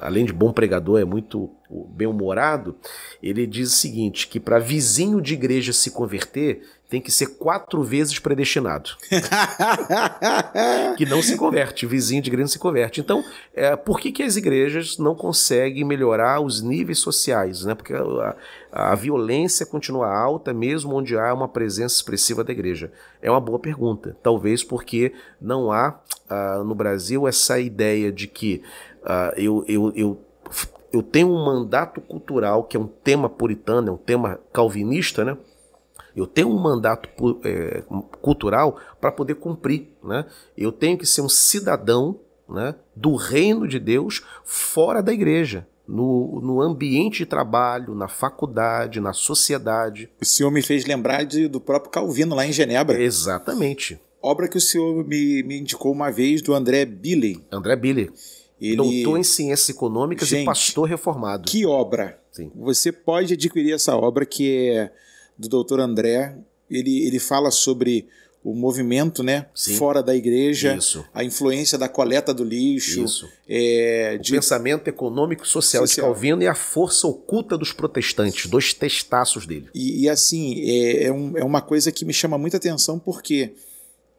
além 0.00 0.24
de 0.24 0.32
bom 0.32 0.52
pregador, 0.52 1.00
é 1.00 1.04
muito 1.04 1.50
bem-humorado, 1.90 2.76
ele 3.22 3.46
diz 3.46 3.72
o 3.72 3.76
seguinte, 3.76 4.28
que 4.28 4.38
para 4.38 4.58
vizinho 4.58 5.20
de 5.20 5.34
igreja 5.34 5.72
se 5.72 5.90
converter, 5.90 6.62
tem 6.92 7.00
que 7.00 7.10
ser 7.10 7.38
quatro 7.38 7.82
vezes 7.82 8.18
predestinado. 8.18 8.90
que 10.98 11.06
não 11.06 11.22
se 11.22 11.38
converte, 11.38 11.86
vizinho 11.86 12.20
de 12.20 12.28
igreja 12.28 12.42
não 12.42 12.48
se 12.48 12.58
converte. 12.58 13.00
Então, 13.00 13.24
é, 13.54 13.74
por 13.74 13.98
que, 13.98 14.12
que 14.12 14.22
as 14.22 14.36
igrejas 14.36 14.98
não 14.98 15.14
conseguem 15.14 15.86
melhorar 15.86 16.42
os 16.42 16.60
níveis 16.60 16.98
sociais? 16.98 17.64
Né? 17.64 17.74
Porque 17.74 17.94
a, 17.94 18.36
a 18.70 18.94
violência 18.94 19.64
continua 19.64 20.14
alta, 20.14 20.52
mesmo 20.52 20.94
onde 20.94 21.16
há 21.16 21.32
uma 21.32 21.48
presença 21.48 21.94
expressiva 21.94 22.44
da 22.44 22.52
igreja. 22.52 22.92
É 23.22 23.30
uma 23.30 23.40
boa 23.40 23.58
pergunta. 23.58 24.14
Talvez 24.22 24.62
porque 24.62 25.14
não 25.40 25.72
há 25.72 25.98
uh, 26.30 26.62
no 26.62 26.74
Brasil 26.74 27.26
essa 27.26 27.58
ideia 27.58 28.12
de 28.12 28.26
que 28.26 28.60
uh, 29.02 29.32
eu, 29.40 29.64
eu, 29.66 29.92
eu 29.96 30.20
eu 30.92 31.02
tenho 31.02 31.28
um 31.28 31.42
mandato 31.42 32.02
cultural 32.02 32.64
que 32.64 32.76
é 32.76 32.80
um 32.80 32.86
tema 32.86 33.26
puritano, 33.26 33.88
é 33.88 33.92
um 33.92 33.96
tema 33.96 34.38
calvinista, 34.52 35.24
né? 35.24 35.38
Eu 36.16 36.26
tenho 36.26 36.48
um 36.48 36.58
mandato 36.58 37.08
é, 37.44 37.82
cultural 38.20 38.78
para 39.00 39.12
poder 39.12 39.34
cumprir. 39.36 39.88
Né? 40.02 40.24
Eu 40.56 40.72
tenho 40.72 40.98
que 40.98 41.06
ser 41.06 41.20
um 41.20 41.28
cidadão 41.28 42.18
né, 42.48 42.74
do 42.94 43.14
reino 43.14 43.66
de 43.66 43.78
Deus 43.78 44.22
fora 44.44 45.02
da 45.02 45.12
igreja. 45.12 45.66
No, 45.86 46.40
no 46.40 46.60
ambiente 46.62 47.18
de 47.18 47.26
trabalho, 47.26 47.94
na 47.94 48.06
faculdade, 48.06 49.00
na 49.00 49.12
sociedade. 49.12 50.08
O 50.20 50.24
senhor 50.24 50.50
me 50.50 50.62
fez 50.62 50.86
lembrar 50.86 51.24
de, 51.24 51.48
do 51.48 51.60
próprio 51.60 51.90
Calvino 51.90 52.36
lá 52.36 52.46
em 52.46 52.52
Genebra. 52.52 53.02
Exatamente. 53.02 54.00
Obra 54.22 54.46
que 54.46 54.56
o 54.56 54.60
senhor 54.60 55.04
me, 55.04 55.42
me 55.42 55.58
indicou 55.58 55.92
uma 55.92 56.10
vez 56.10 56.40
do 56.40 56.54
André 56.54 56.84
Billey. 56.84 57.44
André 57.50 57.74
Billey. 57.74 58.10
Ele... 58.60 58.76
Doutor 58.76 59.18
em 59.18 59.24
Ciências 59.24 59.68
Econômicas 59.68 60.28
Gente, 60.28 60.42
e 60.42 60.46
pastor 60.46 60.88
reformado. 60.88 61.50
Que 61.50 61.66
obra! 61.66 62.16
Sim. 62.30 62.52
Você 62.54 62.92
pode 62.92 63.34
adquirir 63.34 63.74
essa 63.74 63.96
obra 63.96 64.24
que 64.24 64.70
é 64.70 64.92
do 65.42 65.48
doutor 65.48 65.80
André. 65.80 66.36
Ele, 66.70 67.06
ele 67.06 67.18
fala 67.18 67.50
sobre 67.50 68.06
o 68.44 68.54
movimento 68.54 69.22
né, 69.22 69.46
Sim. 69.54 69.76
fora 69.76 70.02
da 70.02 70.16
igreja, 70.16 70.74
Isso. 70.74 71.04
a 71.14 71.22
influência 71.22 71.78
da 71.78 71.88
coleta 71.88 72.34
do 72.34 72.42
lixo. 72.42 73.04
Isso. 73.04 73.28
É, 73.48 74.18
de... 74.18 74.32
O 74.32 74.34
pensamento 74.36 74.88
econômico 74.88 75.46
social, 75.46 75.86
social, 75.86 76.06
de 76.06 76.12
Calvino 76.12 76.42
e 76.42 76.46
a 76.46 76.54
força 76.54 77.06
oculta 77.06 77.56
dos 77.56 77.72
protestantes, 77.72 78.46
dois 78.46 78.74
testaços 78.74 79.46
dele. 79.46 79.68
E, 79.74 80.02
e 80.02 80.08
assim, 80.08 80.60
é, 80.62 81.04
é, 81.04 81.12
um, 81.12 81.38
é, 81.38 81.44
uma 81.44 81.60
coisa 81.60 81.92
que 81.92 82.04
me 82.04 82.12
chama 82.12 82.36
muita 82.36 82.56
atenção, 82.56 82.98
porque 82.98 83.52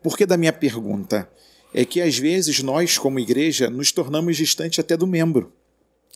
porque 0.03 0.25
da 0.25 0.37
minha 0.37 0.53
pergunta? 0.53 1.27
É 1.73 1.83
que 1.85 1.99
às 2.01 2.17
vezes 2.17 2.61
nós, 2.61 2.99
como 2.99 3.19
igreja, 3.19 3.69
nos 3.69 3.91
tornamos 3.91 4.37
distante 4.37 4.79
até 4.79 4.95
do 4.95 5.07
membro. 5.07 5.51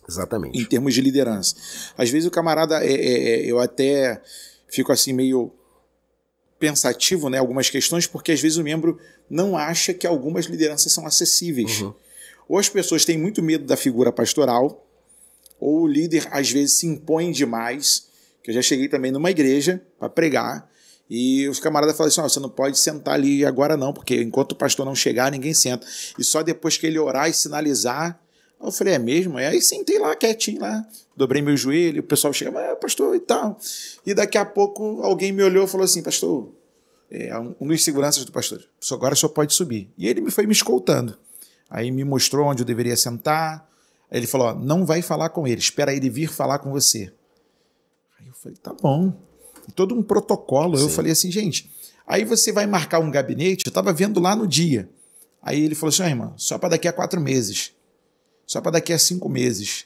Exatamente. 0.07 0.59
Em 0.59 0.65
termos 0.65 0.93
de 0.93 1.01
liderança. 1.01 1.55
Às 1.97 2.09
vezes 2.09 2.27
o 2.27 2.31
camarada, 2.31 2.85
é, 2.85 2.91
é, 2.91 3.29
é, 3.29 3.45
eu 3.45 3.59
até 3.59 4.21
fico 4.69 4.91
assim 4.91 5.13
meio 5.13 5.51
pensativo, 6.59 7.29
né, 7.29 7.37
algumas 7.37 7.69
questões, 7.69 8.07
porque 8.07 8.31
às 8.31 8.41
vezes 8.41 8.57
o 8.57 8.63
membro 8.63 8.99
não 9.29 9.55
acha 9.55 9.93
que 9.93 10.07
algumas 10.07 10.45
lideranças 10.45 10.91
são 10.91 11.05
acessíveis. 11.05 11.81
Uhum. 11.81 11.93
Ou 12.49 12.57
as 12.57 12.69
pessoas 12.69 13.05
têm 13.05 13.17
muito 13.17 13.43
medo 13.43 13.65
da 13.65 13.77
figura 13.77 14.11
pastoral, 14.11 14.87
ou 15.59 15.81
o 15.81 15.87
líder 15.87 16.27
às 16.31 16.49
vezes 16.49 16.79
se 16.79 16.87
impõe 16.87 17.31
demais. 17.31 18.07
Que 18.41 18.51
eu 18.51 18.55
já 18.55 18.61
cheguei 18.61 18.87
também 18.87 19.11
numa 19.11 19.29
igreja 19.29 19.81
para 19.99 20.09
pregar 20.09 20.69
e 21.09 21.47
os 21.47 21.59
camaradas 21.59 21.95
falam 21.95 22.09
assim: 22.09 22.21
oh, 22.21 22.29
você 22.29 22.39
não 22.39 22.49
pode 22.49 22.77
sentar 22.77 23.13
ali 23.13 23.45
agora 23.45 23.77
não, 23.77 23.93
porque 23.93 24.21
enquanto 24.21 24.51
o 24.51 24.55
pastor 24.55 24.85
não 24.85 24.95
chegar, 24.95 25.31
ninguém 25.31 25.53
senta. 25.53 25.87
E 26.17 26.23
só 26.23 26.43
depois 26.43 26.77
que 26.77 26.85
ele 26.85 26.99
orar 26.99 27.29
e 27.29 27.33
sinalizar. 27.33 28.19
Eu 28.61 28.71
falei: 28.71 28.95
é 28.95 28.99
mesmo? 28.99 29.37
Aí 29.37 29.61
sentei 29.61 29.99
lá 29.99 30.15
quietinho 30.15 30.61
lá, 30.61 30.85
dobrei 31.15 31.41
meu 31.41 31.55
joelho, 31.55 32.01
o 32.01 32.03
pessoal 32.03 32.33
chega, 32.33 32.51
mas 32.51 32.77
pastor 32.79 33.15
e 33.15 33.19
tal. 33.19 33.57
E 34.05 34.13
daqui 34.13 34.37
a 34.37 34.45
pouco 34.45 35.01
alguém 35.03 35.31
me 35.31 35.43
olhou 35.43 35.65
e 35.65 35.67
falou 35.67 35.85
assim: 35.85 36.01
pastor, 36.01 36.51
é, 37.09 37.31
um 37.37 37.67
dos 37.67 37.83
seguranças 37.83 38.25
do 38.25 38.31
pastor, 38.31 38.63
agora 38.91 39.15
só 39.15 39.27
pode 39.27 39.53
subir. 39.53 39.89
E 39.97 40.07
ele 40.07 40.21
me 40.21 40.31
foi 40.31 40.45
me 40.45 40.53
escoltando. 40.53 41.17
Aí 41.69 41.91
me 41.91 42.03
mostrou 42.03 42.47
onde 42.47 42.61
eu 42.61 42.65
deveria 42.65 42.95
sentar. 42.97 43.67
Aí 44.09 44.19
ele 44.19 44.27
falou: 44.27 44.55
não 44.55 44.85
vai 44.85 45.01
falar 45.01 45.29
com 45.29 45.47
ele, 45.47 45.59
espera 45.59 45.93
ele 45.93 46.09
vir 46.09 46.29
falar 46.29 46.59
com 46.59 46.71
você. 46.71 47.13
Aí 48.19 48.27
eu 48.27 48.33
falei: 48.33 48.57
tá 48.57 48.73
bom. 48.73 49.13
E 49.67 49.71
todo 49.71 49.93
um 49.93 50.01
protocolo. 50.01 50.77
Sim. 50.77 50.83
Eu 50.83 50.89
falei 50.89 51.11
assim, 51.11 51.31
gente. 51.31 51.71
Aí 52.05 52.23
você 52.23 52.53
vai 52.53 52.65
marcar 52.65 52.99
um 52.99 53.11
gabinete. 53.11 53.65
Eu 53.65 53.69
estava 53.69 53.91
vendo 53.91 54.19
lá 54.19 54.35
no 54.35 54.47
dia. 54.47 54.89
Aí 55.41 55.63
ele 55.63 55.75
falou 55.75 55.89
assim: 55.89 56.03
ah, 56.03 56.09
irmão, 56.09 56.33
só 56.37 56.57
para 56.57 56.69
daqui 56.69 56.87
a 56.87 56.93
quatro 56.93 57.19
meses. 57.19 57.73
Só 58.47 58.61
para 58.61 58.71
daqui 58.71 58.93
a 58.93 58.97
cinco 58.97 59.27
meses. 59.27 59.85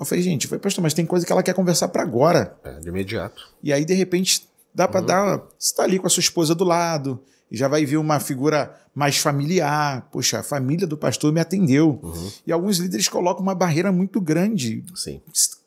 Eu 0.00 0.06
falei, 0.06 0.24
gente, 0.24 0.44
eu 0.44 0.48
falei, 0.48 0.60
pastor, 0.60 0.82
mas 0.82 0.94
tem 0.94 1.04
coisa 1.04 1.26
que 1.26 1.30
ela 1.30 1.42
quer 1.42 1.54
conversar 1.54 1.88
para 1.88 2.02
agora. 2.02 2.56
É, 2.64 2.80
de 2.80 2.88
imediato. 2.88 3.48
E 3.62 3.72
aí, 3.72 3.84
de 3.84 3.92
repente, 3.92 4.48
dá 4.74 4.88
para 4.88 5.00
uhum. 5.00 5.06
dar. 5.06 5.36
Você 5.58 5.72
está 5.72 5.82
ali 5.82 5.98
com 5.98 6.06
a 6.06 6.10
sua 6.10 6.20
esposa 6.20 6.54
do 6.54 6.64
lado, 6.64 7.20
e 7.50 7.56
já 7.56 7.68
vai 7.68 7.84
vir 7.84 7.96
uma 7.96 8.18
figura 8.20 8.74
mais 8.94 9.18
familiar. 9.18 10.08
Poxa, 10.10 10.38
a 10.38 10.42
família 10.42 10.86
do 10.86 10.96
pastor 10.96 11.32
me 11.32 11.40
atendeu. 11.40 12.00
Uhum. 12.02 12.32
E 12.46 12.52
alguns 12.52 12.78
líderes 12.78 13.08
colocam 13.08 13.42
uma 13.42 13.54
barreira 13.54 13.92
muito 13.92 14.20
grande, 14.20 14.84
Sim. 14.94 15.20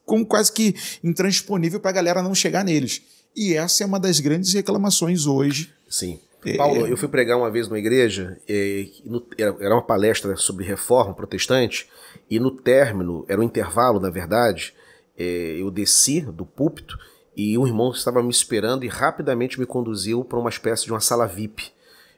como 0.06 0.26
quase 0.26 0.52
que 0.52 0.76
intransponível 1.04 1.80
para 1.80 1.92
a 1.92 1.94
galera 1.94 2.24
não 2.24 2.34
chegar 2.34 2.64
neles. 2.64 3.02
E 3.36 3.54
essa 3.54 3.84
é 3.84 3.86
uma 3.86 4.00
das 4.00 4.20
grandes 4.20 4.54
reclamações 4.54 5.26
hoje. 5.26 5.72
Sim. 5.90 6.20
É, 6.46 6.58
Paulo, 6.58 6.88
eu 6.88 6.98
fui 6.98 7.08
pregar 7.08 7.38
uma 7.38 7.52
vez 7.52 7.68
numa 7.68 7.78
igreja, 7.78 8.38
e, 8.50 8.92
era 9.38 9.76
uma 9.76 9.82
palestra 9.82 10.36
sobre 10.36 10.66
reforma 10.66 11.14
protestante, 11.14 11.88
e 12.32 12.40
no 12.40 12.50
término, 12.50 13.26
era 13.28 13.42
um 13.42 13.44
intervalo, 13.44 14.00
na 14.00 14.10
verdade, 14.10 14.74
é, 15.18 15.58
eu 15.60 15.70
desci 15.70 16.22
do 16.22 16.46
púlpito 16.46 16.98
e 17.36 17.58
um 17.58 17.68
irmão 17.68 17.92
estava 17.92 18.24
me 18.24 18.30
esperando 18.30 18.86
e 18.86 18.88
rapidamente 18.88 19.60
me 19.60 19.66
conduziu 19.66 20.24
para 20.24 20.40
uma 20.40 20.50
espécie 20.50 20.86
de 20.86 20.92
uma 20.92 21.02
sala 21.02 21.28
VIP. 21.28 21.74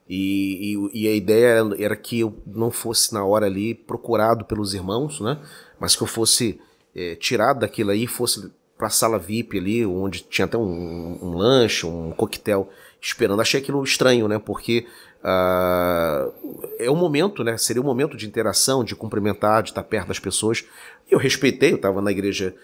E, 0.08 0.76
e, 0.94 1.02
e, 1.02 1.08
a 1.08 1.16
ideia 1.16 1.46
era, 1.48 1.84
era, 1.84 1.96
que 1.96 2.20
eu 2.20 2.38
não 2.46 2.70
fosse 2.70 3.12
na 3.12 3.26
hora 3.26 3.48
ali 3.48 3.74
procurado 3.74 4.46
pelos 4.46 4.76
irmãos, 4.76 5.20
né? 5.20 5.40
Mas 5.80 5.96
que 5.96 6.04
eu 6.04 6.08
fosse 6.08 6.60
é, 6.94 7.16
tirado 7.16 7.62
daquilo 7.62 7.90
aí, 7.90 8.06
fosse 8.06 8.52
para 8.78 8.88
a 8.88 8.92
sala 8.92 9.18
VIP 9.18 9.58
ali, 9.58 9.86
onde 9.86 10.24
tinha 10.24 10.46
até 10.46 10.58
um, 10.58 11.18
um, 11.22 11.38
lanche, 11.38 11.86
um 11.86 12.12
coquetel 12.12 12.70
esperando. 13.02 13.42
Achei 13.42 13.62
aquilo 13.62 13.84
estranho, 13.84 14.28
né? 14.28 14.38
Porque 14.38 14.86
uh, 15.24 16.34
é 16.78 16.90
o 16.90 16.96
momento, 16.96 17.44
né? 17.44 17.58
Seria 17.58 17.82
o 17.82 17.86
momento 17.86 18.16
de 18.18 18.28
interação, 18.28 18.84
de 18.84 18.96
cumprimentar, 18.96 19.64
de 19.64 19.70
estar 19.70 19.84
perto 19.84 20.10
das 20.10 20.20
pessoas. 20.20 20.66
Eu 21.10 21.18
respeitei, 21.18 21.72
eu 21.72 21.78
estava 21.78 22.02
na 22.02 22.12
igreja 22.12 22.56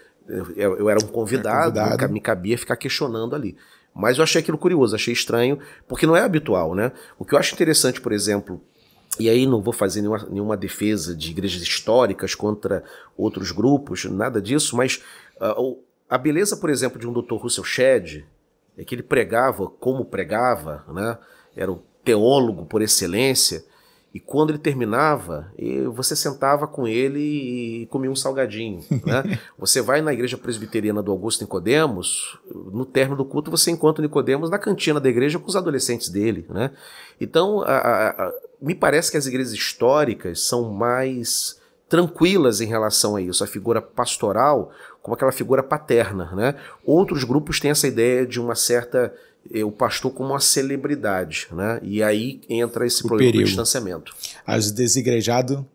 eu, 0.56 0.76
eu 0.76 0.90
era 0.90 0.98
um 0.98 1.08
convidado, 1.08 1.80
convidado. 1.80 2.12
me 2.12 2.20
cabia 2.20 2.56
ficar 2.56 2.76
questionando 2.76 3.34
ali. 3.34 3.56
Mas 3.94 4.18
eu 4.18 4.24
achei 4.24 4.40
aquilo 4.40 4.58
curioso, 4.58 4.94
achei 4.94 5.12
estranho, 5.12 5.58
porque 5.88 6.06
não 6.06 6.16
é 6.16 6.20
habitual, 6.20 6.74
né? 6.74 6.92
O 7.18 7.24
que 7.24 7.34
eu 7.34 7.38
acho 7.38 7.54
interessante, 7.54 8.00
por 8.00 8.12
exemplo, 8.12 8.60
e 9.18 9.28
aí 9.28 9.46
não 9.46 9.60
vou 9.60 9.72
fazer 9.72 10.00
nenhuma, 10.00 10.26
nenhuma 10.30 10.56
defesa 10.56 11.14
de 11.14 11.30
igrejas 11.30 11.62
históricas 11.62 12.34
contra 12.34 12.84
outros 13.16 13.50
grupos, 13.50 14.04
nada 14.04 14.40
disso, 14.40 14.76
mas 14.76 15.02
uh, 15.40 15.76
a 16.08 16.16
beleza, 16.16 16.56
por 16.56 16.70
exemplo, 16.70 17.00
de 17.00 17.08
um 17.08 17.12
Dr. 17.12 17.34
Russell 17.34 17.64
Shedd 17.64 18.24
é 18.78 18.84
que 18.84 18.94
ele 18.94 19.02
pregava 19.02 19.66
como 19.66 20.04
pregava, 20.04 20.84
né? 20.88 21.18
Era 21.56 21.72
um 21.72 21.82
teólogo 22.04 22.64
por 22.64 22.82
excelência, 22.82 23.64
e 24.12 24.18
quando 24.18 24.50
ele 24.50 24.58
terminava, 24.58 25.52
você 25.92 26.16
sentava 26.16 26.66
com 26.66 26.86
ele 26.86 27.20
e 27.82 27.86
comia 27.86 28.10
um 28.10 28.16
salgadinho. 28.16 28.84
Né? 28.90 29.38
você 29.56 29.80
vai 29.80 30.00
na 30.00 30.12
igreja 30.12 30.36
presbiteriana 30.36 31.00
do 31.00 31.12
Augusto 31.12 31.42
Nicodemos, 31.42 32.36
no 32.72 32.84
término 32.84 33.16
do 33.16 33.24
culto 33.24 33.52
você 33.52 33.70
encontra 33.70 34.02
o 34.02 34.04
Nicodemos 34.04 34.50
na 34.50 34.58
cantina 34.58 34.98
da 34.98 35.08
igreja 35.08 35.38
com 35.38 35.46
os 35.46 35.54
adolescentes 35.54 36.08
dele. 36.08 36.44
Né? 36.48 36.72
Então, 37.20 37.62
a, 37.62 37.76
a, 37.76 38.08
a, 38.10 38.32
me 38.60 38.74
parece 38.74 39.12
que 39.12 39.16
as 39.16 39.26
igrejas 39.26 39.52
históricas 39.52 40.40
são 40.40 40.72
mais 40.72 41.60
tranquilas 41.88 42.60
em 42.60 42.66
relação 42.66 43.14
a 43.14 43.22
isso. 43.22 43.44
A 43.44 43.46
figura 43.46 43.80
pastoral 43.80 44.72
como 45.02 45.14
aquela 45.14 45.32
figura 45.32 45.62
paterna. 45.62 46.32
Né? 46.34 46.54
Outros 46.84 47.22
grupos 47.22 47.60
têm 47.60 47.70
essa 47.70 47.86
ideia 47.86 48.26
de 48.26 48.40
uma 48.40 48.56
certa 48.56 49.14
o 49.64 49.72
pastor 49.72 50.12
como 50.12 50.30
uma 50.30 50.40
celebridade, 50.40 51.48
né? 51.52 51.80
E 51.82 52.02
aí 52.02 52.40
entra 52.48 52.86
esse 52.86 53.04
o 53.04 53.08
problema 53.08 53.32
perigo. 53.32 53.44
do 53.44 53.48
distanciamento. 53.48 54.14
As 54.46 54.70
desigrejado 54.70 55.66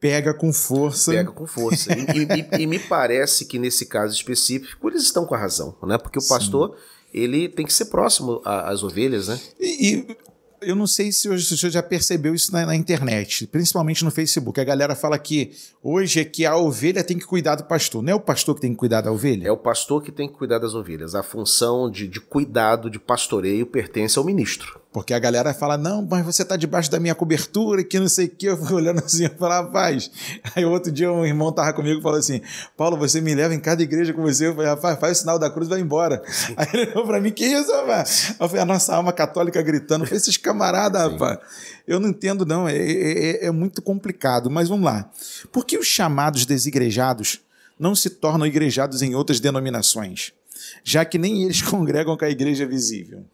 pega 0.00 0.32
com 0.32 0.52
força. 0.52 1.12
Pega 1.12 1.30
com 1.30 1.46
força. 1.46 1.92
e, 1.92 2.58
e, 2.58 2.62
e, 2.62 2.66
me 2.66 2.78
parece 2.78 3.44
que 3.44 3.58
nesse 3.58 3.86
caso 3.86 4.14
específico 4.14 4.88
eles 4.88 5.02
estão 5.02 5.24
com 5.24 5.34
a 5.34 5.38
razão, 5.38 5.76
né? 5.82 5.98
Porque 5.98 6.18
o 6.18 6.26
pastor 6.26 6.70
Sim. 6.70 6.76
ele 7.12 7.48
tem 7.48 7.66
que 7.66 7.72
ser 7.72 7.86
próximo 7.86 8.40
às 8.44 8.82
ovelhas, 8.82 9.28
né? 9.28 9.38
E, 9.60 9.94
e 9.94 10.16
eu 10.60 10.74
não 10.74 10.86
sei 10.86 11.12
se 11.12 11.28
o 11.28 11.38
senhor 11.38 11.70
já 11.70 11.82
percebeu 11.82 12.34
isso 12.34 12.52
na, 12.52 12.66
na, 12.66 12.76
internet, 12.76 13.46
principalmente 13.46 14.04
no 14.04 14.10
Facebook. 14.10 14.60
A 14.60 14.64
galera 14.64 14.94
fala 14.94 15.18
que 15.18 15.52
hoje 15.82 16.20
é 16.20 16.24
que 16.24 16.44
a 16.44 16.56
ovelha 16.56 17.04
tem 17.04 17.18
que 17.18 17.24
cuidar 17.24 17.54
do 17.54 17.64
pastor. 17.64 18.02
Não 18.02 18.12
é 18.12 18.14
o 18.14 18.20
pastor 18.20 18.54
que 18.54 18.60
tem 18.60 18.72
que 18.72 18.78
cuidar 18.78 19.00
da 19.00 19.12
ovelha? 19.12 19.48
É 19.48 19.52
o 19.52 19.56
pastor 19.56 20.02
que 20.02 20.12
tem 20.12 20.28
que 20.28 20.34
cuidar 20.34 20.58
das 20.58 20.74
ovelhas. 20.74 21.14
A 21.14 21.22
função 21.22 21.90
de, 21.90 22.06
de 22.06 22.20
cuidado, 22.20 22.90
de 22.90 22.98
pastoreio, 22.98 23.66
pertence 23.66 24.18
ao 24.18 24.24
ministro. 24.24 24.80
Porque 24.98 25.14
a 25.14 25.18
galera 25.20 25.54
fala, 25.54 25.78
não, 25.78 26.04
mas 26.04 26.24
você 26.24 26.42
está 26.42 26.56
debaixo 26.56 26.90
da 26.90 26.98
minha 26.98 27.14
cobertura, 27.14 27.84
que 27.84 28.00
não 28.00 28.08
sei 28.08 28.26
o 28.26 28.28
que. 28.28 28.46
Eu 28.46 28.56
fui 28.56 28.74
olhando 28.74 28.98
assim, 28.98 29.24
eu 29.24 29.30
falei, 29.38 29.58
rapaz. 29.58 30.10
Aí 30.56 30.64
outro 30.64 30.90
dia 30.90 31.12
um 31.12 31.24
irmão 31.24 31.52
tava 31.52 31.72
comigo 31.72 32.00
e 32.00 32.02
falou 32.02 32.18
assim: 32.18 32.40
Paulo, 32.76 32.96
você 32.96 33.20
me 33.20 33.32
leva 33.32 33.54
em 33.54 33.60
cada 33.60 33.80
igreja 33.80 34.12
com 34.12 34.22
você. 34.22 34.48
Eu 34.48 34.56
falei, 34.56 34.68
rapaz, 34.68 34.98
faz 34.98 35.18
o 35.18 35.20
sinal 35.20 35.38
da 35.38 35.48
cruz 35.48 35.68
e 35.68 35.70
vai 35.70 35.80
embora. 35.80 36.20
Aí 36.56 36.66
ele 36.72 36.90
olhou 36.90 37.06
para 37.06 37.20
mim, 37.20 37.30
que 37.30 37.46
isso, 37.46 37.70
rapaz? 37.70 38.34
Eu 38.40 38.48
falei, 38.48 38.62
a 38.62 38.66
nossa 38.66 38.96
alma 38.96 39.12
católica 39.12 39.62
gritando. 39.62 40.02
Eu 40.02 40.08
falei, 40.08 40.18
esses 40.18 40.36
camaradas, 40.36 41.12
rapaz. 41.12 41.38
Eu 41.86 42.00
não 42.00 42.08
entendo, 42.08 42.44
não. 42.44 42.68
É, 42.68 42.76
é, 42.76 43.44
é, 43.44 43.46
é 43.46 43.50
muito 43.52 43.80
complicado. 43.80 44.50
Mas 44.50 44.68
vamos 44.68 44.84
lá. 44.84 45.08
Por 45.52 45.64
que 45.64 45.78
os 45.78 45.86
chamados 45.86 46.44
desigrejados 46.44 47.40
não 47.78 47.94
se 47.94 48.10
tornam 48.10 48.44
igrejados 48.44 49.00
em 49.00 49.14
outras 49.14 49.38
denominações? 49.38 50.32
Já 50.82 51.04
que 51.04 51.18
nem 51.18 51.44
eles 51.44 51.60
congregam 51.62 52.16
com 52.16 52.24
a 52.24 52.30
igreja 52.30 52.66
visível. 52.66 53.24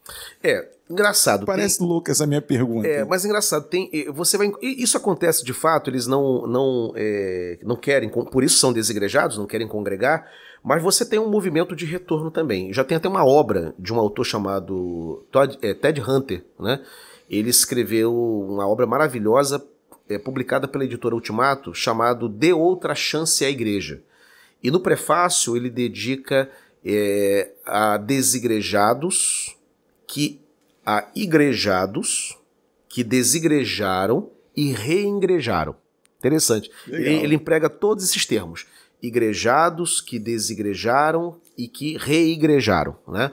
É, 0.42 0.68
engraçado. 0.88 1.46
Parece 1.46 1.78
tem... 1.78 1.86
louca 1.86 2.12
essa 2.12 2.26
minha 2.26 2.42
pergunta. 2.42 2.86
É, 2.86 3.04
mas 3.04 3.24
engraçado, 3.24 3.66
tem, 3.68 3.90
você 4.12 4.36
vai, 4.36 4.52
isso 4.62 4.96
acontece 4.96 5.44
de 5.44 5.52
fato, 5.52 5.90
eles 5.90 6.06
não 6.06 6.46
não 6.46 6.92
é, 6.96 7.58
não 7.62 7.76
querem, 7.76 8.08
por 8.08 8.42
isso 8.44 8.58
são 8.58 8.72
desigrejados, 8.72 9.38
não 9.38 9.46
querem 9.46 9.68
congregar, 9.68 10.26
mas 10.62 10.82
você 10.82 11.04
tem 11.04 11.18
um 11.18 11.28
movimento 11.28 11.76
de 11.76 11.84
retorno 11.84 12.30
também. 12.30 12.72
Já 12.72 12.82
tem 12.82 12.96
até 12.96 13.06
uma 13.06 13.24
obra 13.24 13.74
de 13.78 13.92
um 13.92 13.98
autor 13.98 14.24
chamado 14.24 15.24
Todd, 15.30 15.58
é, 15.60 15.74
Ted 15.74 16.00
Hunter, 16.00 16.42
né? 16.58 16.80
Ele 17.28 17.50
escreveu 17.50 18.14
uma 18.14 18.66
obra 18.66 18.86
maravilhosa 18.86 19.62
é, 20.08 20.18
publicada 20.18 20.68
pela 20.68 20.84
editora 20.84 21.14
Ultimato, 21.14 21.74
chamado 21.74 22.28
De 22.28 22.52
Outra 22.52 22.94
Chance 22.94 23.44
à 23.44 23.50
Igreja. 23.50 24.02
E 24.62 24.70
no 24.70 24.80
prefácio 24.80 25.56
ele 25.56 25.68
dedica 25.68 26.50
é, 26.84 27.52
a 27.64 27.96
desigrejados 27.96 29.56
que 30.06 30.40
a 30.84 31.08
igrejados 31.16 32.36
que 32.88 33.02
desigrejaram 33.02 34.30
e 34.54 34.72
reingrejaram. 34.72 35.74
Interessante. 36.18 36.70
Ele, 36.86 37.14
ele, 37.14 37.34
emprega 37.34 37.68
todos 37.68 38.04
esses 38.04 38.24
termos. 38.24 38.66
Igrejados 39.02 40.00
que 40.00 40.18
desigrejaram 40.18 41.40
e 41.56 41.66
que 41.66 41.96
reigrejaram, 41.96 42.96
né? 43.08 43.32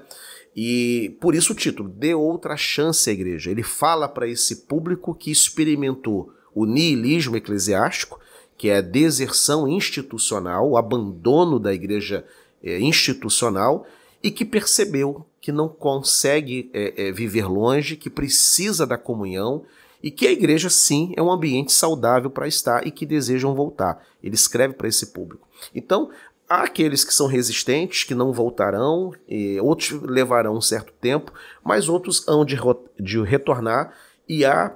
E 0.56 1.16
por 1.22 1.34
isso 1.34 1.54
o 1.54 1.56
título, 1.56 1.88
Dê 1.88 2.14
outra 2.14 2.58
chance 2.58 3.10
à 3.10 3.14
igreja. 3.14 3.52
Ele 3.52 3.64
fala 3.64 4.08
para 4.10 4.28
esse 4.28 4.68
público 4.68 5.14
que 5.16 5.32
experimentou 5.32 6.34
o 6.54 6.66
niilismo 6.66 7.38
eclesiástico, 7.38 8.20
que 8.58 8.70
é 8.70 8.78
a 8.78 8.82
deserção 8.82 9.68
institucional, 9.68 10.70
o 10.70 10.78
abandono 10.78 11.60
da 11.60 11.74
igreja 11.74 12.26
é, 12.64 12.80
institucional 12.80 13.86
e 14.24 14.30
que 14.30 14.45
percebeu 14.45 15.26
que 15.39 15.51
não 15.51 15.68
consegue 15.68 16.70
é, 16.74 17.07
é, 17.07 17.12
viver 17.12 17.47
longe, 17.47 17.95
que 17.95 18.09
precisa 18.09 18.86
da 18.86 18.97
comunhão 18.97 19.64
e 20.03 20.12
que 20.12 20.28
a 20.28 20.32
igreja, 20.32 20.70
sim, 20.70 21.14
é 21.16 21.22
um 21.22 21.32
ambiente 21.32 21.72
saudável 21.72 22.30
para 22.30 22.47
estar 22.47 22.86
e 22.86 22.91
que 22.91 23.05
desejam 23.05 23.55
voltar. 23.55 24.03
Ele 24.24 24.36
escreve 24.36 24.74
para 24.74 24.88
esse 24.88 25.07
público. 25.07 25.47
Então, 25.74 26.09
há 26.49 26.64
aqueles 26.64 27.03
que 27.03 27.14
são 27.14 27.28
resistentes, 27.28 28.03
que 28.03 28.16
não 28.16 28.34
voltarão, 28.34 29.14
outros 29.62 29.91
levarão 30.01 30.55
um 30.55 30.62
certo 30.62 30.91
tempo, 30.99 31.32
mas 31.64 31.88
outros 31.88 32.28
hão 32.28 32.43
de, 32.43 32.57
de 32.99 33.22
retornar, 33.22 33.93
e 34.28 34.43
há 34.43 34.76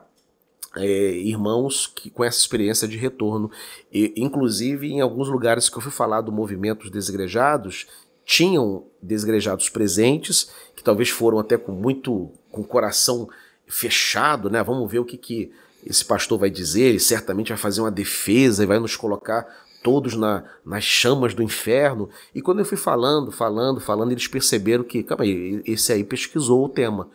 é, 0.77 1.11
irmãos 1.17 1.87
que 1.87 2.09
com 2.09 2.23
essa 2.23 2.39
experiência 2.39 2.87
de 2.87 2.97
retorno. 2.97 3.49
E, 3.91 4.13
inclusive, 4.15 4.87
em 4.87 5.01
alguns 5.01 5.27
lugares 5.27 5.69
que 5.69 5.77
eu 5.77 5.81
fui 5.81 5.91
falar 5.91 6.21
do 6.21 6.31
movimento 6.31 6.83
dos 6.83 6.91
desigrejados, 6.91 7.87
tinham 8.25 8.85
desigrejados 9.01 9.69
presentes, 9.69 10.51
que 10.75 10.83
talvez 10.83 11.09
foram 11.09 11.39
até 11.39 11.57
com 11.57 11.71
muito, 11.71 12.31
com 12.51 12.63
coração 12.63 13.29
fechado, 13.67 14.49
né? 14.49 14.63
Vamos 14.63 14.91
ver 14.91 14.99
o 14.99 15.05
que, 15.05 15.17
que 15.17 15.51
esse 15.85 16.03
pastor 16.03 16.39
vai 16.39 16.49
dizer, 16.49 16.83
ele 16.83 16.99
certamente 16.99 17.49
vai 17.49 17.57
fazer 17.57 17.81
uma 17.81 17.91
defesa 17.91 18.63
e 18.63 18.65
vai 18.65 18.79
nos 18.79 18.95
colocar 18.95 19.45
todos 19.83 20.15
na, 20.15 20.43
nas 20.65 20.83
chamas 20.83 21.35
do 21.35 21.43
inferno. 21.43 22.09
E 22.33 22.41
quando 22.41 22.57
eu 22.57 22.65
fui 22.65 22.77
falando, 22.77 23.31
falando, 23.31 23.79
falando, 23.79 24.11
eles 24.11 24.27
perceberam 24.27 24.83
que, 24.83 25.03
calma 25.03 25.23
aí, 25.23 25.61
esse 25.63 25.93
aí 25.93 26.03
pesquisou 26.03 26.65
o 26.65 26.69
tema. 26.69 27.07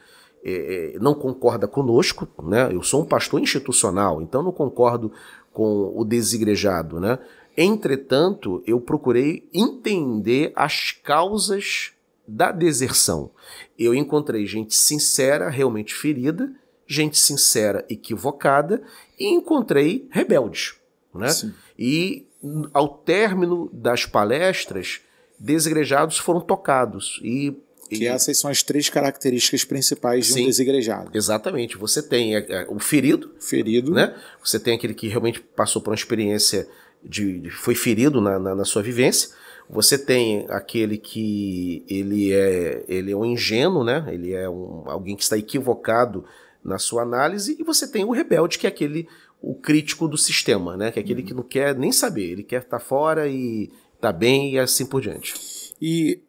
É, 0.42 0.94
é, 0.94 0.98
não 0.98 1.14
concorda 1.14 1.68
conosco, 1.68 2.26
né? 2.42 2.70
Eu 2.72 2.82
sou 2.82 3.02
um 3.02 3.04
pastor 3.04 3.40
institucional, 3.40 4.22
então 4.22 4.42
não 4.42 4.52
concordo 4.52 5.12
com 5.52 5.92
o 5.94 6.04
desigrejado, 6.04 6.98
né? 6.98 7.18
Entretanto, 7.56 8.62
eu 8.66 8.80
procurei 8.80 9.48
entender 9.52 10.52
as 10.56 10.92
causas 10.92 11.92
da 12.26 12.52
deserção. 12.52 13.30
Eu 13.78 13.94
encontrei 13.94 14.46
gente 14.46 14.74
sincera, 14.74 15.50
realmente 15.50 15.94
ferida, 15.94 16.50
gente 16.86 17.18
sincera, 17.18 17.84
equivocada, 17.88 18.82
e 19.18 19.26
encontrei 19.28 20.08
rebeldes, 20.10 20.74
né? 21.14 21.28
Sim. 21.28 21.52
E 21.78 22.26
ao 22.72 22.88
término 22.88 23.68
das 23.72 24.06
palestras, 24.06 25.00
desigrejados 25.38 26.18
foram 26.18 26.40
tocados 26.40 27.20
e 27.22 27.56
que 27.96 28.06
essas 28.06 28.38
são 28.38 28.50
as 28.50 28.62
três 28.62 28.88
características 28.88 29.64
principais 29.64 30.26
de 30.26 30.32
Sim, 30.32 30.42
um 30.44 30.46
desigrejado. 30.46 31.10
Exatamente. 31.12 31.76
Você 31.76 32.02
tem 32.02 32.36
é, 32.36 32.46
é, 32.48 32.66
o 32.68 32.78
ferido. 32.78 33.32
Ferido. 33.40 33.92
Né? 33.92 34.14
Você 34.42 34.58
tem 34.58 34.74
aquele 34.74 34.94
que 34.94 35.08
realmente 35.08 35.40
passou 35.40 35.82
por 35.82 35.90
uma 35.90 35.96
experiência 35.96 36.68
de. 37.02 37.40
de 37.40 37.50
foi 37.50 37.74
ferido 37.74 38.20
na, 38.20 38.38
na, 38.38 38.54
na, 38.54 38.64
sua 38.64 38.82
vivência. 38.82 39.30
Você 39.68 39.96
tem 39.96 40.46
aquele 40.48 40.98
que 40.98 41.84
ele 41.88 42.32
é, 42.32 42.84
ele 42.88 43.12
é 43.12 43.16
um 43.16 43.24
ingênuo, 43.24 43.84
né? 43.84 44.04
Ele 44.08 44.32
é 44.32 44.48
um, 44.48 44.84
alguém 44.86 45.14
que 45.14 45.22
está 45.22 45.38
equivocado 45.38 46.24
na 46.64 46.78
sua 46.78 47.02
análise. 47.02 47.56
E 47.58 47.62
você 47.62 47.86
tem 47.90 48.04
o 48.04 48.10
rebelde, 48.10 48.58
que 48.58 48.66
é 48.66 48.70
aquele 48.70 49.08
o 49.42 49.54
crítico 49.54 50.06
do 50.06 50.18
sistema, 50.18 50.76
né? 50.76 50.90
Que 50.90 50.98
é 50.98 51.02
aquele 51.02 51.22
que 51.22 51.32
não 51.32 51.42
quer 51.42 51.74
nem 51.74 51.92
saber, 51.92 52.30
ele 52.30 52.42
quer 52.42 52.62
estar 52.62 52.78
fora 52.78 53.28
e 53.28 53.70
tá 54.00 54.12
bem 54.12 54.54
e 54.54 54.58
assim 54.58 54.84
por 54.84 55.00
diante. 55.00 55.34
E 55.80 56.20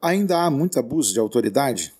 ainda 0.00 0.42
há 0.42 0.50
muito 0.50 0.78
abuso 0.78 1.12
de 1.12 1.20
autoridade? 1.20 1.94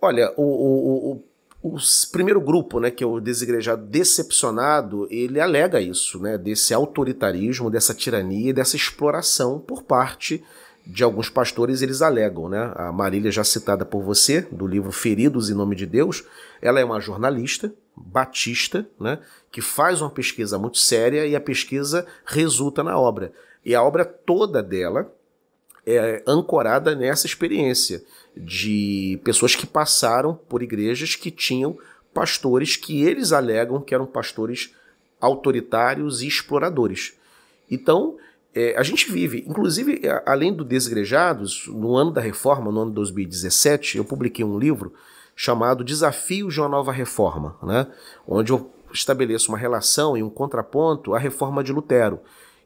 Olha, 0.00 0.32
o, 0.36 0.42
o, 0.42 1.22
o, 1.62 1.74
o 1.74 1.78
primeiro 2.12 2.40
grupo, 2.40 2.78
né, 2.80 2.90
que 2.90 3.02
é 3.02 3.06
o 3.06 3.20
desigrejado 3.20 3.84
decepcionado, 3.86 5.08
ele 5.10 5.40
alega 5.40 5.80
isso, 5.80 6.20
né, 6.20 6.36
desse 6.36 6.74
autoritarismo, 6.74 7.70
dessa 7.70 7.94
tirania, 7.94 8.52
dessa 8.52 8.76
exploração 8.76 9.58
por 9.58 9.82
parte 9.82 10.44
de 10.86 11.02
alguns 11.02 11.28
pastores, 11.28 11.82
eles 11.82 12.00
alegam, 12.00 12.48
né? 12.48 12.72
A 12.76 12.92
Marília, 12.92 13.32
já 13.32 13.42
citada 13.42 13.84
por 13.84 14.02
você, 14.04 14.42
do 14.52 14.68
livro 14.68 14.92
Feridos 14.92 15.50
em 15.50 15.54
Nome 15.54 15.74
de 15.74 15.84
Deus, 15.84 16.22
ela 16.62 16.78
é 16.78 16.84
uma 16.84 17.00
jornalista 17.00 17.74
batista, 17.96 18.88
né? 19.00 19.18
Que 19.50 19.60
faz 19.60 20.00
uma 20.00 20.10
pesquisa 20.10 20.58
muito 20.58 20.78
séria 20.78 21.26
e 21.26 21.34
a 21.34 21.40
pesquisa 21.40 22.06
resulta 22.24 22.84
na 22.84 22.96
obra. 22.96 23.32
E 23.64 23.74
a 23.74 23.82
obra 23.82 24.04
toda 24.04 24.62
dela 24.62 25.12
é, 25.86 26.22
ancorada 26.26 26.94
nessa 26.94 27.26
experiência 27.26 28.02
de 28.36 29.20
pessoas 29.24 29.54
que 29.54 29.66
passaram 29.66 30.34
por 30.34 30.62
igrejas 30.62 31.14
que 31.14 31.30
tinham 31.30 31.78
pastores 32.12 32.76
que 32.76 33.02
eles 33.02 33.32
alegam 33.32 33.80
que 33.80 33.94
eram 33.94 34.06
pastores 34.06 34.74
autoritários 35.20 36.22
e 36.22 36.26
exploradores. 36.26 37.14
Então, 37.70 38.16
é, 38.54 38.74
a 38.76 38.82
gente 38.82 39.10
vive, 39.10 39.44
inclusive, 39.46 40.00
além 40.24 40.52
do 40.52 40.64
Desigrejados, 40.64 41.66
no 41.68 41.94
ano 41.94 42.10
da 42.10 42.20
reforma, 42.20 42.72
no 42.72 42.80
ano 42.80 42.90
de 42.90 42.96
2017, 42.96 43.98
eu 43.98 44.04
publiquei 44.04 44.44
um 44.44 44.58
livro 44.58 44.94
chamado 45.34 45.84
Desafios 45.84 46.54
de 46.54 46.60
uma 46.60 46.68
Nova 46.68 46.90
Reforma, 46.90 47.56
né? 47.62 47.86
onde 48.26 48.52
eu 48.52 48.70
estabeleço 48.92 49.50
uma 49.50 49.58
relação 49.58 50.16
e 50.16 50.22
um 50.22 50.30
contraponto 50.30 51.14
à 51.14 51.18
reforma 51.18 51.62
de 51.62 51.72
Lutero. 51.72 52.20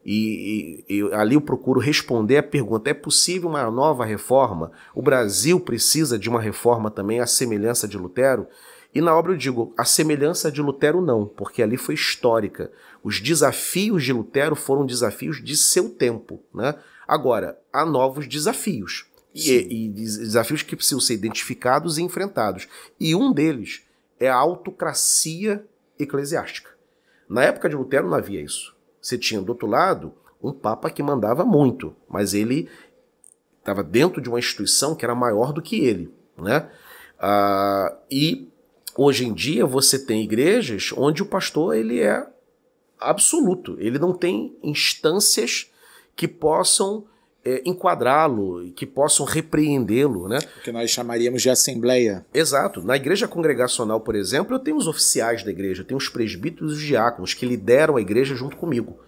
E, 0.05 0.85
e, 0.89 0.99
e, 0.99 1.13
ali 1.13 1.35
eu 1.35 1.41
procuro 1.41 1.79
responder 1.79 2.39
a 2.39 2.43
pergunta: 2.43 2.91
é 2.91 2.95
possível 2.95 3.51
uma 3.51 3.71
nova 3.71 4.05
reforma? 4.05 4.73
O 4.95 5.03
Brasil 5.03 5.61
precisa 5.61 6.19
de 6.19 6.29
uma 6.29 6.41
reforma 6.41 6.91
também, 6.91 7.21
à 7.21 7.27
semelhança 7.27 7.87
de 7.87 7.99
Lutero? 7.99 8.47
E 8.95 9.01
na 9.01 9.15
obra 9.15 9.33
eu 9.33 9.37
digo: 9.37 9.75
a 9.77 9.85
semelhança 9.85 10.51
de 10.51 10.63
Lutero 10.63 11.01
não, 11.01 11.27
porque 11.27 11.63
ali 11.63 11.77
foi 11.77 11.95
histórica. 11.95 12.73
Os 13.03 13.21
desafios 13.21 14.03
de 14.05 14.13
Lutero 14.13 14.57
foram 14.57 14.87
desafios 14.87 15.43
de 15.43 15.57
seu 15.57 15.91
tempo. 15.91 16.43
Né? 16.53 16.75
Agora, 17.07 17.59
há 17.73 17.85
novos 17.85 18.27
desafios. 18.27 19.07
E, 19.33 19.87
e 19.87 19.89
desafios 19.89 20.63
que 20.63 20.75
precisam 20.75 20.99
ser 20.99 21.15
identificados 21.15 21.99
e 21.99 22.03
enfrentados. 22.03 22.67
E 22.99 23.15
um 23.15 23.33
deles 23.33 23.83
é 24.19 24.29
a 24.29 24.35
autocracia 24.35 25.65
eclesiástica. 25.99 26.71
Na 27.29 27.45
época 27.45 27.69
de 27.69 27.77
Lutero 27.77 28.09
não 28.09 28.17
havia 28.17 28.43
isso. 28.43 28.75
Você 29.01 29.17
tinha 29.17 29.41
do 29.41 29.51
outro 29.51 29.67
lado 29.67 30.13
um 30.43 30.53
papa 30.53 30.91
que 30.91 31.03
mandava 31.03 31.45
muito, 31.45 31.95
mas 32.09 32.35
ele 32.35 32.69
estava 33.59 33.83
dentro 33.83 34.21
de 34.21 34.29
uma 34.29 34.39
instituição 34.39 34.95
que 34.95 35.05
era 35.05 35.15
maior 35.15 35.53
do 35.53 35.63
que 35.63 35.81
ele, 35.81 36.13
né? 36.37 36.71
Ah, 37.19 37.97
e 38.11 38.49
hoje 38.97 39.27
em 39.27 39.35
dia 39.35 39.67
você 39.67 39.99
tem 39.99 40.23
igrejas 40.23 40.93
onde 40.97 41.23
o 41.23 41.27
pastor 41.27 41.77
ele 41.77 42.01
é 42.01 42.27
absoluto, 42.99 43.77
ele 43.79 43.99
não 43.99 44.13
tem 44.13 44.57
instâncias 44.63 45.71
que 46.17 46.27
possam 46.27 47.05
é, 47.45 47.63
enquadrá-lo, 47.65 48.71
que 48.73 48.87
possam 48.87 49.25
repreendê-lo, 49.25 50.29
né? 50.29 50.39
O 50.59 50.63
que 50.63 50.73
nós 50.73 50.91
chamaríamos 50.91 51.43
de 51.43 51.51
assembleia. 51.51 52.25
Exato. 52.33 52.83
Na 52.83 52.97
igreja 52.97 53.27
congregacional, 53.27 54.01
por 54.01 54.15
exemplo, 54.15 54.55
eu 54.55 54.59
tenho 54.59 54.77
os 54.77 54.87
oficiais 54.87 55.43
da 55.43 55.51
igreja, 55.51 55.83
eu 55.83 55.87
tenho 55.87 55.99
os 55.99 56.09
presbíteros 56.09 56.73
e 56.73 56.77
os 56.77 56.83
diáconos 56.83 57.35
que 57.35 57.47
lideram 57.47 57.97
a 57.97 58.01
igreja 58.01 58.35
junto 58.35 58.57
comigo. 58.57 58.99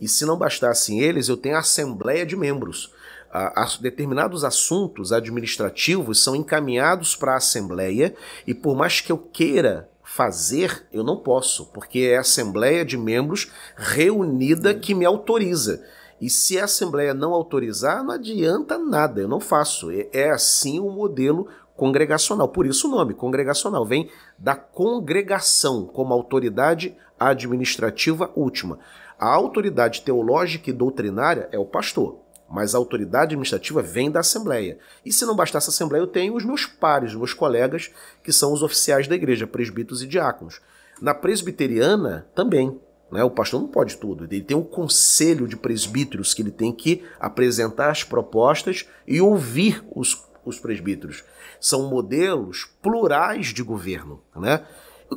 E 0.00 0.08
se 0.08 0.26
não 0.26 0.36
bastassem 0.36 1.00
eles, 1.00 1.28
eu 1.28 1.36
tenho 1.36 1.56
a 1.56 1.60
assembleia 1.60 2.26
de 2.26 2.36
membros. 2.36 2.92
A, 3.30 3.62
a, 3.62 3.68
determinados 3.80 4.44
assuntos 4.44 5.12
administrativos 5.12 6.22
são 6.22 6.34
encaminhados 6.36 7.16
para 7.16 7.32
a 7.32 7.36
assembleia 7.36 8.14
e 8.46 8.54
por 8.54 8.76
mais 8.76 9.00
que 9.00 9.10
eu 9.10 9.18
queira 9.18 9.88
fazer, 10.04 10.86
eu 10.92 11.02
não 11.02 11.16
posso, 11.16 11.66
porque 11.66 11.98
é 12.00 12.16
a 12.16 12.20
assembleia 12.20 12.84
de 12.84 12.96
membros 12.96 13.50
reunida 13.76 14.72
que 14.72 14.94
me 14.94 15.04
autoriza. 15.04 15.84
E 16.20 16.30
se 16.30 16.58
a 16.58 16.64
Assembleia 16.64 17.12
não 17.12 17.34
autorizar, 17.34 18.02
não 18.02 18.12
adianta 18.12 18.78
nada, 18.78 19.20
eu 19.20 19.28
não 19.28 19.40
faço. 19.40 19.90
É, 19.90 20.08
é 20.12 20.30
assim 20.30 20.80
o 20.80 20.90
modelo 20.90 21.46
congregacional. 21.76 22.48
Por 22.48 22.66
isso 22.66 22.88
o 22.88 22.90
nome, 22.90 23.14
congregacional, 23.14 23.84
vem 23.84 24.10
da 24.38 24.54
congregação 24.54 25.84
como 25.86 26.14
autoridade 26.14 26.96
administrativa 27.18 28.30
última. 28.34 28.78
A 29.18 29.28
autoridade 29.28 30.02
teológica 30.02 30.70
e 30.70 30.72
doutrinária 30.72 31.48
é 31.52 31.58
o 31.58 31.64
pastor, 31.64 32.18
mas 32.50 32.74
a 32.74 32.78
autoridade 32.78 33.34
administrativa 33.34 33.82
vem 33.82 34.10
da 34.10 34.20
Assembleia. 34.20 34.78
E 35.04 35.12
se 35.12 35.24
não 35.24 35.36
bastasse 35.36 35.68
a 35.68 35.72
Assembleia, 35.72 36.02
eu 36.02 36.06
tenho 36.06 36.34
os 36.34 36.44
meus 36.44 36.66
pares, 36.66 37.12
os 37.12 37.16
meus 37.16 37.32
colegas, 37.32 37.90
que 38.22 38.32
são 38.32 38.52
os 38.52 38.62
oficiais 38.62 39.08
da 39.08 39.14
igreja, 39.14 39.46
presbíteros 39.46 40.02
e 40.02 40.06
diáconos. 40.06 40.60
Na 41.00 41.14
presbiteriana, 41.14 42.26
também. 42.34 42.78
Né? 43.10 43.22
O 43.22 43.30
pastor 43.30 43.60
não 43.60 43.68
pode 43.68 43.96
tudo. 43.96 44.24
Ele 44.24 44.40
tem 44.40 44.56
um 44.56 44.62
conselho 44.62 45.46
de 45.46 45.56
presbíteros 45.56 46.34
que 46.34 46.42
ele 46.42 46.50
tem 46.50 46.72
que 46.72 47.04
apresentar 47.20 47.90
as 47.90 48.02
propostas 48.02 48.86
e 49.06 49.20
ouvir 49.20 49.84
os, 49.94 50.24
os 50.44 50.58
presbíteros. 50.58 51.24
São 51.60 51.88
modelos 51.88 52.68
plurais 52.82 53.48
de 53.48 53.62
governo, 53.62 54.20
né? 54.34 54.64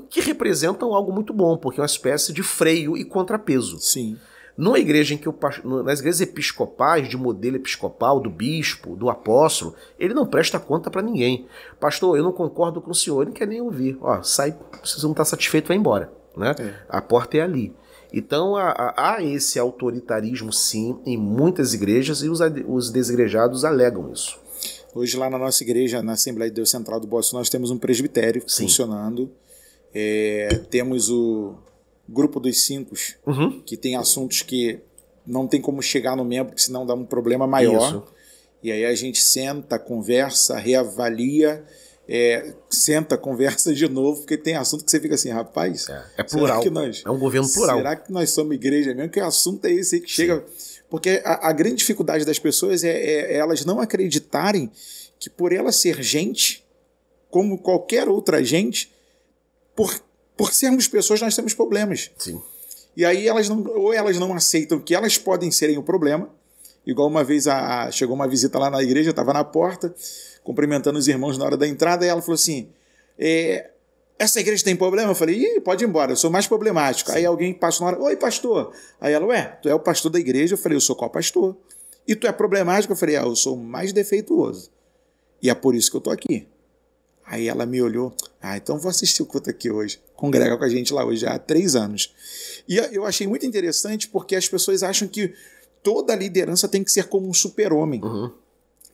que 0.09 0.21
representam 0.21 0.93
algo 0.93 1.11
muito 1.11 1.33
bom, 1.33 1.57
porque 1.57 1.79
é 1.79 1.83
uma 1.83 1.87
espécie 1.87 2.31
de 2.31 2.43
freio 2.43 2.95
e 2.95 3.03
contrapeso. 3.03 3.79
Sim. 3.79 4.17
Numa 4.55 4.77
igreja 4.77 5.13
em 5.13 5.17
que 5.17 5.29
o, 5.29 5.35
nas 5.83 5.99
igrejas 5.99 6.21
episcopais, 6.21 7.07
de 7.07 7.15
modelo 7.15 7.55
episcopal, 7.55 8.19
do 8.19 8.29
bispo, 8.29 8.95
do 8.95 9.09
apóstolo, 9.09 9.73
ele 9.97 10.13
não 10.13 10.27
presta 10.27 10.59
conta 10.59 10.91
para 10.91 11.01
ninguém. 11.01 11.47
Pastor, 11.79 12.17
eu 12.17 12.23
não 12.23 12.33
concordo 12.33 12.81
com 12.81 12.91
o 12.91 12.95
senhor, 12.95 13.21
ele 13.21 13.29
não 13.29 13.37
quer 13.37 13.47
nem 13.47 13.61
ouvir. 13.61 13.97
Ó, 14.01 14.21
sai, 14.21 14.51
se 14.83 14.99
você 14.99 15.03
não 15.03 15.11
está 15.11 15.23
satisfeito, 15.23 15.69
vai 15.69 15.77
embora. 15.77 16.11
Né? 16.39 16.55
É. 16.57 16.73
A 16.87 17.01
porta 17.01 17.37
é 17.37 17.41
ali. 17.41 17.73
Então 18.11 18.55
há, 18.55 18.93
há, 18.97 19.23
esse 19.23 19.59
autoritarismo, 19.59 20.51
sim, 20.51 20.99
em 21.05 21.17
muitas 21.17 21.73
igrejas 21.73 22.23
e 22.23 22.29
os, 22.29 22.39
os 22.67 22.89
desigrejados 22.89 23.63
alegam 23.63 24.11
isso. 24.11 24.39
Hoje, 24.95 25.15
lá 25.15 25.29
na 25.29 25.37
nossa 25.37 25.63
igreja, 25.63 26.01
na 26.01 26.13
Assembleia 26.13 26.49
de 26.49 26.55
Deus 26.55 26.71
Central 26.71 26.99
do 26.99 27.05
Boston, 27.05 27.37
nós 27.37 27.49
temos 27.49 27.69
um 27.69 27.77
presbitério 27.77 28.41
sim. 28.47 28.63
funcionando. 28.63 29.29
É, 29.93 30.47
temos 30.69 31.09
o 31.09 31.55
grupo 32.07 32.39
dos 32.39 32.65
cinco, 32.65 32.95
uhum. 33.25 33.61
que 33.61 33.77
tem 33.77 33.95
assuntos 33.95 34.41
que 34.41 34.79
não 35.25 35.47
tem 35.47 35.61
como 35.61 35.81
chegar 35.81 36.15
no 36.15 36.25
membro, 36.25 36.47
porque 36.47 36.63
senão 36.63 36.85
dá 36.85 36.95
um 36.95 37.05
problema 37.05 37.45
maior. 37.45 37.87
Isso. 37.87 38.03
E 38.63 38.71
aí 38.71 38.83
a 38.83 38.95
gente 38.95 39.21
senta, 39.21 39.77
conversa, 39.77 40.57
reavalia, 40.57 41.63
é, 42.11 42.53
senta, 42.67 43.15
conversa 43.19 43.71
de 43.71 43.87
novo, 43.87 44.21
porque 44.21 44.35
tem 44.35 44.55
assunto 44.55 44.83
que 44.83 44.89
você 44.89 44.99
fica 44.99 45.13
assim, 45.13 45.29
rapaz. 45.29 45.87
É, 45.87 46.05
é 46.17 46.23
plural. 46.23 46.65
Nós, 46.71 47.03
é 47.05 47.09
um 47.11 47.19
governo 47.19 47.47
plural. 47.47 47.77
Será 47.77 47.95
que 47.95 48.11
nós 48.11 48.31
somos 48.31 48.55
igreja 48.55 48.95
mesmo? 48.95 49.11
Que 49.11 49.19
assunto 49.19 49.65
é 49.65 49.71
esse 49.71 49.95
aí 49.95 50.01
que 50.01 50.09
chega. 50.09 50.43
Sim. 50.57 50.79
Porque 50.89 51.21
a, 51.23 51.49
a, 51.49 51.51
grande 51.53 51.75
dificuldade 51.75 52.25
das 52.25 52.39
pessoas 52.39 52.83
é, 52.83 52.89
é, 52.89 53.33
é 53.33 53.37
elas 53.37 53.63
não 53.63 53.79
acreditarem 53.79 54.71
que 55.19 55.29
por 55.29 55.53
ela 55.53 55.71
ser 55.71 56.01
gente, 56.01 56.65
como 57.29 57.59
qualquer 57.59 58.09
outra 58.09 58.43
gente, 58.43 58.91
por, 59.75 59.93
por 60.35 60.51
sermos 60.51 60.87
pessoas, 60.87 61.21
nós 61.21 61.35
temos 61.35 61.53
problemas. 61.53 62.09
Sim. 62.17 62.41
E 62.97 63.05
aí 63.05 63.27
elas 63.27 63.47
não, 63.47 63.63
ou 63.67 63.93
elas 63.93 64.17
não 64.17 64.33
aceitam 64.33 64.79
que 64.79 64.95
elas 64.95 65.17
podem 65.17 65.51
serem 65.51 65.77
o 65.77 65.83
problema, 65.83 66.27
igual 66.85 67.07
uma 67.07 67.23
vez 67.23 67.45
a, 67.45 67.83
a 67.83 67.91
chegou 67.91 68.15
uma 68.15 68.27
visita 68.27 68.57
lá 68.57 68.71
na 68.71 68.81
igreja, 68.81 69.11
estava 69.11 69.31
na 69.31 69.43
porta, 69.43 69.93
cumprimentando 70.49 70.97
os 70.97 71.07
irmãos 71.07 71.37
na 71.37 71.45
hora 71.45 71.55
da 71.55 71.67
entrada, 71.67 72.03
e 72.03 72.09
ela 72.09 72.23
falou 72.23 72.33
assim: 72.33 72.69
é, 73.19 73.69
essa 74.17 74.39
igreja 74.39 74.63
tem 74.63 74.75
problema? 74.75 75.11
Eu 75.11 75.15
falei, 75.15 75.35
Ih, 75.35 75.59
pode 75.59 75.83
ir 75.83 75.87
embora, 75.87 76.13
eu 76.13 76.15
sou 76.15 76.31
mais 76.31 76.47
problemático. 76.47 77.11
Sim. 77.11 77.17
Aí 77.17 77.25
alguém 77.25 77.53
passou 77.53 77.85
na 77.85 77.93
hora, 77.93 78.01
oi, 78.01 78.15
pastor. 78.15 78.73
Aí 78.99 79.13
ela, 79.13 79.27
ué, 79.27 79.59
tu 79.61 79.69
é 79.69 79.75
o 79.75 79.79
pastor 79.79 80.11
da 80.11 80.19
igreja? 80.19 80.55
Eu 80.55 80.57
falei, 80.57 80.75
eu 80.75 80.81
sou 80.81 80.95
qual 80.95 81.11
pastor? 81.11 81.55
E 82.07 82.15
tu 82.15 82.25
é 82.25 82.31
problemático? 82.31 82.93
Eu 82.93 82.97
falei, 82.97 83.15
ah, 83.15 83.21
eu 83.21 83.35
sou 83.35 83.55
mais 83.55 83.93
defeituoso. 83.93 84.71
E 85.39 85.51
é 85.51 85.53
por 85.53 85.75
isso 85.75 85.91
que 85.91 85.97
eu 85.97 86.01
tô 86.01 86.09
aqui. 86.09 86.47
Aí 87.27 87.47
ela 87.47 87.67
me 87.67 87.79
olhou, 87.79 88.11
ah, 88.41 88.57
então 88.57 88.79
vou 88.79 88.89
assistir 88.89 89.21
o 89.21 89.27
culto 89.27 89.51
aqui 89.51 89.69
hoje. 89.69 90.01
Congrega 90.15 90.57
com 90.57 90.63
a 90.63 90.69
gente 90.69 90.91
lá 90.91 91.05
hoje 91.05 91.27
há 91.27 91.37
três 91.37 91.75
anos. 91.75 92.11
E 92.67 92.77
eu 92.91 93.05
achei 93.05 93.27
muito 93.27 93.45
interessante 93.45 94.07
porque 94.07 94.35
as 94.35 94.49
pessoas 94.49 94.81
acham 94.81 95.07
que 95.07 95.31
toda 95.83 96.15
liderança 96.15 96.67
tem 96.67 96.83
que 96.83 96.91
ser 96.91 97.05
como 97.05 97.29
um 97.29 97.33
super-homem. 97.35 98.01
Uhum. 98.03 98.31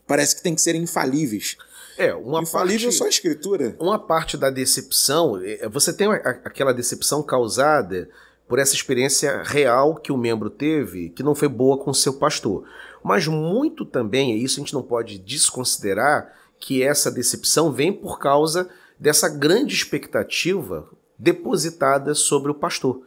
Parece 0.08 0.36
que 0.36 0.44
tem 0.44 0.54
que 0.56 0.62
ser 0.62 0.76
infalíveis. 0.76 1.58
É, 1.98 2.14
uma 2.14 2.42
Infalível 2.42 2.90
parte, 2.90 2.98
só 2.98 3.06
a 3.06 3.10
escritura. 3.10 3.76
Uma 3.80 3.98
parte 3.98 4.38
da 4.38 4.50
decepção, 4.50 5.40
é, 5.42 5.68
você 5.70 5.94
tem 5.94 6.12
aquela 6.12 6.74
decepção 6.74 7.24
causada 7.24 8.10
por 8.48 8.60
essa 8.60 8.76
experiência 8.76 9.42
real 9.44 9.96
que 9.96 10.12
o 10.12 10.18
membro 10.18 10.50
teve, 10.50 11.10
que 11.10 11.24
não 11.24 11.34
foi 11.34 11.48
boa 11.48 11.78
com 11.78 11.92
o 11.92 11.96
seu 11.96 12.14
pastor. 12.14 12.68
Mas 13.04 13.28
muito 13.28 13.86
também, 13.86 14.34
é 14.34 14.36
isso 14.36 14.60
a 14.60 14.64
gente 14.64 14.74
não 14.74 14.84
pode 14.84 15.18
desconsiderar, 15.18 16.34
que 16.60 16.84
essa 16.84 17.12
decepção 17.12 17.72
vem 17.72 17.92
por 17.92 18.20
causa 18.20 18.70
dessa 19.00 19.28
grande 19.28 19.74
expectativa 19.74 20.90
depositada 21.18 22.14
sobre 22.14 22.52
o 22.52 22.56
pastor. 22.56 23.02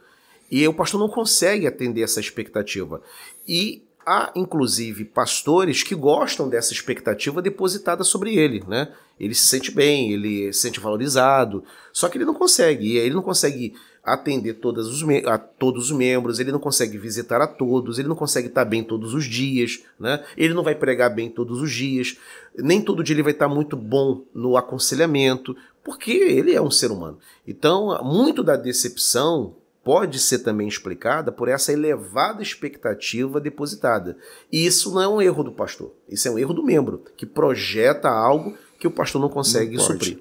E 0.51 0.67
o 0.67 0.73
pastor 0.73 0.99
não 0.99 1.09
consegue 1.09 1.67
atender 1.67 2.01
essa 2.01 2.19
expectativa. 2.19 3.01
E 3.47 3.87
há, 4.09 4.31
inclusive, 4.35 5.05
pastores 5.05 5.83
que 5.83 5.93
gostam 5.93 6.49
dessa 6.49 6.73
expectativa 6.73 7.43
depositada 7.43 8.03
sobre 8.03 8.35
ele, 8.35 8.63
né? 8.67 8.91
Ele 9.19 9.35
se 9.35 9.45
sente 9.45 9.69
bem, 9.69 10.11
ele 10.11 10.51
se 10.51 10.61
sente 10.61 10.79
valorizado, 10.79 11.63
só 11.93 12.09
que 12.09 12.17
ele 12.17 12.25
não 12.25 12.33
consegue, 12.33 12.97
ele 12.97 13.13
não 13.13 13.21
consegue 13.21 13.75
atender 14.03 14.55
todos 14.55 14.87
os, 14.87 15.07
a 15.27 15.37
todos 15.37 15.91
os 15.91 15.95
membros, 15.95 16.39
ele 16.39 16.51
não 16.51 16.59
consegue 16.59 16.97
visitar 16.97 17.39
a 17.39 17.45
todos, 17.45 17.99
ele 17.99 18.07
não 18.07 18.15
consegue 18.15 18.47
estar 18.47 18.65
bem 18.65 18.83
todos 18.83 19.13
os 19.13 19.25
dias, 19.25 19.83
né? 19.99 20.23
ele 20.35 20.55
não 20.55 20.63
vai 20.63 20.73
pregar 20.73 21.13
bem 21.13 21.29
todos 21.29 21.61
os 21.61 21.71
dias, 21.71 22.17
nem 22.57 22.81
todo 22.81 23.03
dia 23.03 23.13
ele 23.13 23.21
vai 23.21 23.33
estar 23.33 23.47
muito 23.47 23.75
bom 23.77 24.23
no 24.33 24.57
aconselhamento, 24.57 25.55
porque 25.83 26.11
ele 26.11 26.55
é 26.55 26.61
um 26.61 26.71
ser 26.71 26.89
humano. 26.89 27.19
Então, 27.47 28.01
muito 28.03 28.41
da 28.41 28.55
decepção 28.55 29.53
pode 29.83 30.19
ser 30.19 30.39
também 30.39 30.67
explicada 30.67 31.31
por 31.31 31.47
essa 31.47 31.71
elevada 31.71 32.41
expectativa 32.43 33.39
depositada. 33.39 34.17
E 34.51 34.65
isso 34.65 34.93
não 34.93 35.01
é 35.01 35.07
um 35.07 35.21
erro 35.21 35.43
do 35.43 35.51
pastor, 35.51 35.93
isso 36.07 36.27
é 36.27 36.31
um 36.31 36.39
erro 36.39 36.53
do 36.53 36.63
membro, 36.63 37.03
que 37.15 37.25
projeta 37.25 38.09
algo 38.09 38.57
que 38.79 38.87
o 38.87 38.91
pastor 38.91 39.21
não 39.21 39.29
consegue 39.29 39.77
não 39.77 39.83
suprir. 39.83 40.19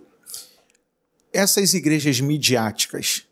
Essas 1.33 1.75
igrejas 1.75 2.21
midiáticas 2.21 3.27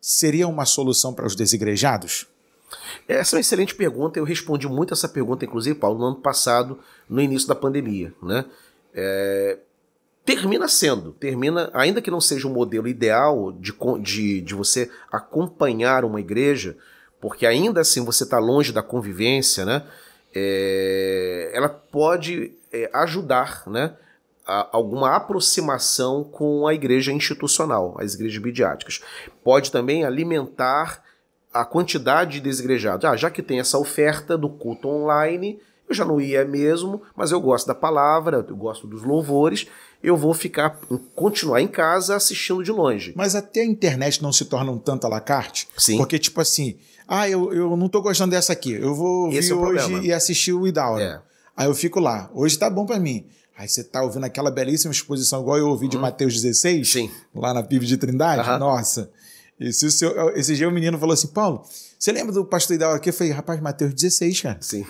seriam 0.00 0.50
uma 0.50 0.66
solução 0.66 1.14
para 1.14 1.26
os 1.26 1.36
desigrejados? 1.36 2.26
Essa 3.06 3.34
é 3.34 3.38
uma 3.38 3.40
excelente 3.40 3.74
pergunta. 3.74 4.18
Eu 4.18 4.24
respondi 4.24 4.66
muito 4.66 4.94
essa 4.94 5.08
pergunta, 5.08 5.44
inclusive, 5.44 5.78
Paulo, 5.78 5.98
no 5.98 6.06
ano 6.06 6.16
passado, 6.16 6.78
no 7.08 7.20
início 7.20 7.46
da 7.46 7.54
pandemia. 7.54 8.12
Né? 8.22 8.44
É, 8.94 9.58
termina 10.24 10.68
sendo, 10.68 11.12
termina, 11.12 11.70
ainda 11.74 12.00
que 12.00 12.10
não 12.10 12.20
seja 12.20 12.46
o 12.46 12.50
um 12.50 12.54
modelo 12.54 12.86
ideal 12.86 13.52
de, 13.52 13.74
de, 14.00 14.40
de 14.40 14.54
você 14.54 14.90
acompanhar 15.10 16.04
uma 16.04 16.20
igreja, 16.20 16.76
porque 17.20 17.46
ainda 17.46 17.80
assim 17.80 18.04
você 18.04 18.24
está 18.24 18.38
longe 18.38 18.72
da 18.72 18.82
convivência, 18.82 19.64
né? 19.64 19.84
É, 20.34 21.50
ela 21.52 21.68
pode 21.68 22.52
é, 22.72 22.90
ajudar, 22.94 23.64
né? 23.66 23.94
A, 24.46 24.76
alguma 24.76 25.14
aproximação 25.14 26.24
com 26.24 26.66
a 26.66 26.74
igreja 26.74 27.12
institucional, 27.12 27.96
as 27.98 28.14
igrejas 28.14 28.42
midiáticas. 28.42 29.00
Pode 29.44 29.70
também 29.70 30.04
alimentar 30.04 31.02
a 31.52 31.64
quantidade 31.64 32.32
de 32.32 32.40
desigrejados. 32.40 33.04
Ah, 33.04 33.16
já 33.16 33.30
que 33.30 33.42
tem 33.42 33.60
essa 33.60 33.78
oferta 33.78 34.38
do 34.38 34.48
culto 34.48 34.88
online, 34.88 35.60
eu 35.92 35.96
já 35.96 36.04
não 36.04 36.20
ia 36.20 36.44
mesmo, 36.44 37.02
mas 37.14 37.30
eu 37.30 37.40
gosto 37.40 37.66
da 37.66 37.74
palavra, 37.74 38.44
eu 38.48 38.56
gosto 38.56 38.86
dos 38.86 39.02
louvores, 39.02 39.66
eu 40.02 40.16
vou 40.16 40.34
ficar, 40.34 40.80
continuar 41.14 41.60
em 41.60 41.68
casa 41.68 42.16
assistindo 42.16 42.62
de 42.62 42.72
longe. 42.72 43.12
Mas 43.14 43.36
até 43.36 43.60
a 43.60 43.64
internet 43.64 44.22
não 44.22 44.32
se 44.32 44.46
torna 44.46 44.72
um 44.72 44.78
tanto 44.78 45.06
à 45.06 45.10
la 45.10 45.20
carte? 45.20 45.68
Sim. 45.76 45.98
Porque, 45.98 46.18
tipo 46.18 46.40
assim, 46.40 46.76
ah, 47.06 47.28
eu, 47.28 47.52
eu 47.52 47.76
não 47.76 47.88
tô 47.88 48.00
gostando 48.00 48.30
dessa 48.30 48.52
aqui, 48.52 48.72
eu 48.72 48.94
vou 48.94 49.30
Esse 49.32 49.48
vir 49.48 49.54
é 49.54 49.56
hoje 49.56 49.78
problema. 49.78 50.06
e 50.06 50.12
assistir 50.12 50.52
o 50.52 50.66
Idaura. 50.66 51.02
É. 51.02 51.20
Aí 51.54 51.66
eu 51.68 51.74
fico 51.74 52.00
lá, 52.00 52.30
hoje 52.34 52.58
tá 52.58 52.68
bom 52.70 52.86
para 52.86 52.98
mim. 52.98 53.26
Aí 53.56 53.68
você 53.68 53.84
tá 53.84 54.02
ouvindo 54.02 54.24
aquela 54.24 54.50
belíssima 54.50 54.92
exposição, 54.92 55.42
igual 55.42 55.58
eu 55.58 55.68
ouvi 55.68 55.86
de 55.86 55.98
hum. 55.98 56.00
Mateus 56.00 56.32
16, 56.34 56.90
Sim. 56.90 57.10
lá 57.34 57.52
na 57.52 57.62
PIB 57.62 57.84
de 57.84 57.96
Trindade. 57.98 58.48
Uhum. 58.48 58.58
Nossa. 58.58 59.10
Esse, 59.60 59.86
esse 60.34 60.56
dia 60.56 60.68
o 60.68 60.72
menino 60.72 60.98
falou 60.98 61.12
assim: 61.12 61.28
Paulo, 61.28 61.62
você 61.98 62.10
lembra 62.10 62.32
do 62.32 62.44
pastor 62.44 62.74
Idaura 62.74 62.96
aqui? 62.96 63.10
Eu 63.10 63.12
falei, 63.12 63.32
rapaz, 63.32 63.60
Mateus 63.60 63.94
16, 63.94 64.40
cara. 64.40 64.58
Sim. 64.60 64.84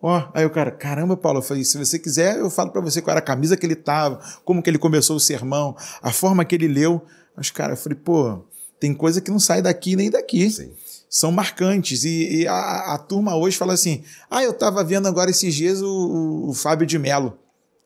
Ó, 0.00 0.28
aí 0.32 0.46
o 0.46 0.50
cara, 0.50 0.70
caramba, 0.70 1.16
Paulo, 1.16 1.38
eu 1.38 1.42
falei, 1.42 1.64
se 1.64 1.76
você 1.76 1.98
quiser, 1.98 2.38
eu 2.38 2.48
falo 2.48 2.70
para 2.70 2.80
você 2.80 3.02
qual 3.02 3.12
era 3.12 3.18
a 3.18 3.22
camisa 3.22 3.56
que 3.56 3.66
ele 3.66 3.74
tava, 3.74 4.20
como 4.44 4.62
que 4.62 4.70
ele 4.70 4.78
começou 4.78 5.16
o 5.16 5.20
sermão, 5.20 5.76
a 6.00 6.12
forma 6.12 6.44
que 6.44 6.54
ele 6.54 6.68
leu. 6.68 7.04
Mas, 7.36 7.50
cara, 7.50 7.72
eu 7.72 7.76
falei, 7.76 7.98
pô, 7.98 8.44
tem 8.78 8.94
coisa 8.94 9.20
que 9.20 9.30
não 9.30 9.40
sai 9.40 9.60
daqui 9.60 9.96
nem 9.96 10.10
daqui. 10.10 10.48
Sim. 10.50 10.72
São 11.10 11.32
marcantes. 11.32 12.04
E, 12.04 12.42
e 12.42 12.46
a, 12.46 12.94
a, 12.94 12.98
turma 12.98 13.34
hoje 13.36 13.56
fala 13.56 13.72
assim: 13.72 14.04
ah, 14.30 14.42
eu 14.42 14.52
tava 14.52 14.84
vendo 14.84 15.08
agora 15.08 15.30
esses 15.30 15.54
dias 15.54 15.82
o, 15.82 15.88
o, 15.88 16.50
o 16.50 16.54
Fábio 16.54 16.86
de 16.86 16.98
Mello. 16.98 17.38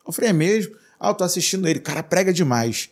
Eu 0.05 0.11
falei, 0.11 0.29
é 0.29 0.33
mesmo? 0.33 0.75
Ah, 0.99 1.09
eu 1.09 1.13
tô 1.13 1.23
assistindo 1.23 1.67
ele, 1.67 1.79
cara, 1.79 2.03
prega 2.03 2.33
demais. 2.33 2.89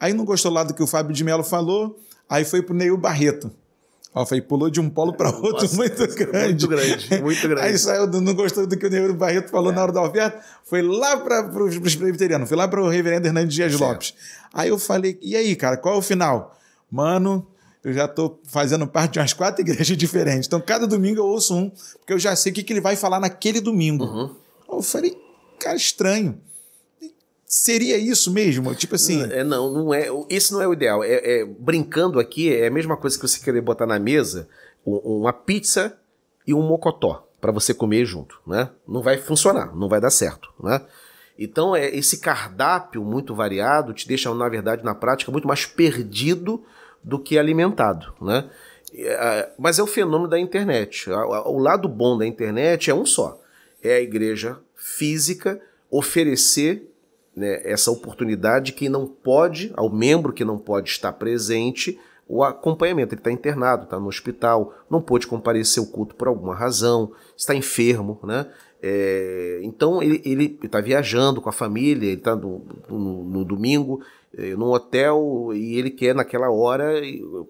Aí 0.00 0.12
não 0.12 0.24
gostou 0.24 0.50
lá 0.50 0.64
do 0.64 0.74
que 0.74 0.82
o 0.82 0.86
Fábio 0.86 1.14
de 1.14 1.22
Mello 1.22 1.44
falou, 1.44 1.98
aí 2.28 2.44
foi 2.44 2.62
pro 2.62 2.74
Neil 2.74 2.96
Barreto. 2.96 3.50
Ó, 4.14 4.24
foi, 4.24 4.40
pulou 4.40 4.70
de 4.70 4.80
um 4.80 4.88
polo 4.88 5.12
para 5.12 5.28
outro 5.28 5.62
Nossa, 5.62 5.74
muito 5.76 6.06
grande. 6.14 6.66
Muito 6.66 6.68
grande, 6.68 7.22
muito 7.22 7.48
grande. 7.48 7.66
Aí 7.66 7.76
saiu, 7.76 8.06
não 8.06 8.32
gostou 8.32 8.64
do 8.64 8.76
que 8.76 8.86
o 8.86 8.90
Neuro 8.90 9.12
Barreto 9.12 9.50
falou 9.50 9.72
é. 9.72 9.74
na 9.74 9.82
hora 9.82 9.92
da 9.92 10.02
oferta, 10.02 10.40
foi 10.64 10.82
lá 10.82 11.16
para 11.16 11.44
os 11.64 11.78
presbiterianos, 11.78 12.48
foi 12.48 12.56
lá 12.56 12.68
para 12.68 12.80
o 12.80 12.88
reverendo 12.88 13.26
Hernandes 13.26 13.54
Dias 13.54 13.72
certo. 13.72 13.82
Lopes. 13.82 14.14
Aí 14.52 14.68
eu 14.68 14.78
falei, 14.78 15.18
e 15.20 15.34
aí, 15.34 15.56
cara, 15.56 15.76
qual 15.76 15.96
é 15.96 15.98
o 15.98 16.02
final? 16.02 16.56
Mano, 16.88 17.44
eu 17.82 17.92
já 17.92 18.04
estou 18.04 18.40
fazendo 18.44 18.86
parte 18.86 19.14
de 19.14 19.18
umas 19.18 19.32
quatro 19.32 19.60
igrejas 19.66 19.96
diferentes. 19.96 20.46
Então, 20.46 20.60
cada 20.60 20.86
domingo 20.86 21.18
eu 21.18 21.26
ouço 21.26 21.52
um, 21.52 21.70
porque 21.98 22.12
eu 22.12 22.18
já 22.18 22.36
sei 22.36 22.52
o 22.52 22.54
que, 22.54 22.62
que 22.62 22.72
ele 22.72 22.80
vai 22.80 22.94
falar 22.94 23.18
naquele 23.18 23.60
domingo. 23.60 24.04
Uhum. 24.04 24.30
Eu 24.70 24.80
falei, 24.80 25.20
cara, 25.58 25.76
estranho. 25.76 26.40
Seria 27.56 27.96
isso 27.96 28.32
mesmo? 28.32 28.74
Tipo 28.74 28.96
assim. 28.96 29.22
É, 29.30 29.44
não, 29.44 29.72
não 29.72 29.94
é. 29.94 30.08
Esse 30.28 30.52
não 30.52 30.60
é 30.60 30.66
o 30.66 30.72
ideal. 30.72 31.04
É, 31.04 31.12
é, 31.22 31.44
brincando 31.44 32.18
aqui, 32.18 32.52
é 32.52 32.66
a 32.66 32.70
mesma 32.70 32.96
coisa 32.96 33.16
que 33.16 33.28
você 33.28 33.38
querer 33.38 33.60
botar 33.60 33.86
na 33.86 33.96
mesa 33.96 34.48
uma 34.84 35.32
pizza 35.32 35.96
e 36.44 36.52
um 36.52 36.66
mocotó 36.66 37.28
para 37.40 37.52
você 37.52 37.72
comer 37.72 38.04
junto, 38.06 38.40
né? 38.44 38.70
Não 38.88 39.00
vai 39.00 39.18
funcionar, 39.18 39.72
não 39.72 39.88
vai 39.88 40.00
dar 40.00 40.10
certo, 40.10 40.52
né? 40.60 40.80
Então, 41.38 41.76
é, 41.76 41.94
esse 41.94 42.18
cardápio 42.18 43.04
muito 43.04 43.36
variado 43.36 43.94
te 43.94 44.08
deixa, 44.08 44.34
na 44.34 44.48
verdade, 44.48 44.84
na 44.84 44.94
prática, 44.94 45.30
muito 45.30 45.46
mais 45.46 45.64
perdido 45.64 46.60
do 47.04 47.20
que 47.20 47.38
alimentado, 47.38 48.14
né? 48.20 48.50
É, 48.92 49.50
mas 49.56 49.78
é 49.78 49.82
o 49.82 49.86
fenômeno 49.86 50.28
da 50.28 50.40
internet. 50.40 51.08
O 51.08 51.60
lado 51.60 51.88
bom 51.88 52.18
da 52.18 52.26
internet 52.26 52.90
é 52.90 52.94
um 52.94 53.06
só: 53.06 53.40
é 53.80 53.94
a 53.94 54.00
igreja 54.00 54.58
física 54.74 55.62
oferecer 55.88 56.90
né, 57.36 57.60
essa 57.64 57.90
oportunidade 57.90 58.72
que 58.72 58.88
não 58.88 59.06
pode, 59.06 59.72
ao 59.76 59.90
membro 59.90 60.32
que 60.32 60.44
não 60.44 60.58
pode 60.58 60.90
estar 60.90 61.12
presente, 61.12 61.98
o 62.28 62.42
acompanhamento. 62.42 63.14
Ele 63.14 63.20
está 63.20 63.30
internado, 63.30 63.84
está 63.84 63.98
no 63.98 64.08
hospital, 64.08 64.74
não 64.90 65.00
pôde 65.00 65.26
comparecer 65.26 65.82
ao 65.82 65.90
culto 65.90 66.14
por 66.14 66.28
alguma 66.28 66.54
razão, 66.54 67.12
está 67.36 67.54
enfermo, 67.54 68.18
né? 68.22 68.46
É, 68.86 69.60
então 69.62 70.02
ele 70.02 70.58
está 70.62 70.78
viajando 70.78 71.40
com 71.40 71.48
a 71.48 71.52
família, 71.52 72.08
ele 72.08 72.18
está 72.18 72.36
no, 72.36 72.66
no, 72.86 73.24
no, 73.24 73.42
domingo 73.42 74.02
é, 74.36 74.54
num 74.54 74.66
hotel 74.66 75.52
e 75.54 75.78
ele 75.78 75.88
quer 75.88 76.14
naquela 76.14 76.50
hora 76.50 77.00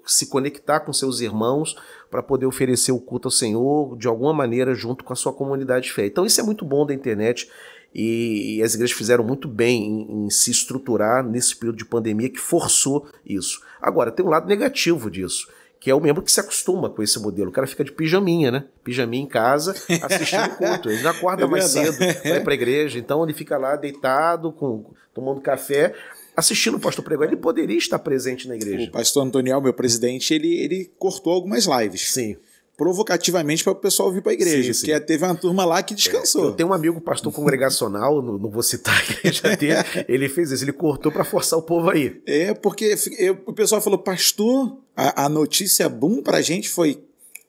se 0.06 0.28
conectar 0.28 0.78
com 0.78 0.92
seus 0.92 1.20
irmãos 1.20 1.74
para 2.08 2.22
poder 2.22 2.46
oferecer 2.46 2.92
o 2.92 3.00
culto 3.00 3.26
ao 3.26 3.32
Senhor 3.32 3.98
de 3.98 4.06
alguma 4.06 4.32
maneira 4.32 4.76
junto 4.76 5.02
com 5.02 5.12
a 5.12 5.16
sua 5.16 5.32
comunidade 5.32 5.86
de 5.86 5.92
fé. 5.92 6.06
Então 6.06 6.24
isso 6.24 6.40
é 6.40 6.44
muito 6.44 6.64
bom 6.64 6.86
da 6.86 6.94
internet 6.94 7.50
e, 7.94 8.56
e 8.56 8.62
as 8.62 8.74
igrejas 8.74 8.96
fizeram 8.96 9.22
muito 9.22 9.46
bem 9.46 9.84
em, 9.84 10.26
em 10.26 10.30
se 10.30 10.50
estruturar 10.50 11.22
nesse 11.22 11.54
período 11.54 11.76
de 11.76 11.84
pandemia 11.84 12.28
que 12.28 12.40
forçou 12.40 13.06
isso. 13.24 13.60
Agora 13.80 14.10
tem 14.10 14.24
um 14.24 14.30
lado 14.30 14.48
negativo 14.48 15.10
disso 15.10 15.46
que 15.84 15.90
é 15.90 15.94
o 15.94 16.00
membro 16.00 16.22
que 16.22 16.32
se 16.32 16.40
acostuma 16.40 16.88
com 16.88 17.02
esse 17.02 17.20
modelo. 17.20 17.50
O 17.50 17.52
cara 17.52 17.66
fica 17.66 17.84
de 17.84 17.92
pijaminha, 17.92 18.50
né? 18.50 18.64
Pijaminha 18.82 19.22
em 19.22 19.26
casa, 19.26 19.74
assistindo 20.00 20.46
o 20.46 20.56
culto. 20.56 20.88
Ele 20.88 21.02
não 21.02 21.10
acorda 21.10 21.44
é 21.44 21.46
mais 21.46 21.64
cedo, 21.66 21.98
vai 21.98 22.40
para 22.40 22.52
a 22.52 22.54
igreja, 22.54 22.98
então 22.98 23.22
ele 23.22 23.34
fica 23.34 23.58
lá 23.58 23.76
deitado, 23.76 24.50
com, 24.50 24.86
tomando 25.12 25.42
café, 25.42 25.92
assistindo 26.34 26.78
o 26.78 26.80
pastor 26.80 27.04
pregar. 27.04 27.28
Ele 27.28 27.36
poderia 27.36 27.76
estar 27.76 27.98
presente 27.98 28.48
na 28.48 28.54
igreja. 28.54 28.88
O 28.88 28.92
pastor 28.92 29.26
Antoniel, 29.26 29.60
meu 29.60 29.74
presidente, 29.74 30.32
ele, 30.32 30.56
ele 30.56 30.90
cortou 30.98 31.34
algumas 31.34 31.66
lives. 31.66 32.14
Sim 32.14 32.34
provocativamente 32.76 33.62
para 33.62 33.72
o 33.72 33.76
pessoal 33.76 34.12
vir 34.12 34.22
para 34.22 34.32
a 34.32 34.34
igreja, 34.34 34.72
sim, 34.72 34.80
sim. 34.80 34.86
porque 34.86 35.00
teve 35.06 35.24
uma 35.24 35.34
turma 35.34 35.64
lá 35.64 35.82
que 35.82 35.94
descansou. 35.94 36.46
É, 36.46 36.48
eu 36.48 36.52
tenho 36.52 36.68
um 36.70 36.72
amigo 36.72 37.00
pastor 37.00 37.30
congregacional, 37.32 38.20
não, 38.20 38.36
não, 38.36 38.50
vou 38.50 38.62
citar 38.62 38.98
a 38.98 39.12
igreja 39.12 39.56
dele, 39.56 40.04
ele 40.08 40.28
fez 40.28 40.50
isso, 40.50 40.64
ele 40.64 40.72
cortou 40.72 41.12
para 41.12 41.24
forçar 41.24 41.58
o 41.58 41.62
povo 41.62 41.90
aí. 41.90 42.20
É, 42.26 42.52
porque 42.54 42.94
eu, 43.18 43.40
o 43.46 43.52
pessoal 43.52 43.80
falou, 43.80 43.98
pastor, 43.98 44.76
a, 44.96 45.24
a 45.26 45.28
notícia 45.28 45.88
boom 45.88 46.22
para 46.22 46.38
a 46.38 46.42
gente 46.42 46.68
foi 46.68 47.02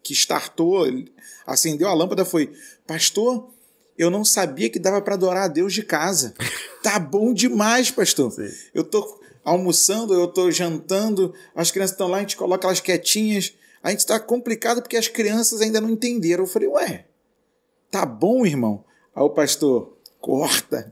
que 0.03 0.13
startou, 0.13 0.85
acendeu 1.47 1.87
a 1.87 1.93
lâmpada, 1.93 2.23
foi, 2.23 2.51
pastor, 2.85 3.49
eu 3.97 4.11
não 4.11 4.23
sabia 4.23 4.69
que 4.69 4.77
dava 4.77 5.01
para 5.01 5.15
adorar 5.15 5.45
a 5.45 5.47
Deus 5.47 5.73
de 5.73 5.83
casa. 5.83 6.33
Tá 6.85 6.99
bom 6.99 7.33
demais, 7.33 7.89
pastor. 7.89 8.31
Sim. 8.31 8.47
Eu 8.71 8.83
tô 8.83 9.19
almoçando, 9.43 10.13
eu 10.13 10.27
tô 10.27 10.51
jantando, 10.51 11.33
as 11.55 11.71
crianças 11.71 11.93
estão 11.93 12.07
lá, 12.07 12.17
a 12.17 12.19
gente 12.19 12.37
coloca 12.37 12.67
elas 12.67 12.79
quietinhas 12.79 13.55
a 13.85 13.91
gente 13.91 13.99
está 13.99 14.19
complicado 14.19 14.81
porque 14.81 14.97
as 14.97 15.07
crianças 15.07 15.61
ainda 15.61 15.79
não 15.79 15.91
entenderam. 15.91 16.43
Eu 16.43 16.47
falei, 16.47 16.67
ué, 16.67 17.05
tá 17.91 18.03
bom, 18.03 18.43
irmão. 18.43 18.83
Aí 19.13 19.21
o 19.21 19.29
pastor, 19.29 19.95
corta. 20.19 20.91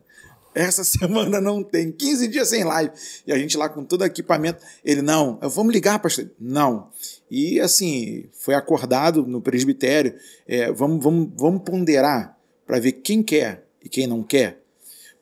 Essa 0.53 0.83
semana 0.85 1.41
não 1.41 1.63
tem. 1.63 1.91
15 1.91 2.27
dias 2.27 2.49
sem 2.49 2.63
live. 2.63 2.93
E 3.25 3.33
a 3.33 3.37
gente 3.39 3.57
lá 3.57 3.67
com 3.67 3.83
todo 3.83 4.01
o 4.01 4.05
equipamento. 4.05 4.63
Ele, 4.85 5.01
não, 5.01 5.39
vamos 5.41 5.73
ligar, 5.73 5.97
pastor. 5.97 6.29
Não. 6.39 6.91
E 7.31 7.59
assim, 7.59 8.25
foi 8.31 8.53
acordado 8.53 9.25
no 9.25 9.41
presbitério. 9.41 10.13
É, 10.47 10.71
vamos, 10.71 11.03
vamos, 11.03 11.31
vamos 11.35 11.63
ponderar 11.63 12.37
para 12.63 12.79
ver 12.79 12.91
quem 12.91 13.23
quer 13.23 13.65
e 13.83 13.89
quem 13.89 14.05
não 14.05 14.21
quer. 14.21 14.61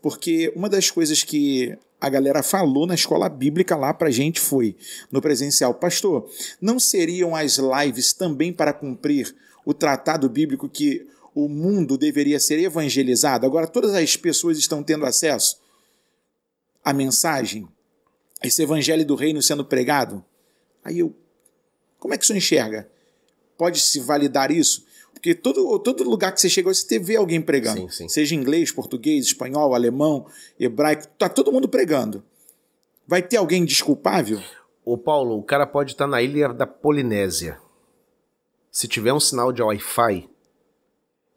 Porque 0.01 0.51
uma 0.57 0.67
das 0.67 0.91
coisas 0.91 1.23
que 1.23 1.77
a 2.01 2.09
galera 2.09 2.41
falou 2.41 2.87
na 2.87 2.95
escola 2.95 3.29
bíblica 3.29 3.75
lá 3.75 3.93
pra 3.93 4.09
gente 4.09 4.39
foi 4.39 4.75
no 5.11 5.21
presencial. 5.21 5.75
Pastor, 5.75 6.27
não 6.59 6.79
seriam 6.79 7.35
as 7.35 7.59
lives 7.59 8.11
também 8.11 8.51
para 8.51 8.73
cumprir 8.73 9.35
o 9.63 9.71
tratado 9.71 10.27
bíblico 10.27 10.67
que 10.67 11.07
o 11.35 11.47
mundo 11.47 11.99
deveria 11.99 12.39
ser 12.39 12.57
evangelizado? 12.57 13.45
Agora 13.45 13.67
todas 13.67 13.93
as 13.93 14.17
pessoas 14.17 14.57
estão 14.57 14.81
tendo 14.81 15.05
acesso 15.05 15.61
à 16.83 16.91
mensagem, 16.91 17.67
esse 18.43 18.63
evangelho 18.63 19.05
do 19.05 19.13
reino 19.13 19.39
sendo 19.39 19.63
pregado. 19.63 20.25
Aí 20.83 20.97
eu, 20.97 21.15
como 21.99 22.15
é 22.15 22.17
que 22.17 22.23
o 22.23 22.27
senhor 22.27 22.39
enxerga? 22.39 22.89
Pode 23.55 23.79
se 23.79 23.99
validar 23.99 24.49
isso? 24.49 24.83
Porque 25.21 25.35
todo, 25.35 25.77
todo 25.77 26.03
lugar 26.03 26.33
que 26.33 26.41
você 26.41 26.49
chega, 26.49 26.73
você 26.73 26.97
vê 26.97 27.15
alguém 27.15 27.39
pregando. 27.39 27.81
Sim, 27.81 27.89
sim. 27.89 28.09
Seja 28.09 28.33
inglês, 28.33 28.71
português, 28.71 29.27
espanhol, 29.27 29.75
alemão, 29.75 30.25
hebraico, 30.59 31.05
tá 31.15 31.29
todo 31.29 31.51
mundo 31.51 31.69
pregando. 31.69 32.23
Vai 33.07 33.21
ter 33.21 33.37
alguém 33.37 33.63
desculpável? 33.63 34.41
Ô 34.83 34.97
Paulo, 34.97 35.37
o 35.37 35.43
cara 35.43 35.67
pode 35.67 35.91
estar 35.91 36.07
na 36.07 36.23
ilha 36.23 36.49
da 36.49 36.65
Polinésia. 36.65 37.59
Se 38.71 38.87
tiver 38.87 39.13
um 39.13 39.19
sinal 39.19 39.53
de 39.53 39.61
Wi-Fi 39.61 40.27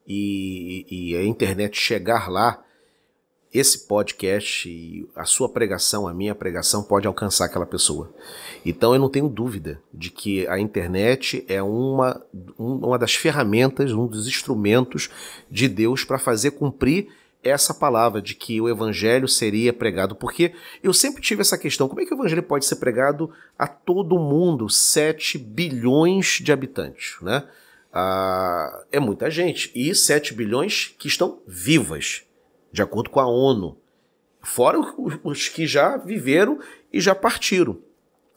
e, 0.07 0.87
e 0.91 1.17
a 1.17 1.23
internet 1.23 1.79
chegar 1.79 2.31
lá, 2.31 2.64
esse 3.55 3.87
podcast 3.87 4.69
e 4.69 5.09
a 5.15 5.25
sua 5.25 5.49
pregação, 5.49 6.09
a 6.09 6.13
minha 6.13 6.35
pregação, 6.35 6.83
pode 6.83 7.07
alcançar 7.07 7.45
aquela 7.45 7.65
pessoa. 7.65 8.13
Então 8.67 8.93
eu 8.93 8.99
não 8.99 9.09
tenho 9.09 9.29
dúvida 9.29 9.81
de 9.93 10.11
que 10.11 10.45
a 10.49 10.59
internet 10.59 11.45
é 11.49 11.63
uma, 11.63 12.21
uma 12.59 12.99
das 12.99 13.15
ferramentas, 13.15 13.93
um 13.93 14.09
dos 14.09 14.27
instrumentos 14.27 15.09
de 15.49 15.69
Deus 15.69 16.03
para 16.03 16.19
fazer 16.19 16.51
cumprir 16.51 17.07
essa 17.45 17.73
palavra 17.73 18.21
de 18.21 18.35
que 18.35 18.61
o 18.61 18.69
evangelho 18.69 19.29
seria 19.29 19.73
pregado, 19.73 20.17
porque 20.17 20.53
eu 20.83 20.93
sempre 20.93 21.23
tive 21.23 21.43
essa 21.43 21.57
questão: 21.57 21.89
como 21.89 22.01
é 22.01 22.05
que 22.05 22.13
o 22.13 22.17
evangelho 22.17 22.43
pode 22.43 22.65
ser 22.65 22.77
pregado 22.77 23.31
a 23.57 23.69
todo 23.69 24.19
mundo, 24.19 24.69
7 24.69 25.39
bilhões 25.39 26.41
de 26.43 26.51
habitantes, 26.51 27.17
né? 27.23 27.45
Ah, 27.93 28.83
é 28.91 28.99
muita 28.99 29.31
gente, 29.31 29.71
e 29.75 29.95
7 29.95 30.35
bilhões 30.35 30.93
que 30.99 31.07
estão 31.07 31.39
vivas 31.47 32.25
de 32.75 32.83
acordo 32.83 33.09
com 33.09 33.21
a 33.21 33.27
ONU, 33.29 33.79
fora 34.43 34.81
os 35.23 35.49
que 35.49 35.65
já 35.65 35.97
viveram 35.97 36.59
e 36.93 37.01
já 37.01 37.15
partiram. 37.15 37.79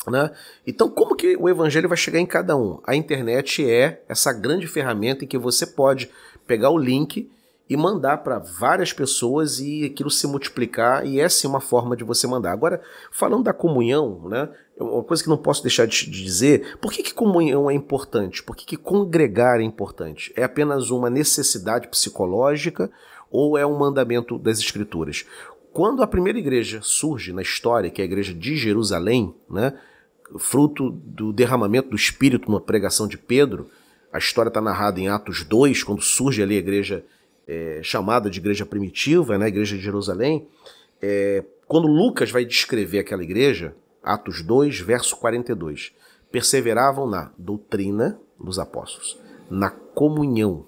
Né? 0.05 0.31
Então, 0.65 0.87
como 0.91 1.15
que 1.15 1.35
o 1.35 1.49
evangelho 1.49 1.89
vai 1.89 1.97
chegar 1.97 2.19
em 2.19 2.25
cada 2.25 2.55
um? 2.55 2.79
A 2.85 2.95
internet 2.95 3.67
é 3.67 4.03
essa 4.07 4.31
grande 4.31 4.67
ferramenta 4.67 5.25
em 5.25 5.27
que 5.27 5.39
você 5.39 5.65
pode 5.65 6.11
pegar 6.45 6.69
o 6.69 6.77
link 6.77 7.27
e 7.67 7.75
mandar 7.75 8.19
para 8.19 8.37
várias 8.37 8.93
pessoas 8.93 9.59
e 9.59 9.85
aquilo 9.85 10.11
se 10.11 10.27
multiplicar, 10.27 11.05
e 11.05 11.19
essa 11.19 11.47
é 11.47 11.49
uma 11.49 11.59
forma 11.59 11.97
de 11.97 12.03
você 12.03 12.27
mandar. 12.27 12.51
Agora, 12.51 12.79
falando 13.11 13.45
da 13.45 13.53
comunhão, 13.53 14.21
né, 14.29 14.49
é 14.79 14.83
uma 14.83 15.03
coisa 15.03 15.23
que 15.23 15.29
não 15.29 15.35
posso 15.35 15.63
deixar 15.63 15.87
de 15.87 16.09
dizer, 16.09 16.77
por 16.79 16.93
que, 16.93 17.01
que 17.01 17.13
comunhão 17.13 17.69
é 17.69 17.73
importante? 17.73 18.43
Por 18.43 18.55
que, 18.55 18.65
que 18.65 18.77
congregar 18.77 19.59
é 19.59 19.63
importante? 19.63 20.31
É 20.37 20.43
apenas 20.43 20.91
uma 20.91 21.09
necessidade 21.09 21.87
psicológica 21.87 22.89
ou 23.29 23.57
é 23.57 23.65
um 23.65 23.77
mandamento 23.77 24.37
das 24.37 24.59
Escrituras? 24.59 25.25
Quando 25.73 26.01
a 26.01 26.07
primeira 26.07 26.39
igreja 26.39 26.79
surge 26.81 27.31
na 27.31 27.41
história, 27.41 27.89
que 27.89 28.01
é 28.01 28.03
a 28.03 28.07
igreja 28.07 28.33
de 28.33 28.57
Jerusalém, 28.57 29.33
né, 29.49 29.77
fruto 30.37 30.89
do 30.89 31.31
derramamento 31.31 31.89
do 31.89 31.95
Espírito 31.95 32.51
na 32.51 32.59
pregação 32.59 33.07
de 33.07 33.17
Pedro, 33.17 33.69
a 34.11 34.17
história 34.17 34.49
está 34.49 34.59
narrada 34.59 34.99
em 34.99 35.07
Atos 35.07 35.43
2, 35.43 35.83
quando 35.83 36.01
surge 36.01 36.41
ali 36.41 36.55
a 36.55 36.59
igreja 36.59 37.05
é, 37.47 37.79
chamada 37.83 38.29
de 38.29 38.39
igreja 38.39 38.65
primitiva, 38.65 39.37
né, 39.37 39.45
a 39.45 39.49
igreja 39.49 39.75
de 39.75 39.83
Jerusalém. 39.83 40.47
É, 41.01 41.43
quando 41.67 41.87
Lucas 41.87 42.31
vai 42.31 42.43
descrever 42.43 42.99
aquela 42.99 43.23
igreja, 43.23 43.75
Atos 44.01 44.41
2, 44.41 44.79
verso 44.79 45.15
42, 45.17 45.93
perseveravam 46.31 47.07
na 47.07 47.31
doutrina 47.37 48.19
dos 48.39 48.57
apóstolos, 48.57 49.19
na 49.49 49.69
comunhão, 49.69 50.65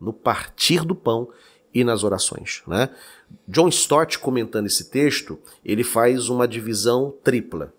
no 0.00 0.12
partir 0.12 0.84
do 0.84 0.94
pão 0.94 1.28
e 1.76 1.84
nas 1.84 2.02
orações. 2.02 2.62
Né? 2.66 2.88
John 3.46 3.68
Stott, 3.68 4.18
comentando 4.18 4.64
esse 4.64 4.88
texto, 4.88 5.38
ele 5.62 5.84
faz 5.84 6.30
uma 6.30 6.48
divisão 6.48 7.14
tripla. 7.22 7.70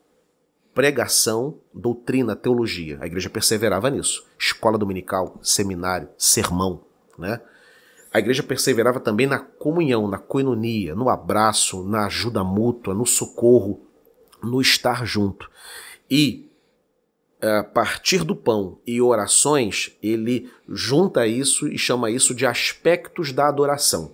Pregação, 0.71 1.57
doutrina, 1.73 2.35
teologia. 2.35 2.99
A 3.01 3.07
igreja 3.07 3.27
perseverava 3.27 3.89
nisso. 3.89 4.23
Escola 4.37 4.77
dominical, 4.77 5.39
seminário, 5.41 6.09
sermão. 6.15 6.83
Né? 7.17 7.41
A 8.13 8.19
igreja 8.19 8.43
perseverava 8.43 8.99
também 8.99 9.25
na 9.25 9.39
comunhão, 9.39 10.07
na 10.07 10.19
coinonia, 10.19 10.93
no 10.93 11.09
abraço, 11.09 11.83
na 11.83 12.05
ajuda 12.05 12.43
mútua, 12.43 12.93
no 12.93 13.05
socorro, 13.05 13.81
no 14.43 14.61
estar 14.61 15.07
junto. 15.07 15.49
E 16.07 16.46
a 17.41 17.63
partir 17.63 18.23
do 18.23 18.35
pão 18.35 18.77
e 18.85 19.01
orações, 19.01 19.95
ele 20.01 20.51
junta 20.67 21.27
isso 21.27 21.67
e 21.67 21.77
chama 21.77 22.09
isso 22.09 22.33
de 22.33 22.45
aspectos 22.45 23.31
da 23.31 23.47
adoração. 23.47 24.11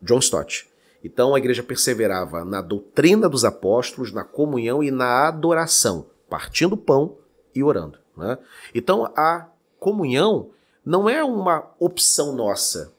John 0.00 0.18
Stott. 0.18 0.68
Então 1.04 1.34
a 1.34 1.38
igreja 1.38 1.62
perseverava 1.62 2.44
na 2.44 2.60
doutrina 2.60 3.28
dos 3.28 3.44
apóstolos, 3.44 4.12
na 4.12 4.22
comunhão 4.22 4.82
e 4.82 4.90
na 4.90 5.26
adoração, 5.26 6.06
partindo 6.28 6.76
pão 6.76 7.16
e 7.54 7.62
orando. 7.62 7.98
Né? 8.16 8.38
Então 8.74 9.12
a 9.16 9.48
comunhão 9.80 10.50
não 10.84 11.08
é 11.08 11.22
uma 11.24 11.68
opção 11.78 12.34
nossa. 12.34 12.92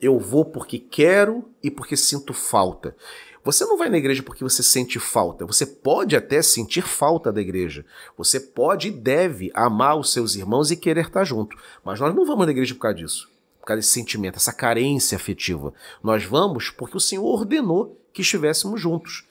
Eu 0.00 0.18
vou 0.18 0.44
porque 0.44 0.78
quero 0.78 1.44
e 1.62 1.70
porque 1.70 1.96
sinto 1.96 2.32
falta. 2.32 2.96
Você 3.42 3.64
não 3.64 3.78
vai 3.78 3.88
na 3.88 3.96
igreja 3.98 4.22
porque 4.22 4.44
você 4.44 4.62
sente 4.62 4.98
falta. 4.98 5.46
Você 5.46 5.64
pode 5.64 6.14
até 6.14 6.42
sentir 6.42 6.82
falta 6.82 7.32
da 7.32 7.40
igreja. 7.40 7.84
Você 8.16 8.38
pode 8.38 8.88
e 8.88 8.90
deve 8.90 9.50
amar 9.54 9.98
os 9.98 10.12
seus 10.12 10.34
irmãos 10.34 10.70
e 10.70 10.76
querer 10.76 11.06
estar 11.06 11.24
junto. 11.24 11.56
Mas 11.84 11.98
nós 11.98 12.14
não 12.14 12.26
vamos 12.26 12.44
na 12.44 12.52
igreja 12.52 12.74
por 12.74 12.80
causa 12.80 12.98
disso. 12.98 13.30
Por 13.60 13.66
causa 13.66 13.80
desse 13.80 13.92
sentimento, 13.92 14.36
essa 14.36 14.52
carência 14.52 15.16
afetiva. 15.16 15.72
Nós 16.02 16.24
vamos 16.24 16.70
porque 16.70 16.96
o 16.96 17.00
Senhor 17.00 17.24
ordenou 17.24 17.98
que 18.12 18.22
estivéssemos 18.22 18.80
juntos. 18.80 19.24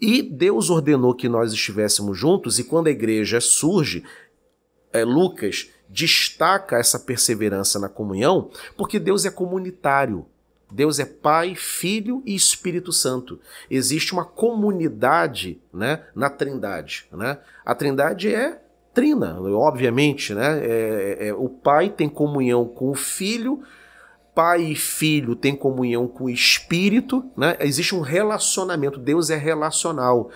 E 0.00 0.22
Deus 0.22 0.70
ordenou 0.70 1.14
que 1.14 1.28
nós 1.28 1.52
estivéssemos 1.52 2.18
juntos, 2.18 2.58
e 2.58 2.64
quando 2.64 2.88
a 2.88 2.90
igreja 2.90 3.40
surge, 3.40 4.04
é, 4.92 5.04
Lucas 5.04 5.70
destaca 5.88 6.76
essa 6.76 6.98
perseverança 6.98 7.78
na 7.78 7.88
comunhão, 7.88 8.50
porque 8.76 8.98
Deus 8.98 9.24
é 9.24 9.30
comunitário. 9.30 10.26
Deus 10.70 10.98
é 10.98 11.04
Pai, 11.04 11.54
Filho 11.54 12.22
e 12.26 12.34
Espírito 12.34 12.92
Santo. 12.92 13.38
Existe 13.70 14.12
uma 14.12 14.24
comunidade 14.24 15.60
né, 15.72 16.02
na 16.14 16.28
Trindade. 16.28 17.06
Né? 17.12 17.38
A 17.64 17.74
Trindade 17.74 18.34
é 18.34 18.60
trina, 18.92 19.38
obviamente. 19.40 20.34
Né? 20.34 20.60
É, 20.64 21.28
é, 21.28 21.34
o 21.34 21.48
Pai 21.48 21.90
tem 21.90 22.08
comunhão 22.08 22.66
com 22.66 22.90
o 22.90 22.94
Filho, 22.94 23.62
Pai 24.34 24.62
e 24.62 24.74
Filho 24.74 25.36
têm 25.36 25.54
comunhão 25.54 26.08
com 26.08 26.24
o 26.24 26.30
Espírito. 26.30 27.24
Né? 27.36 27.56
Existe 27.60 27.94
um 27.94 28.00
relacionamento, 28.00 28.98
Deus 28.98 29.30
é 29.30 29.36
relacional. 29.36 30.30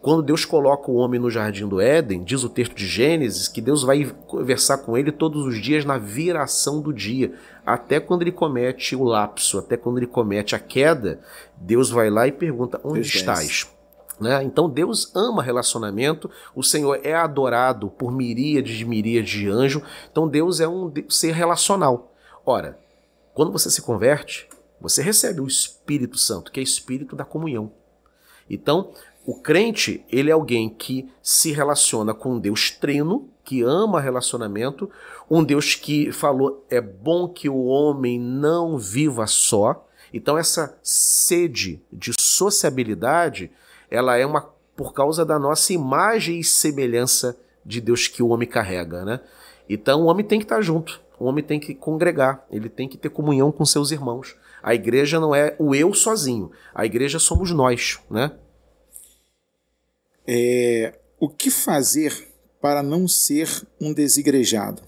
Quando 0.00 0.22
Deus 0.22 0.44
coloca 0.44 0.90
o 0.90 0.96
homem 0.96 1.18
no 1.18 1.30
jardim 1.30 1.66
do 1.66 1.80
Éden, 1.80 2.22
diz 2.22 2.44
o 2.44 2.48
texto 2.50 2.74
de 2.74 2.86
Gênesis 2.86 3.48
que 3.48 3.60
Deus 3.60 3.82
vai 3.82 4.04
conversar 4.26 4.78
com 4.78 4.98
ele 4.98 5.10
todos 5.10 5.46
os 5.46 5.58
dias 5.62 5.84
na 5.84 5.96
viração 5.96 6.82
do 6.82 6.92
dia, 6.92 7.32
até 7.64 7.98
quando 8.00 8.22
ele 8.22 8.32
comete 8.32 8.94
o 8.94 9.04
lapso, 9.04 9.58
até 9.58 9.76
quando 9.76 9.98
ele 9.98 10.06
comete 10.06 10.54
a 10.54 10.58
queda, 10.58 11.20
Deus 11.56 11.90
vai 11.90 12.10
lá 12.10 12.26
e 12.26 12.32
pergunta: 12.32 12.80
Onde 12.84 13.00
Deus 13.00 13.14
estás? 13.14 13.70
Né? 14.20 14.42
Então 14.44 14.68
Deus 14.68 15.10
ama 15.14 15.42
relacionamento, 15.42 16.30
o 16.54 16.62
Senhor 16.62 17.00
é 17.02 17.14
adorado 17.14 17.90
por 17.90 18.12
miríades 18.12 18.76
de 18.76 18.84
miríades 18.84 19.30
de 19.30 19.48
anjos, 19.48 19.82
então 20.10 20.28
Deus 20.28 20.60
é 20.60 20.68
um 20.68 20.92
ser 21.08 21.32
relacional. 21.32 22.12
Ora, 22.46 22.78
quando 23.32 23.50
você 23.50 23.70
se 23.70 23.82
converte, 23.82 24.48
você 24.80 25.02
recebe 25.02 25.40
o 25.40 25.46
Espírito 25.46 26.18
Santo, 26.18 26.52
que 26.52 26.60
é 26.60 26.62
espírito 26.62 27.16
da 27.16 27.24
comunhão. 27.24 27.72
Então, 28.48 28.92
o 29.26 29.40
crente, 29.40 30.04
ele 30.10 30.30
é 30.30 30.32
alguém 30.32 30.68
que 30.68 31.10
se 31.22 31.50
relaciona 31.50 32.12
com 32.12 32.38
Deus 32.38 32.70
trino, 32.70 33.30
que 33.44 33.62
ama 33.62 34.00
relacionamento, 34.00 34.90
um 35.30 35.44
Deus 35.44 35.74
que 35.74 36.10
falou: 36.10 36.64
é 36.70 36.80
bom 36.80 37.28
que 37.28 37.48
o 37.48 37.64
homem 37.64 38.18
não 38.18 38.78
viva 38.78 39.26
só. 39.26 39.86
Então, 40.12 40.38
essa 40.38 40.78
sede 40.82 41.82
de 41.92 42.12
sociabilidade, 42.18 43.50
ela 43.90 44.16
é 44.16 44.24
uma 44.24 44.52
por 44.76 44.92
causa 44.92 45.24
da 45.24 45.38
nossa 45.38 45.72
imagem 45.72 46.40
e 46.40 46.44
semelhança 46.44 47.38
de 47.64 47.80
Deus 47.80 48.08
que 48.08 48.22
o 48.22 48.28
homem 48.28 48.48
carrega, 48.48 49.04
né? 49.04 49.20
Então, 49.68 50.02
o 50.02 50.06
homem 50.06 50.24
tem 50.24 50.38
que 50.38 50.44
estar 50.44 50.60
junto, 50.60 51.00
o 51.18 51.24
homem 51.26 51.42
tem 51.42 51.60
que 51.60 51.74
congregar, 51.74 52.44
ele 52.50 52.68
tem 52.68 52.88
que 52.88 52.98
ter 52.98 53.08
comunhão 53.08 53.50
com 53.52 53.64
seus 53.64 53.90
irmãos. 53.90 54.36
A 54.62 54.74
igreja 54.74 55.20
não 55.20 55.34
é 55.34 55.54
o 55.58 55.74
eu 55.74 55.94
sozinho, 55.94 56.50
a 56.74 56.84
igreja 56.84 57.18
somos 57.18 57.50
nós, 57.50 58.00
né? 58.10 58.32
É, 60.26 60.98
o 61.20 61.28
que 61.28 61.50
fazer 61.50 62.33
para 62.64 62.82
não 62.82 63.06
ser 63.06 63.46
um 63.78 63.92
desigrejado? 63.92 64.80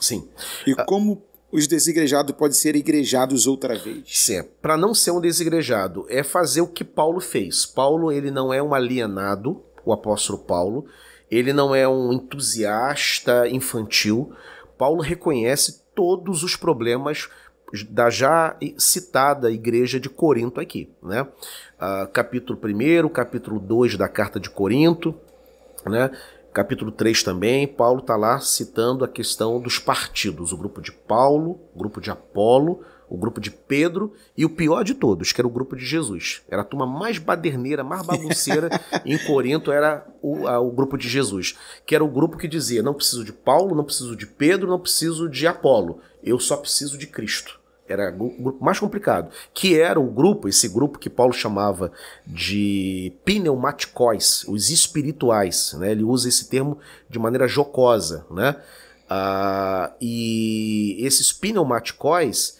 Sim. 0.00 0.26
E 0.66 0.72
ah. 0.72 0.82
como 0.86 1.22
os 1.52 1.66
desigrejados 1.66 2.34
podem 2.34 2.56
ser 2.56 2.74
igrejados 2.74 3.46
outra 3.46 3.76
vez? 3.76 4.04
Sim. 4.06 4.42
Para 4.62 4.78
não 4.78 4.94
ser 4.94 5.10
um 5.10 5.20
desigrejado 5.20 6.06
é 6.08 6.22
fazer 6.22 6.62
o 6.62 6.68
que 6.68 6.82
Paulo 6.82 7.20
fez. 7.20 7.66
Paulo 7.66 8.10
ele 8.10 8.30
não 8.30 8.50
é 8.50 8.62
um 8.62 8.72
alienado, 8.72 9.62
o 9.84 9.92
apóstolo 9.92 10.38
Paulo. 10.38 10.86
Ele 11.30 11.52
não 11.52 11.74
é 11.74 11.86
um 11.86 12.14
entusiasta 12.14 13.46
infantil. 13.46 14.32
Paulo 14.78 15.02
reconhece 15.02 15.82
todos 15.94 16.42
os 16.42 16.56
problemas 16.56 17.28
da 17.90 18.08
já 18.08 18.56
citada 18.78 19.50
igreja 19.50 20.00
de 20.00 20.08
Corinto 20.08 20.62
aqui, 20.62 20.88
né? 21.02 21.22
Uh, 21.22 22.08
capítulo 22.10 22.58
1, 22.58 23.06
capítulo 23.10 23.60
2 23.60 23.98
da 23.98 24.08
carta 24.08 24.40
de 24.40 24.48
Corinto, 24.48 25.14
né? 25.90 26.10
Capítulo 26.52 26.90
3 26.90 27.22
também, 27.22 27.68
Paulo 27.68 28.00
está 28.00 28.16
lá 28.16 28.40
citando 28.40 29.04
a 29.04 29.08
questão 29.08 29.60
dos 29.60 29.78
partidos, 29.78 30.52
o 30.52 30.56
grupo 30.56 30.80
de 30.80 30.90
Paulo, 30.90 31.60
o 31.74 31.78
grupo 31.78 32.00
de 32.00 32.10
Apolo, 32.10 32.80
o 33.08 33.16
grupo 33.16 33.40
de 33.40 33.50
Pedro 33.50 34.12
e 34.36 34.44
o 34.44 34.50
pior 34.50 34.82
de 34.82 34.94
todos, 34.94 35.32
que 35.32 35.40
era 35.40 35.46
o 35.46 35.50
grupo 35.50 35.76
de 35.76 35.84
Jesus. 35.84 36.42
Era 36.48 36.62
a 36.62 36.64
turma 36.64 36.86
mais 36.86 37.18
baderneira, 37.18 37.84
mais 37.84 38.06
bagunceira 38.06 38.70
em 39.04 39.18
Corinto, 39.18 39.70
era 39.70 40.06
o, 40.22 40.46
a, 40.46 40.58
o 40.58 40.70
grupo 40.70 40.96
de 40.96 41.08
Jesus, 41.08 41.58
que 41.84 41.94
era 41.94 42.02
o 42.02 42.08
grupo 42.08 42.38
que 42.38 42.48
dizia: 42.48 42.82
não 42.82 42.94
preciso 42.94 43.24
de 43.24 43.32
Paulo, 43.32 43.76
não 43.76 43.84
preciso 43.84 44.16
de 44.16 44.26
Pedro, 44.26 44.68
não 44.68 44.80
preciso 44.80 45.28
de 45.28 45.46
Apolo, 45.46 46.00
eu 46.22 46.38
só 46.38 46.56
preciso 46.56 46.96
de 46.98 47.06
Cristo. 47.06 47.60
Era 47.88 48.10
o 48.10 48.30
grupo 48.30 48.64
mais 48.64 48.78
complicado, 48.78 49.30
que 49.54 49.78
era 49.78 49.98
o 50.00 50.10
grupo, 50.10 50.48
esse 50.48 50.68
grupo 50.68 50.98
que 50.98 51.08
Paulo 51.08 51.32
chamava 51.32 51.92
de 52.26 53.12
pneumaticóis, 53.24 54.44
os 54.48 54.70
espirituais, 54.70 55.74
né? 55.78 55.92
Ele 55.92 56.02
usa 56.02 56.28
esse 56.28 56.48
termo 56.48 56.78
de 57.08 57.18
maneira 57.18 57.46
jocosa, 57.46 58.26
né? 58.30 58.56
Ah, 59.08 59.92
e 60.00 60.96
esses 60.98 61.32
pneumaticóis 61.32 62.58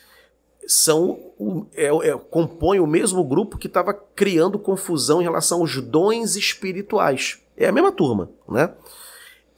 são 0.66 1.32
é, 1.74 1.86
é, 1.86 2.18
compõem 2.30 2.80
o 2.80 2.86
mesmo 2.86 3.22
grupo 3.24 3.58
que 3.58 3.68
estava 3.68 3.94
criando 3.94 4.58
confusão 4.58 5.20
em 5.20 5.24
relação 5.24 5.60
aos 5.60 5.80
dons 5.80 6.36
espirituais. 6.36 7.40
É 7.56 7.66
a 7.66 7.72
mesma 7.72 7.92
turma, 7.92 8.30
né? 8.48 8.72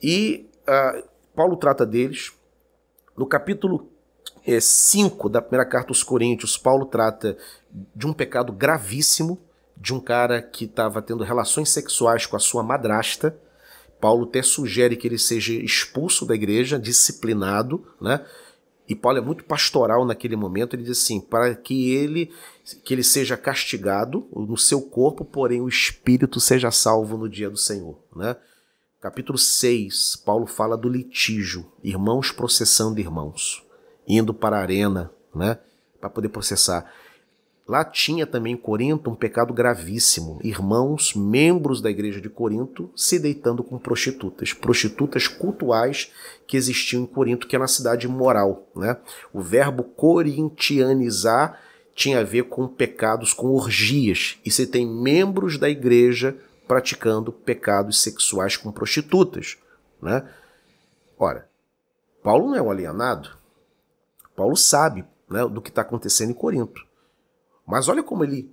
E 0.01 0.47
uh, 0.61 1.03
Paulo 1.35 1.57
trata 1.57 1.85
deles. 1.85 2.31
No 3.17 3.25
capítulo 3.25 3.89
5 4.59 5.27
é, 5.27 5.31
da 5.31 5.41
primeira 5.41 5.65
carta 5.65 5.91
aos 5.91 6.03
Coríntios, 6.03 6.57
Paulo 6.57 6.85
trata 6.85 7.37
de 7.95 8.07
um 8.07 8.13
pecado 8.13 8.53
gravíssimo 8.53 9.39
de 9.75 9.93
um 9.93 9.99
cara 9.99 10.41
que 10.41 10.65
estava 10.65 11.01
tendo 11.01 11.23
relações 11.23 11.69
sexuais 11.69 12.25
com 12.25 12.35
a 12.35 12.39
sua 12.39 12.61
madrasta. 12.63 13.37
Paulo 13.99 14.25
até 14.25 14.41
sugere 14.41 14.95
que 14.95 15.07
ele 15.07 15.17
seja 15.17 15.53
expulso 15.53 16.25
da 16.25 16.35
igreja, 16.35 16.79
disciplinado, 16.79 17.85
né? 17.99 18.25
E 18.87 18.95
Paulo 18.95 19.19
é 19.19 19.21
muito 19.21 19.43
pastoral 19.43 20.03
naquele 20.03 20.35
momento, 20.35 20.75
ele 20.75 20.81
diz 20.81 20.97
assim, 20.97 21.21
para 21.21 21.53
que 21.53 21.91
ele 21.91 22.31
que 22.83 22.93
ele 22.93 23.03
seja 23.03 23.37
castigado 23.37 24.27
no 24.31 24.57
seu 24.57 24.81
corpo, 24.81 25.23
porém 25.23 25.61
o 25.61 25.67
espírito 25.67 26.39
seja 26.39 26.71
salvo 26.71 27.17
no 27.17 27.29
dia 27.29 27.49
do 27.49 27.57
Senhor, 27.57 27.99
né? 28.15 28.35
Capítulo 28.99 29.37
6, 29.37 30.23
Paulo 30.25 30.45
fala 30.45 30.75
do 30.75 30.89
litígio, 30.89 31.71
irmãos 31.83 32.31
processando 32.31 32.99
irmãos, 32.99 33.63
indo 34.09 34.33
para 34.33 34.57
a 34.57 34.61
arena, 34.61 35.11
né, 35.33 35.59
para 36.01 36.09
poder 36.09 36.29
processar. 36.29 36.91
Lá 37.69 37.85
tinha 37.85 38.25
também 38.25 38.53
em 38.53 38.57
Corinto 38.57 39.11
um 39.11 39.15
pecado 39.15 39.53
gravíssimo. 39.53 40.39
Irmãos, 40.43 41.13
membros 41.13 41.79
da 41.79 41.91
igreja 41.91 42.19
de 42.19 42.27
Corinto, 42.27 42.89
se 42.95 43.19
deitando 43.19 43.63
com 43.63 43.77
prostitutas. 43.77 44.53
Prostitutas 44.53 45.27
cultuais 45.27 46.11
que 46.47 46.57
existiam 46.57 47.03
em 47.03 47.05
Corinto, 47.05 47.45
que 47.45 47.55
é 47.55 47.59
uma 47.59 47.67
cidade 47.67 48.07
moral. 48.07 48.67
Né? 48.75 48.97
O 49.31 49.39
verbo 49.39 49.83
corintianizar 49.83 51.61
tinha 51.93 52.21
a 52.21 52.23
ver 52.23 52.45
com 52.45 52.67
pecados, 52.67 53.33
com 53.33 53.53
orgias. 53.53 54.39
E 54.43 54.49
você 54.49 54.65
tem 54.65 54.87
membros 54.87 55.59
da 55.59 55.69
igreja 55.69 56.35
praticando 56.67 57.31
pecados 57.31 58.01
sexuais 58.01 58.57
com 58.57 58.71
prostitutas. 58.71 59.59
Né? 60.01 60.27
Ora, 61.19 61.47
Paulo 62.23 62.47
não 62.47 62.55
é 62.55 62.61
um 62.63 62.71
alienado. 62.71 63.37
Paulo 64.39 64.55
sabe 64.55 65.03
né, 65.29 65.45
do 65.45 65.61
que 65.61 65.67
está 65.67 65.81
acontecendo 65.81 66.29
em 66.29 66.33
Corinto. 66.33 66.81
Mas 67.67 67.89
olha 67.89 68.01
como 68.01 68.23
ele 68.23 68.49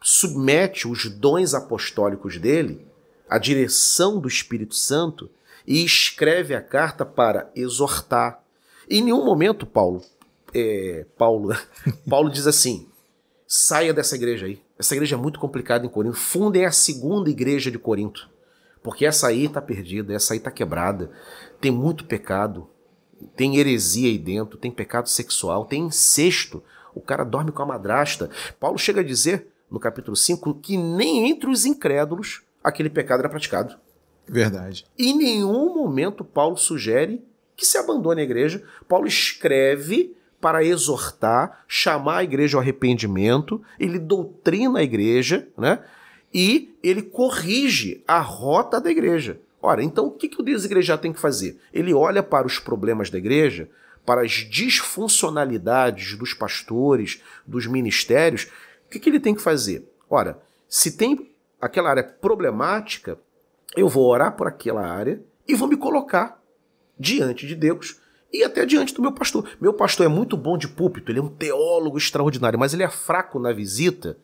submete 0.00 0.88
os 0.88 1.10
dons 1.10 1.52
apostólicos 1.52 2.38
dele 2.38 2.86
à 3.28 3.36
direção 3.36 4.18
do 4.18 4.26
Espírito 4.26 4.74
Santo 4.74 5.30
e 5.66 5.84
escreve 5.84 6.54
a 6.54 6.62
carta 6.62 7.04
para 7.04 7.50
exortar. 7.54 8.42
Em 8.88 9.02
nenhum 9.02 9.22
momento, 9.22 9.66
Paulo, 9.66 10.02
é, 10.54 11.04
Paulo, 11.18 11.54
Paulo 12.08 12.30
diz 12.30 12.46
assim: 12.46 12.88
saia 13.46 13.92
dessa 13.92 14.16
igreja 14.16 14.46
aí. 14.46 14.62
Essa 14.78 14.94
igreja 14.94 15.16
é 15.16 15.18
muito 15.18 15.38
complicada 15.38 15.84
em 15.84 15.90
Corinto. 15.90 16.16
Fundem 16.16 16.64
a 16.64 16.72
segunda 16.72 17.28
igreja 17.28 17.70
de 17.70 17.78
Corinto. 17.78 18.26
Porque 18.82 19.04
essa 19.04 19.28
aí 19.28 19.44
está 19.44 19.60
perdida, 19.60 20.14
essa 20.14 20.32
aí 20.32 20.38
está 20.38 20.50
quebrada. 20.50 21.10
Tem 21.60 21.70
muito 21.70 22.06
pecado. 22.06 22.70
Tem 23.36 23.56
heresia 23.56 24.08
aí 24.08 24.18
dentro, 24.18 24.58
tem 24.58 24.70
pecado 24.70 25.08
sexual, 25.08 25.64
tem 25.64 25.82
incesto 25.82 26.62
o 26.94 27.00
cara 27.00 27.24
dorme 27.24 27.52
com 27.52 27.62
a 27.62 27.66
madrasta. 27.66 28.30
Paulo 28.58 28.78
chega 28.78 29.00
a 29.00 29.04
dizer, 29.04 29.46
no 29.70 29.78
capítulo 29.78 30.16
5, 30.16 30.54
que 30.54 30.76
nem 30.76 31.30
entre 31.30 31.48
os 31.48 31.64
incrédulos 31.64 32.42
aquele 32.62 32.90
pecado 32.90 33.20
era 33.20 33.28
praticado. 33.28 33.76
Verdade. 34.26 34.84
Em 34.98 35.16
nenhum 35.16 35.74
momento 35.74 36.24
Paulo 36.24 36.56
sugere 36.56 37.24
que 37.56 37.66
se 37.66 37.78
abandone 37.78 38.20
a 38.20 38.24
igreja. 38.24 38.62
Paulo 38.88 39.06
escreve 39.06 40.16
para 40.40 40.64
exortar, 40.64 41.64
chamar 41.68 42.18
a 42.18 42.24
igreja 42.24 42.56
ao 42.56 42.62
arrependimento, 42.62 43.62
ele 43.78 43.98
doutrina 43.98 44.78
a 44.78 44.82
igreja, 44.82 45.46
né? 45.56 45.84
E 46.32 46.74
ele 46.82 47.02
corrige 47.02 48.02
a 48.06 48.20
rota 48.20 48.80
da 48.80 48.90
igreja. 48.90 49.38
Ora, 49.62 49.82
então 49.82 50.06
o 50.06 50.10
que, 50.10 50.28
que 50.28 50.40
o 50.40 50.44
desigrejado 50.44 51.02
tem 51.02 51.12
que 51.12 51.20
fazer? 51.20 51.60
Ele 51.72 51.92
olha 51.92 52.22
para 52.22 52.46
os 52.46 52.58
problemas 52.58 53.10
da 53.10 53.18
igreja, 53.18 53.68
para 54.04 54.22
as 54.22 54.32
disfuncionalidades 54.32 56.16
dos 56.16 56.32
pastores, 56.32 57.22
dos 57.46 57.66
ministérios, 57.66 58.44
o 58.86 58.90
que, 58.90 58.98
que 58.98 59.08
ele 59.08 59.20
tem 59.20 59.34
que 59.34 59.42
fazer? 59.42 59.86
Ora, 60.08 60.40
se 60.68 60.96
tem 60.96 61.30
aquela 61.60 61.90
área 61.90 62.02
problemática, 62.02 63.18
eu 63.76 63.88
vou 63.88 64.08
orar 64.08 64.34
por 64.36 64.48
aquela 64.48 64.86
área 64.86 65.22
e 65.46 65.54
vou 65.54 65.68
me 65.68 65.76
colocar 65.76 66.42
diante 66.98 67.46
de 67.46 67.54
Deus 67.54 68.00
e 68.32 68.42
até 68.42 68.64
diante 68.64 68.94
do 68.94 69.02
meu 69.02 69.12
pastor. 69.12 69.48
Meu 69.60 69.72
pastor 69.72 70.06
é 70.06 70.08
muito 70.08 70.36
bom 70.36 70.56
de 70.56 70.68
púlpito, 70.68 71.12
ele 71.12 71.18
é 71.18 71.22
um 71.22 71.28
teólogo 71.28 71.98
extraordinário, 71.98 72.58
mas 72.58 72.72
ele 72.72 72.82
é 72.82 72.90
fraco 72.90 73.38
na 73.38 73.52
visita, 73.52 74.16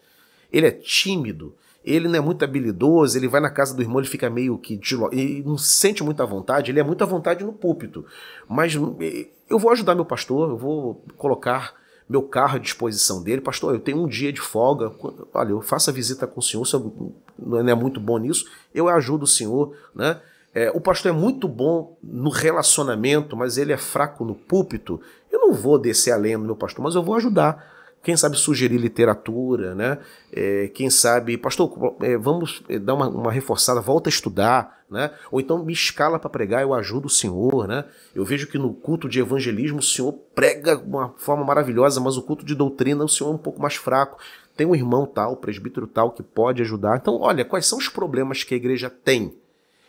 ele 0.53 0.67
é 0.67 0.71
tímido, 0.71 1.55
ele 1.87 2.09
não 2.09 2.17
é 2.17 2.21
muito 2.21 2.45
habilidoso, 2.45 3.17
ele 3.17 3.29
vai 3.29 3.41
na 3.41 3.49
casa 3.49 3.73
do 3.73 3.81
irmão, 3.81 4.01
ele 4.01 4.09
fica 4.09 4.29
meio 4.29 4.59
que. 4.59 4.81
Ele 5.13 5.45
não 5.47 5.57
sente 5.57 6.03
muita 6.03 6.27
vontade, 6.27 6.73
ele 6.73 6.81
é 6.81 6.83
muita 6.83 7.07
vontade 7.07 7.45
no 7.45 7.53
púlpito. 7.53 8.05
Mas 8.49 8.75
eh, 9.01 9.29
eu 9.49 9.57
vou 9.57 9.71
ajudar 9.71 9.95
meu 9.95 10.05
pastor, 10.05 10.51
eu 10.51 10.57
vou 10.57 11.05
colocar 11.17 11.75
meu 12.09 12.23
carro 12.23 12.57
à 12.57 12.59
disposição 12.59 13.23
dele. 13.23 13.41
Pastor, 13.41 13.73
eu 13.73 13.79
tenho 13.79 14.03
um 14.03 14.09
dia 14.09 14.33
de 14.33 14.41
folga, 14.41 14.91
olha, 15.33 15.51
eu 15.51 15.63
faço 15.63 15.89
a 15.89 15.93
visita 15.93 16.27
com 16.27 16.41
o 16.41 16.43
senhor, 16.43 16.63
o 16.63 16.67
senhor 16.67 16.93
não 17.39 17.69
é 17.69 17.75
muito 17.75 18.01
bom 18.01 18.19
nisso, 18.19 18.47
eu 18.75 18.89
ajudo 18.89 19.23
o 19.23 19.29
senhor, 19.29 19.73
né? 19.95 20.21
É, 20.53 20.71
o 20.71 20.81
pastor 20.81 21.11
é 21.11 21.15
muito 21.15 21.47
bom 21.47 21.99
no 22.03 22.31
relacionamento, 22.31 23.37
mas 23.37 23.59
ele 23.59 23.73
é 23.73 23.77
fraco 23.77 24.25
no 24.25 24.35
púlpito. 24.35 25.01
Eu 25.31 25.39
não 25.39 25.53
vou 25.53 25.79
descer 25.79 26.13
além 26.13 26.37
do 26.39 26.47
meu 26.47 26.57
pastor, 26.57 26.83
mas 26.83 26.95
eu 26.95 27.03
vou 27.03 27.15
ajudar 27.15 27.76
quem 28.07 28.17
sabe 28.17 28.39
sugerir 28.39 28.79
literatura, 28.79 29.75
né? 29.75 29.99
É, 30.33 30.69
quem 30.69 30.89
sabe, 30.89 31.37
pastor, 31.37 31.97
é, 32.01 32.17
vamos 32.17 32.63
é, 32.69 32.79
dar 32.79 32.95
uma, 32.95 33.09
uma, 33.09 33.33
reforçada, 33.33 33.81
volta 33.81 34.09
a 34.09 34.13
estudar, 34.13 34.85
né? 34.89 35.11
Ou 35.29 35.41
então 35.41 35.65
me 35.65 35.73
escala 35.73 36.17
para 36.17 36.31
pregar, 36.31 36.63
eu 36.63 36.73
ajudo 36.73 37.07
o 37.07 37.11
senhor, 37.11 37.67
né? 37.67 37.85
Eu 38.15 38.25
vejo 38.25 38.47
que 38.47 38.59
no 38.59 38.73
culto 38.73 39.09
de 39.09 39.19
evangelismo 39.19 39.81
o 39.81 39.83
senhor 39.83 40.13
prega 40.37 40.77
de 40.77 40.85
uma 40.85 41.15
forma 41.17 41.45
maravilhosa, 41.45 41.99
mas 41.99 42.17
o 42.17 42.23
culto 42.23 42.47
de 42.47 42.55
doutrina 42.55 43.05
o 43.05 43.09
senhor 43.09 43.31
é 43.31 43.35
um 43.35 43.39
pouco 43.39 43.61
mais 43.61 43.75
fraco. 43.75 44.23
Tem 44.57 44.65
um 44.65 44.77
irmão 44.77 45.05
tal, 45.05 45.35
presbítero 45.39 45.89
tal 45.89 46.13
que 46.13 46.23
pode 46.23 46.63
ajudar. 46.63 46.99
Então, 46.99 47.19
olha, 47.21 47.45
quais 47.45 47.67
são 47.67 47.77
os 47.77 47.89
problemas 47.89 48.45
que 48.45 48.55
a 48.55 48.57
igreja 48.57 48.89
tem? 48.89 49.35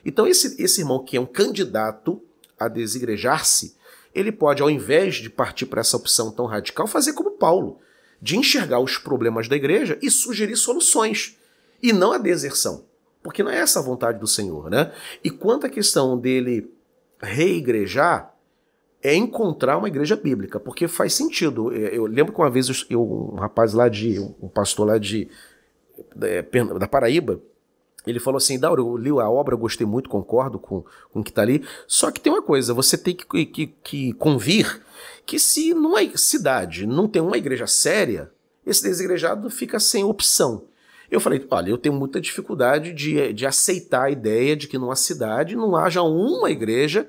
Então, 0.04 0.26
esse, 0.26 0.60
esse 0.60 0.82
irmão 0.82 1.04
que 1.04 1.18
é 1.18 1.22
um 1.22 1.26
candidato 1.28 2.20
a 2.60 2.68
desigrejar-se, 2.68 3.78
ele 4.12 4.32
pode, 4.32 4.64
ao 4.64 4.72
invés 4.72 5.18
de 5.18 5.30
partir 5.30 5.68
para 5.68 5.82
essa 5.82 5.96
opção 5.96 6.32
tão 6.32 6.48
radical, 6.48 6.88
fazer 6.88 7.14
como 7.14 7.38
Paulo 7.38 7.78
de 8.22 8.38
enxergar 8.38 8.80
os 8.80 8.98
problemas 8.98 9.48
da 9.48 9.56
igreja 9.56 9.98
e 10.02 10.10
sugerir 10.10 10.56
soluções, 10.56 11.38
e 11.82 11.94
não 11.94 12.12
a 12.12 12.18
deserção. 12.18 12.86
Porque 13.22 13.44
não 13.44 13.52
é 13.52 13.58
essa 13.58 13.80
a 13.80 13.84
vontade 13.84 14.20
do 14.20 14.28
Senhor, 14.28 14.70
né? 14.70 14.92
E 15.24 15.30
quanto 15.30 15.66
à 15.66 15.70
questão 15.70 16.18
dele 16.18 16.72
reigrejar, 17.22 18.34
é 19.02 19.16
encontrar 19.16 19.78
uma 19.78 19.88
igreja 19.88 20.16
bíblica, 20.16 20.60
porque 20.60 20.88
faz 20.88 21.14
sentido. 21.14 21.72
Eu 21.72 22.06
lembro 22.06 22.34
que 22.34 22.40
uma 22.40 22.50
vez 22.50 22.86
eu, 22.90 23.02
um 23.02 23.36
rapaz 23.36 23.74
lá 23.74 23.88
de, 23.88 24.20
um 24.20 24.48
pastor 24.48 24.88
lá 24.88 24.98
de, 24.98 25.30
é, 26.22 26.42
da 26.80 26.88
Paraíba, 26.88 27.40
ele 28.06 28.20
falou 28.20 28.38
assim, 28.38 28.58
Dauro, 28.58 28.82
eu 28.82 28.98
li 28.98 29.10
a 29.10 29.30
obra, 29.30 29.56
gostei 29.56 29.86
muito, 29.86 30.10
concordo 30.10 30.58
com, 30.58 30.84
com 31.12 31.20
o 31.20 31.24
que 31.24 31.30
está 31.30 31.42
ali, 31.42 31.64
só 31.86 32.10
que 32.10 32.22
tem 32.22 32.32
uma 32.32 32.42
coisa, 32.42 32.74
você 32.74 32.98
tem 32.98 33.16
que, 33.16 33.46
que, 33.46 33.68
que 33.68 34.14
convir 34.14 34.82
que 35.28 35.38
se 35.38 35.74
numa 35.74 36.00
cidade 36.16 36.88
não 36.88 37.06
tem 37.06 37.22
uma 37.22 37.38
igreja 37.38 37.68
séria, 37.68 38.32
esse 38.66 38.82
desigrejado 38.82 39.50
fica 39.50 39.78
sem 39.78 40.02
opção. 40.04 40.64
Eu 41.12 41.20
falei, 41.20 41.46
olha, 41.52 41.70
eu 41.70 41.78
tenho 41.78 41.94
muita 41.94 42.20
dificuldade 42.20 42.94
de, 42.94 43.34
de 43.34 43.46
aceitar 43.46 44.06
a 44.06 44.10
ideia 44.10 44.56
de 44.56 44.68
que 44.68 44.78
numa 44.78 44.96
cidade 44.96 45.56
não 45.56 45.76
haja 45.76 46.02
uma 46.02 46.50
igreja 46.50 47.08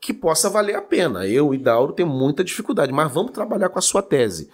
que 0.00 0.12
possa 0.12 0.50
valer 0.50 0.74
a 0.74 0.82
pena. 0.82 1.26
Eu 1.26 1.54
e 1.54 1.58
Dauro 1.58 1.92
temos 1.92 2.16
muita 2.16 2.42
dificuldade, 2.42 2.92
mas 2.92 3.12
vamos 3.12 3.30
trabalhar 3.30 3.68
com 3.68 3.78
a 3.78 3.82
sua 3.82 4.02
tese. 4.02 4.50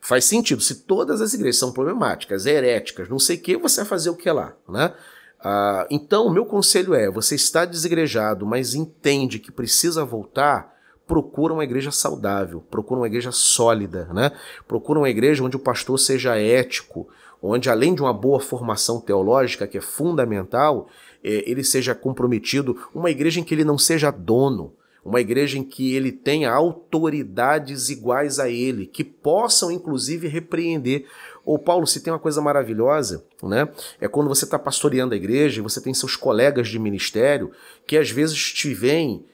Faz 0.00 0.24
sentido. 0.24 0.60
Se 0.60 0.82
todas 0.82 1.20
as 1.20 1.34
igrejas 1.34 1.58
são 1.58 1.72
problemáticas, 1.72 2.46
heréticas, 2.46 3.08
não 3.08 3.18
sei 3.18 3.36
o 3.36 3.40
que, 3.40 3.56
você 3.56 3.80
vai 3.80 3.88
fazer 3.88 4.10
o 4.10 4.16
que 4.16 4.30
lá, 4.30 4.56
né? 4.68 4.92
Ah, 5.40 5.86
então, 5.88 6.26
o 6.26 6.32
meu 6.32 6.46
conselho 6.46 6.94
é: 6.94 7.10
você 7.10 7.36
está 7.36 7.64
desigrejado, 7.64 8.44
mas 8.44 8.74
entende 8.74 9.38
que 9.38 9.52
precisa 9.52 10.04
voltar 10.04 10.75
procura 11.06 11.52
uma 11.52 11.64
igreja 11.64 11.90
saudável, 11.90 12.62
procura 12.70 13.00
uma 13.00 13.06
igreja 13.06 13.30
sólida, 13.30 14.08
né? 14.12 14.32
Procura 14.66 14.98
uma 14.98 15.10
igreja 15.10 15.44
onde 15.44 15.56
o 15.56 15.60
pastor 15.60 15.98
seja 15.98 16.36
ético, 16.36 17.08
onde 17.40 17.70
além 17.70 17.94
de 17.94 18.02
uma 18.02 18.12
boa 18.12 18.40
formação 18.40 19.00
teológica 19.00 19.66
que 19.66 19.78
é 19.78 19.80
fundamental, 19.80 20.88
é, 21.22 21.48
ele 21.48 21.62
seja 21.62 21.94
comprometido, 21.94 22.76
uma 22.94 23.10
igreja 23.10 23.40
em 23.40 23.44
que 23.44 23.54
ele 23.54 23.64
não 23.64 23.78
seja 23.78 24.10
dono, 24.10 24.72
uma 25.04 25.20
igreja 25.20 25.56
em 25.56 25.62
que 25.62 25.94
ele 25.94 26.10
tenha 26.10 26.52
autoridades 26.52 27.88
iguais 27.88 28.40
a 28.40 28.50
ele, 28.50 28.86
que 28.86 29.04
possam 29.04 29.70
inclusive 29.70 30.26
repreender. 30.26 31.06
Ô 31.44 31.56
Paulo, 31.56 31.86
se 31.86 32.00
tem 32.00 32.12
uma 32.12 32.18
coisa 32.18 32.42
maravilhosa, 32.42 33.24
né? 33.40 33.68
É 34.00 34.08
quando 34.08 34.28
você 34.28 34.44
está 34.44 34.58
pastoreando 34.58 35.14
a 35.14 35.16
igreja 35.16 35.60
e 35.60 35.62
você 35.62 35.80
tem 35.80 35.94
seus 35.94 36.16
colegas 36.16 36.66
de 36.66 36.80
ministério 36.80 37.52
que 37.86 37.96
às 37.96 38.10
vezes 38.10 38.52
te 38.52 38.74
veem 38.74 39.24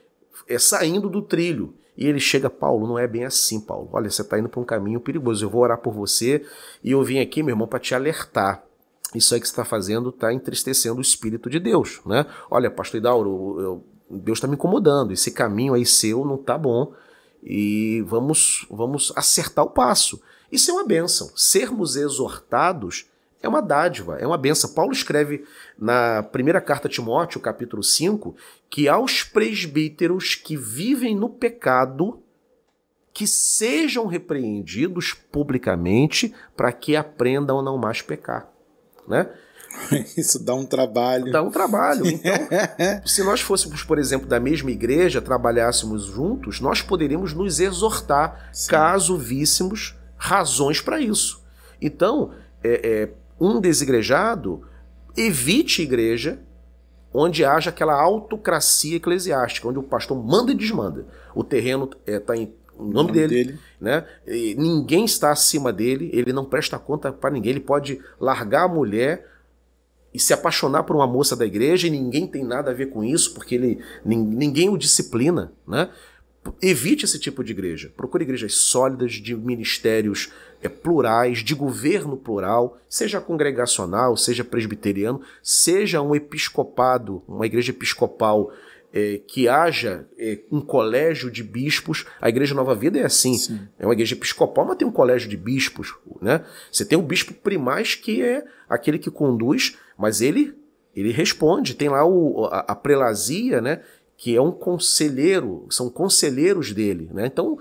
é, 0.54 0.58
saindo 0.58 1.08
do 1.08 1.22
trilho. 1.22 1.74
E 1.96 2.06
ele 2.06 2.20
chega, 2.20 2.48
Paulo, 2.48 2.86
não 2.86 2.98
é 2.98 3.06
bem 3.06 3.24
assim, 3.24 3.60
Paulo. 3.60 3.90
Olha, 3.92 4.10
você 4.10 4.22
está 4.22 4.38
indo 4.38 4.48
para 4.48 4.60
um 4.60 4.64
caminho 4.64 5.00
perigoso. 5.00 5.44
Eu 5.44 5.50
vou 5.50 5.62
orar 5.62 5.78
por 5.78 5.92
você 5.92 6.44
e 6.82 6.92
eu 6.92 7.02
vim 7.02 7.20
aqui, 7.20 7.42
meu 7.42 7.52
irmão, 7.52 7.68
para 7.68 7.78
te 7.78 7.94
alertar. 7.94 8.64
Isso 9.14 9.34
aí 9.34 9.40
que 9.40 9.46
você 9.46 9.52
está 9.52 9.64
fazendo 9.64 10.08
está 10.08 10.32
entristecendo 10.32 10.98
o 10.98 11.02
Espírito 11.02 11.50
de 11.50 11.60
Deus, 11.60 12.00
né? 12.06 12.24
Olha, 12.50 12.70
pastor 12.70 12.98
Idauro, 12.98 13.60
eu, 13.60 13.84
Deus 14.18 14.38
está 14.38 14.48
me 14.48 14.54
incomodando. 14.54 15.12
Esse 15.12 15.30
caminho 15.30 15.74
aí 15.74 15.84
seu 15.84 16.24
não 16.24 16.36
está 16.36 16.56
bom 16.56 16.94
e 17.42 18.02
vamos, 18.06 18.66
vamos 18.70 19.12
acertar 19.14 19.64
o 19.64 19.70
passo. 19.70 20.20
Isso 20.50 20.70
é 20.70 20.74
uma 20.74 20.86
bênção. 20.86 21.30
Sermos 21.36 21.96
exortados 21.96 23.06
é 23.42 23.48
uma 23.48 23.60
dádiva, 23.60 24.16
é 24.18 24.26
uma 24.26 24.38
benção. 24.38 24.72
Paulo 24.72 24.92
escreve 24.92 25.44
na 25.78 26.22
primeira 26.22 26.60
carta 26.60 26.86
a 26.86 26.90
Timóteo, 26.90 27.40
capítulo 27.40 27.82
5, 27.82 28.36
que 28.70 28.88
aos 28.88 29.24
presbíteros 29.24 30.34
que 30.34 30.56
vivem 30.56 31.16
no 31.16 31.28
pecado, 31.28 32.22
que 33.12 33.26
sejam 33.26 34.06
repreendidos 34.06 35.12
publicamente 35.12 36.32
para 36.56 36.72
que 36.72 36.96
aprendam 36.96 37.58
a 37.58 37.62
não 37.62 37.76
mais 37.76 38.00
pecar. 38.00 38.48
Né? 39.06 39.28
Isso 40.16 40.42
dá 40.42 40.54
um 40.54 40.64
trabalho. 40.64 41.32
Dá 41.32 41.42
um 41.42 41.50
trabalho. 41.50 42.06
Então, 42.06 42.32
se 43.04 43.22
nós 43.24 43.40
fôssemos, 43.40 43.82
por 43.82 43.98
exemplo, 43.98 44.28
da 44.28 44.38
mesma 44.38 44.70
igreja, 44.70 45.20
trabalhássemos 45.20 46.04
juntos, 46.04 46.60
nós 46.60 46.80
poderíamos 46.80 47.34
nos 47.34 47.58
exortar 47.58 48.50
Sim. 48.52 48.70
caso 48.70 49.16
víssemos 49.16 49.96
razões 50.16 50.80
para 50.80 51.00
isso. 51.00 51.42
Então, 51.80 52.32
é, 52.62 52.80
é, 52.84 53.08
um 53.40 53.60
desigrejado 53.60 54.62
evite 55.16 55.82
igreja 55.82 56.40
onde 57.12 57.44
haja 57.44 57.70
aquela 57.70 58.00
autocracia 58.00 58.96
eclesiástica, 58.96 59.68
onde 59.68 59.78
o 59.78 59.82
pastor 59.82 60.16
manda 60.16 60.52
e 60.52 60.54
desmanda. 60.54 61.06
O 61.34 61.44
terreno 61.44 61.90
está 62.06 62.34
é, 62.34 62.38
em 62.38 62.54
nome, 62.78 62.94
nome 62.94 63.12
dele, 63.12 63.44
dele, 63.44 63.58
né? 63.80 64.06
E 64.26 64.54
ninguém 64.54 65.04
está 65.04 65.30
acima 65.30 65.72
dele, 65.72 66.10
ele 66.12 66.32
não 66.32 66.44
presta 66.44 66.78
conta 66.78 67.12
para 67.12 67.30
ninguém, 67.30 67.50
ele 67.50 67.60
pode 67.60 68.00
largar 68.18 68.64
a 68.64 68.68
mulher 68.68 69.30
e 70.12 70.18
se 70.18 70.32
apaixonar 70.32 70.82
por 70.82 70.96
uma 70.96 71.06
moça 71.06 71.34
da 71.34 71.46
igreja 71.46 71.86
e 71.86 71.90
ninguém 71.90 72.26
tem 72.26 72.44
nada 72.44 72.70
a 72.70 72.74
ver 72.74 72.86
com 72.86 73.02
isso, 73.02 73.34
porque 73.34 73.54
ele 73.54 73.78
ninguém 74.04 74.68
o 74.68 74.76
disciplina, 74.76 75.52
né? 75.66 75.90
Evite 76.60 77.04
esse 77.04 77.18
tipo 77.18 77.44
de 77.44 77.52
igreja. 77.52 77.92
Procure 77.96 78.24
igrejas 78.24 78.54
sólidas, 78.54 79.12
de 79.12 79.34
ministérios 79.34 80.32
é, 80.60 80.68
plurais, 80.68 81.38
de 81.38 81.54
governo 81.54 82.16
plural, 82.16 82.78
seja 82.88 83.20
congregacional, 83.20 84.16
seja 84.16 84.44
presbiteriano, 84.44 85.20
seja 85.42 86.02
um 86.02 86.14
episcopado, 86.14 87.22
uma 87.28 87.46
igreja 87.46 87.70
episcopal 87.70 88.52
é, 88.92 89.20
que 89.26 89.48
haja 89.48 90.06
é, 90.18 90.40
um 90.50 90.60
colégio 90.60 91.30
de 91.30 91.42
bispos. 91.42 92.04
A 92.20 92.28
Igreja 92.28 92.54
Nova 92.54 92.74
Vida 92.74 92.98
é 92.98 93.04
assim. 93.04 93.34
Sim. 93.34 93.60
É 93.78 93.86
uma 93.86 93.94
igreja 93.94 94.14
episcopal, 94.14 94.66
mas 94.66 94.76
tem 94.76 94.86
um 94.86 94.92
colégio 94.92 95.28
de 95.28 95.36
bispos. 95.36 95.94
Né? 96.20 96.44
Você 96.70 96.84
tem 96.84 96.98
o 96.98 97.02
bispo 97.02 97.32
primaz, 97.32 97.94
que 97.94 98.22
é 98.22 98.44
aquele 98.68 98.98
que 98.98 99.10
conduz, 99.10 99.76
mas 99.96 100.20
ele 100.20 100.54
ele 100.94 101.10
responde. 101.10 101.74
Tem 101.74 101.88
lá 101.88 102.04
o, 102.04 102.44
a, 102.44 102.66
a 102.68 102.74
prelazia, 102.74 103.62
né? 103.62 103.80
Que 104.22 104.36
é 104.36 104.40
um 104.40 104.52
conselheiro, 104.52 105.66
são 105.68 105.90
conselheiros 105.90 106.70
dele. 106.72 107.10
Né? 107.12 107.26
Então, 107.26 107.58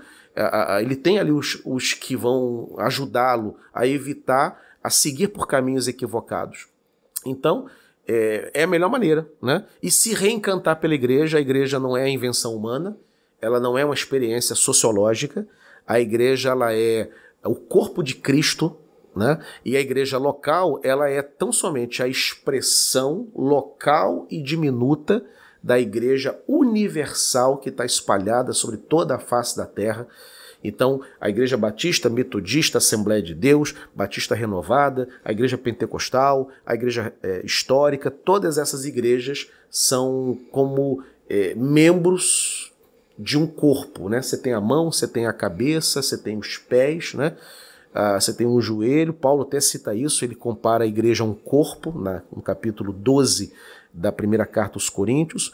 ele 0.80 0.94
tem 0.94 1.18
ali 1.18 1.32
os, 1.32 1.60
os 1.64 1.92
que 1.92 2.14
vão 2.14 2.72
ajudá-lo 2.78 3.56
a 3.74 3.84
evitar, 3.84 4.62
a 4.80 4.88
seguir 4.88 5.26
por 5.26 5.48
caminhos 5.48 5.88
equivocados. 5.88 6.68
Então, 7.26 7.66
é, 8.06 8.52
é, 8.54 8.62
a 8.62 8.66
melhor 8.68 8.88
maneira. 8.88 9.28
Né? 9.42 9.66
E 9.82 9.90
se 9.90 10.14
reencantar 10.14 10.78
pela 10.78 10.94
igreja, 10.94 11.38
a 11.38 11.40
igreja 11.40 11.80
não 11.80 11.96
é 11.96 12.08
invenção 12.08 12.54
humana, 12.54 12.96
ela 13.40 13.58
não 13.58 13.76
é 13.76 13.84
uma 13.84 13.92
experiência 13.92 14.54
sociológica, 14.54 15.44
a 15.84 15.98
igreja 15.98 16.50
ela 16.50 16.72
é 16.72 17.10
o 17.44 17.56
corpo 17.56 18.04
de 18.04 18.14
Cristo, 18.14 18.76
né? 19.16 19.44
E 19.64 19.76
a 19.76 19.80
igreja 19.80 20.16
local, 20.16 20.80
ela 20.84 21.10
é 21.10 21.22
tão 21.22 21.50
somente 21.52 22.04
a 22.04 22.06
expressão 22.06 23.26
local 23.34 24.28
e 24.30 24.40
diminuta 24.40 25.26
da 25.62 25.78
igreja 25.78 26.38
universal 26.48 27.58
que 27.58 27.68
está 27.68 27.84
espalhada 27.84 28.52
sobre 28.52 28.76
toda 28.76 29.14
a 29.14 29.18
face 29.18 29.56
da 29.56 29.66
terra. 29.66 30.06
Então, 30.64 31.00
a 31.20 31.28
Igreja 31.28 31.56
Batista, 31.56 32.08
Metodista, 32.08 32.78
Assembleia 32.78 33.22
de 33.22 33.34
Deus, 33.34 33.74
Batista 33.94 34.34
Renovada, 34.34 35.08
a 35.24 35.32
Igreja 35.32 35.58
Pentecostal, 35.58 36.48
a 36.64 36.74
Igreja 36.74 37.12
é, 37.22 37.44
Histórica, 37.44 38.10
todas 38.10 38.58
essas 38.58 38.84
igrejas 38.84 39.48
são 39.68 40.38
como 40.52 41.02
é, 41.28 41.54
membros 41.56 42.72
de 43.18 43.36
um 43.36 43.46
corpo, 43.46 44.08
né? 44.08 44.22
Você 44.22 44.38
tem 44.38 44.52
a 44.52 44.60
mão, 44.60 44.90
você 44.90 45.06
tem 45.06 45.26
a 45.26 45.32
cabeça, 45.32 46.00
você 46.00 46.16
tem 46.16 46.38
os 46.38 46.58
pés, 46.58 47.14
né? 47.14 47.36
Ah, 47.94 48.18
você 48.18 48.32
tem 48.32 48.46
um 48.46 48.60
joelho. 48.60 49.12
Paulo 49.12 49.42
até 49.42 49.60
cita 49.60 49.94
isso, 49.94 50.24
ele 50.24 50.34
compara 50.34 50.84
a 50.84 50.86
igreja 50.86 51.24
a 51.24 51.26
um 51.26 51.34
corpo, 51.34 51.92
na, 51.98 52.22
no 52.34 52.40
capítulo 52.40 52.92
12 52.92 53.52
da 53.92 54.10
primeira 54.10 54.46
carta 54.46 54.76
aos 54.76 54.88
Coríntios. 54.88 55.52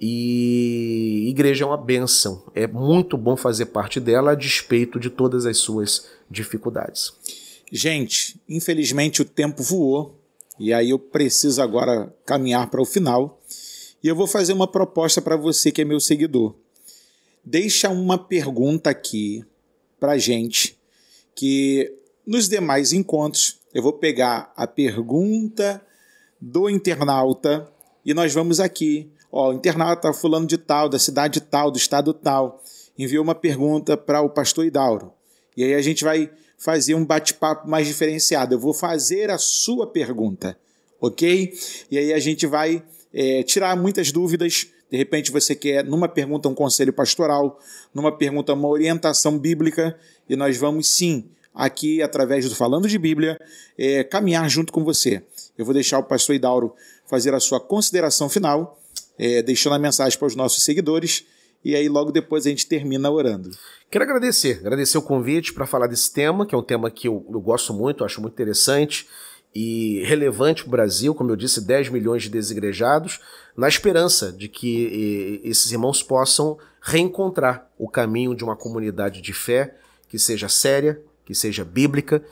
E 0.00 1.26
igreja 1.28 1.64
é 1.64 1.66
uma 1.66 1.76
benção. 1.76 2.44
É 2.54 2.66
muito 2.66 3.16
bom 3.16 3.36
fazer 3.36 3.66
parte 3.66 3.98
dela 3.98 4.32
a 4.32 4.34
despeito 4.34 5.00
de 5.00 5.10
todas 5.10 5.44
as 5.46 5.58
suas 5.58 6.06
dificuldades. 6.30 7.12
Gente, 7.70 8.40
infelizmente 8.48 9.20
o 9.22 9.24
tempo 9.24 9.62
voou 9.62 10.14
e 10.58 10.72
aí 10.72 10.90
eu 10.90 10.98
preciso 10.98 11.60
agora 11.62 12.14
caminhar 12.24 12.70
para 12.70 12.80
o 12.80 12.86
final. 12.86 13.40
E 14.02 14.08
eu 14.08 14.14
vou 14.14 14.26
fazer 14.26 14.52
uma 14.52 14.66
proposta 14.66 15.20
para 15.20 15.36
você 15.36 15.72
que 15.72 15.82
é 15.82 15.84
meu 15.84 16.00
seguidor. 16.00 16.54
Deixa 17.44 17.88
uma 17.88 18.18
pergunta 18.18 18.90
aqui 18.90 19.44
para 19.98 20.18
gente 20.18 20.78
que 21.34 21.92
nos 22.26 22.48
demais 22.48 22.92
encontros 22.92 23.58
eu 23.72 23.82
vou 23.82 23.92
pegar 23.92 24.52
a 24.56 24.66
pergunta 24.66 25.84
do 26.40 26.68
internauta 26.68 27.70
e 28.04 28.14
nós 28.14 28.32
vamos 28.32 28.60
aqui 28.60 29.10
Ó, 29.30 29.50
o 29.50 29.52
internauta 29.52 30.12
fulano 30.12 30.46
de 30.46 30.56
tal, 30.56 30.88
da 30.88 30.98
cidade 30.98 31.40
tal, 31.40 31.70
do 31.70 31.76
estado 31.76 32.12
tal, 32.14 32.62
enviou 32.98 33.22
uma 33.22 33.34
pergunta 33.34 33.96
para 33.96 34.20
o 34.22 34.30
pastor 34.30 34.64
Idauro. 34.64 35.12
E 35.56 35.64
aí 35.64 35.74
a 35.74 35.82
gente 35.82 36.02
vai 36.02 36.30
fazer 36.56 36.94
um 36.94 37.04
bate-papo 37.04 37.68
mais 37.68 37.86
diferenciado. 37.86 38.54
Eu 38.54 38.58
vou 38.58 38.72
fazer 38.72 39.30
a 39.30 39.38
sua 39.38 39.86
pergunta, 39.86 40.58
ok? 41.00 41.52
E 41.90 41.98
aí 41.98 42.12
a 42.12 42.18
gente 42.18 42.46
vai 42.46 42.82
é, 43.12 43.42
tirar 43.42 43.76
muitas 43.76 44.10
dúvidas. 44.10 44.66
De 44.90 44.96
repente 44.96 45.30
você 45.30 45.54
quer, 45.54 45.84
numa 45.84 46.08
pergunta, 46.08 46.48
um 46.48 46.54
conselho 46.54 46.92
pastoral, 46.92 47.60
numa 47.94 48.10
pergunta, 48.10 48.54
uma 48.54 48.68
orientação 48.68 49.38
bíblica, 49.38 49.98
e 50.28 50.34
nós 50.34 50.56
vamos 50.56 50.88
sim, 50.88 51.28
aqui, 51.54 52.00
através 52.00 52.48
do 52.48 52.54
Falando 52.54 52.88
de 52.88 52.98
Bíblia, 52.98 53.38
é, 53.76 54.02
caminhar 54.02 54.48
junto 54.48 54.72
com 54.72 54.82
você. 54.82 55.22
Eu 55.56 55.64
vou 55.64 55.74
deixar 55.74 55.98
o 55.98 56.04
pastor 56.04 56.34
Idauro 56.34 56.74
fazer 57.08 57.34
a 57.34 57.40
sua 57.40 57.58
consideração 57.58 58.28
final 58.28 58.78
é, 59.18 59.42
deixando 59.42 59.74
a 59.74 59.78
mensagem 59.78 60.16
para 60.18 60.26
os 60.26 60.36
nossos 60.36 60.62
seguidores 60.62 61.26
e 61.64 61.74
aí 61.74 61.88
logo 61.88 62.12
depois 62.12 62.46
a 62.46 62.50
gente 62.50 62.66
termina 62.66 63.10
orando. 63.10 63.50
Quero 63.90 64.04
agradecer, 64.04 64.58
agradecer 64.60 64.96
o 64.96 65.02
convite 65.02 65.52
para 65.52 65.66
falar 65.66 65.86
desse 65.86 66.12
tema, 66.12 66.46
que 66.46 66.54
é 66.54 66.58
um 66.58 66.62
tema 66.62 66.90
que 66.90 67.08
eu, 67.08 67.26
eu 67.28 67.40
gosto 67.40 67.74
muito, 67.74 68.04
acho 68.04 68.20
muito 68.20 68.34
interessante 68.34 69.08
e 69.54 70.02
relevante 70.04 70.62
para 70.62 70.68
o 70.68 70.70
Brasil, 70.70 71.14
como 71.14 71.30
eu 71.30 71.36
disse, 71.36 71.60
10 71.60 71.88
milhões 71.88 72.22
de 72.22 72.28
desigrejados, 72.28 73.18
na 73.56 73.66
esperança 73.66 74.30
de 74.30 74.46
que 74.46 75.40
esses 75.42 75.72
irmãos 75.72 76.02
possam 76.02 76.58
reencontrar 76.80 77.68
o 77.78 77.88
caminho 77.88 78.34
de 78.34 78.44
uma 78.44 78.54
comunidade 78.54 79.20
de 79.20 79.32
fé 79.32 79.74
que 80.08 80.18
seja 80.18 80.48
séria, 80.48 81.00
que 81.24 81.34
seja 81.34 81.64
bíblica 81.64 82.22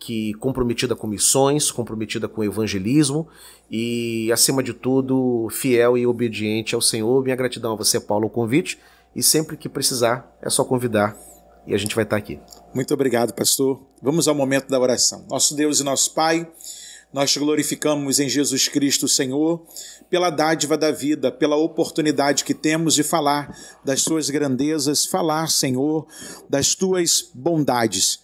que 0.00 0.32
comprometida 0.34 0.96
com 0.96 1.06
missões, 1.06 1.70
comprometida 1.70 2.26
com 2.26 2.42
evangelismo 2.42 3.28
e, 3.70 4.32
acima 4.32 4.62
de 4.62 4.72
tudo, 4.72 5.46
fiel 5.50 5.96
e 5.96 6.06
obediente 6.06 6.74
ao 6.74 6.80
Senhor. 6.80 7.22
Minha 7.22 7.36
gratidão 7.36 7.74
a 7.74 7.76
você, 7.76 8.00
Paulo, 8.00 8.26
o 8.26 8.30
convite. 8.30 8.78
E 9.14 9.22
sempre 9.22 9.58
que 9.58 9.68
precisar, 9.68 10.34
é 10.40 10.48
só 10.48 10.64
convidar 10.64 11.16
e 11.66 11.74
a 11.74 11.78
gente 11.78 11.94
vai 11.94 12.04
estar 12.04 12.16
aqui. 12.16 12.40
Muito 12.74 12.94
obrigado, 12.94 13.34
pastor. 13.34 13.80
Vamos 14.02 14.26
ao 14.26 14.34
momento 14.34 14.68
da 14.68 14.80
oração. 14.80 15.26
Nosso 15.28 15.54
Deus 15.54 15.80
e 15.80 15.84
nosso 15.84 16.14
Pai, 16.14 16.50
nós 17.12 17.30
te 17.30 17.38
glorificamos 17.38 18.18
em 18.18 18.28
Jesus 18.28 18.68
Cristo, 18.68 19.06
Senhor, 19.06 19.62
pela 20.08 20.30
dádiva 20.30 20.78
da 20.78 20.90
vida, 20.90 21.30
pela 21.30 21.56
oportunidade 21.56 22.44
que 22.44 22.54
temos 22.54 22.94
de 22.94 23.02
falar 23.02 23.54
das 23.84 24.02
tuas 24.02 24.30
grandezas, 24.30 25.04
falar, 25.04 25.50
Senhor, 25.50 26.06
das 26.48 26.74
tuas 26.74 27.30
bondades 27.34 28.20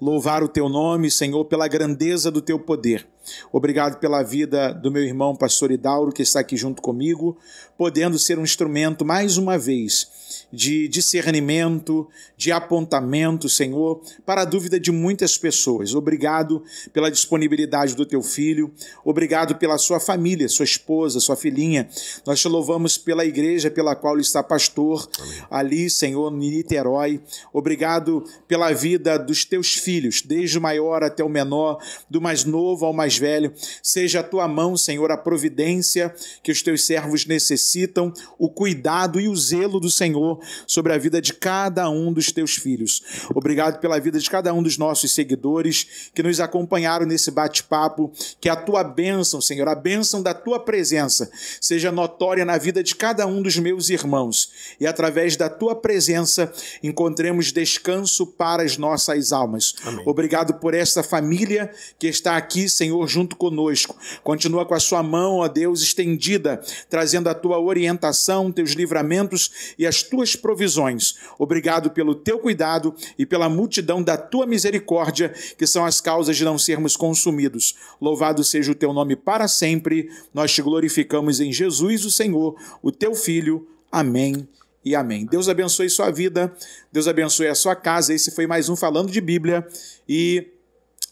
louvar 0.00 0.42
o 0.42 0.48
teu 0.48 0.68
nome, 0.68 1.10
Senhor, 1.10 1.44
pela 1.44 1.68
grandeza 1.68 2.30
do 2.30 2.40
teu 2.40 2.58
poder. 2.58 3.06
Obrigado 3.52 3.98
pela 3.98 4.22
vida 4.22 4.72
do 4.72 4.90
meu 4.90 5.02
irmão 5.02 5.34
pastor 5.34 5.70
Idauro, 5.70 6.12
que 6.12 6.22
está 6.22 6.40
aqui 6.40 6.56
junto 6.56 6.82
comigo, 6.82 7.36
podendo 7.76 8.18
ser 8.18 8.38
um 8.38 8.44
instrumento 8.44 9.04
mais 9.04 9.36
uma 9.36 9.56
vez 9.56 10.08
de 10.52 10.88
discernimento, 10.88 12.08
de 12.36 12.52
apontamento, 12.52 13.48
Senhor, 13.48 14.00
para 14.24 14.42
a 14.42 14.44
dúvida 14.44 14.78
de 14.78 14.90
muitas 14.90 15.38
pessoas. 15.38 15.94
Obrigado 15.94 16.62
pela 16.92 17.10
disponibilidade 17.10 17.94
do 17.94 18.06
teu 18.06 18.22
filho, 18.22 18.72
obrigado 19.04 19.56
pela 19.56 19.78
sua 19.78 20.00
família, 20.00 20.48
sua 20.48 20.64
esposa, 20.64 21.20
sua 21.20 21.36
filhinha. 21.36 21.88
Nós 22.26 22.40
te 22.40 22.48
louvamos 22.48 22.98
pela 22.98 23.24
igreja 23.24 23.70
pela 23.70 23.94
qual 23.94 24.14
ele 24.14 24.22
está 24.22 24.42
pastor, 24.42 25.08
Amém. 25.18 25.42
ali, 25.50 25.90
Senhor, 25.90 26.32
em 26.32 26.50
Niterói. 26.50 27.20
Obrigado 27.52 28.24
pela 28.46 28.72
vida 28.72 29.18
dos 29.18 29.44
teus 29.44 29.74
filhos, 29.74 30.22
desde 30.22 30.58
o 30.58 30.60
maior 30.60 31.02
até 31.02 31.22
o 31.22 31.28
menor, 31.28 31.82
do 32.08 32.20
mais 32.20 32.44
novo 32.44 32.84
ao 32.86 32.92
mais 32.92 33.16
velho. 33.20 33.52
Seja 33.82 34.20
a 34.20 34.22
tua 34.22 34.48
mão, 34.48 34.76
Senhor, 34.76 35.10
a 35.12 35.16
providência 35.16 36.14
que 36.42 36.50
os 36.50 36.62
teus 36.62 36.86
servos 36.86 37.26
necessitam, 37.26 38.12
o 38.38 38.48
cuidado 38.48 39.20
e 39.20 39.28
o 39.28 39.36
zelo 39.36 39.78
do 39.78 39.90
Senhor 39.90 40.40
sobre 40.66 40.94
a 40.94 40.98
vida 40.98 41.20
de 41.20 41.34
cada 41.34 41.88
um 41.90 42.12
dos 42.12 42.32
teus 42.32 42.56
filhos. 42.56 43.02
Obrigado 43.34 43.78
pela 43.78 44.00
vida 44.00 44.18
de 44.18 44.30
cada 44.30 44.52
um 44.54 44.62
dos 44.62 44.78
nossos 44.78 45.12
seguidores 45.12 46.10
que 46.14 46.22
nos 46.22 46.40
acompanharam 46.40 47.04
nesse 47.04 47.30
bate-papo. 47.30 48.10
Que 48.40 48.48
a 48.48 48.56
tua 48.56 48.82
bênção, 48.82 49.40
Senhor, 49.40 49.68
a 49.68 49.74
bênção 49.74 50.22
da 50.22 50.32
tua 50.32 50.58
presença, 50.58 51.30
seja 51.60 51.92
notória 51.92 52.44
na 52.44 52.56
vida 52.56 52.82
de 52.82 52.94
cada 52.94 53.26
um 53.26 53.42
dos 53.42 53.58
meus 53.58 53.90
irmãos 53.90 54.50
e 54.80 54.86
através 54.86 55.36
da 55.36 55.48
tua 55.48 55.74
presença 55.74 56.52
encontremos 56.82 57.52
descanso 57.52 58.26
para 58.26 58.62
as 58.62 58.76
nossas 58.76 59.32
almas. 59.32 59.74
Amém. 59.84 60.04
Obrigado 60.06 60.54
por 60.54 60.74
esta 60.74 61.02
família 61.02 61.70
que 61.98 62.06
está 62.06 62.36
aqui, 62.36 62.68
Senhor, 62.68 63.06
junto 63.10 63.36
conosco. 63.36 63.96
Continua 64.22 64.64
com 64.64 64.74
a 64.74 64.80
sua 64.80 65.02
mão, 65.02 65.38
ó 65.38 65.48
Deus, 65.48 65.82
estendida, 65.82 66.62
trazendo 66.88 67.28
a 67.28 67.34
tua 67.34 67.58
orientação, 67.58 68.52
teus 68.52 68.70
livramentos 68.72 69.74
e 69.78 69.86
as 69.86 70.02
tuas 70.02 70.36
provisões. 70.36 71.16
Obrigado 71.38 71.90
pelo 71.90 72.14
teu 72.14 72.38
cuidado 72.38 72.94
e 73.18 73.26
pela 73.26 73.48
multidão 73.48 74.02
da 74.02 74.16
tua 74.16 74.46
misericórdia, 74.46 75.34
que 75.58 75.66
são 75.66 75.84
as 75.84 76.00
causas 76.00 76.36
de 76.36 76.44
não 76.44 76.58
sermos 76.58 76.96
consumidos. 76.96 77.74
Louvado 78.00 78.44
seja 78.44 78.72
o 78.72 78.74
teu 78.74 78.92
nome 78.92 79.16
para 79.16 79.48
sempre. 79.48 80.08
Nós 80.32 80.52
te 80.52 80.62
glorificamos 80.62 81.40
em 81.40 81.52
Jesus, 81.52 82.04
o 82.04 82.10
Senhor, 82.10 82.56
o 82.82 82.92
teu 82.92 83.14
filho. 83.14 83.66
Amém 83.90 84.48
e 84.84 84.94
amém. 84.94 85.26
Deus 85.26 85.48
abençoe 85.48 85.90
sua 85.90 86.10
vida, 86.10 86.52
Deus 86.92 87.06
abençoe 87.06 87.48
a 87.48 87.54
sua 87.54 87.74
casa. 87.74 88.14
Esse 88.14 88.30
foi 88.30 88.46
mais 88.46 88.68
um 88.68 88.76
Falando 88.76 89.10
de 89.10 89.20
Bíblia 89.20 89.66
e 90.08 90.46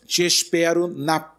te 0.06 0.24
espero 0.24 0.88
na 0.88 1.20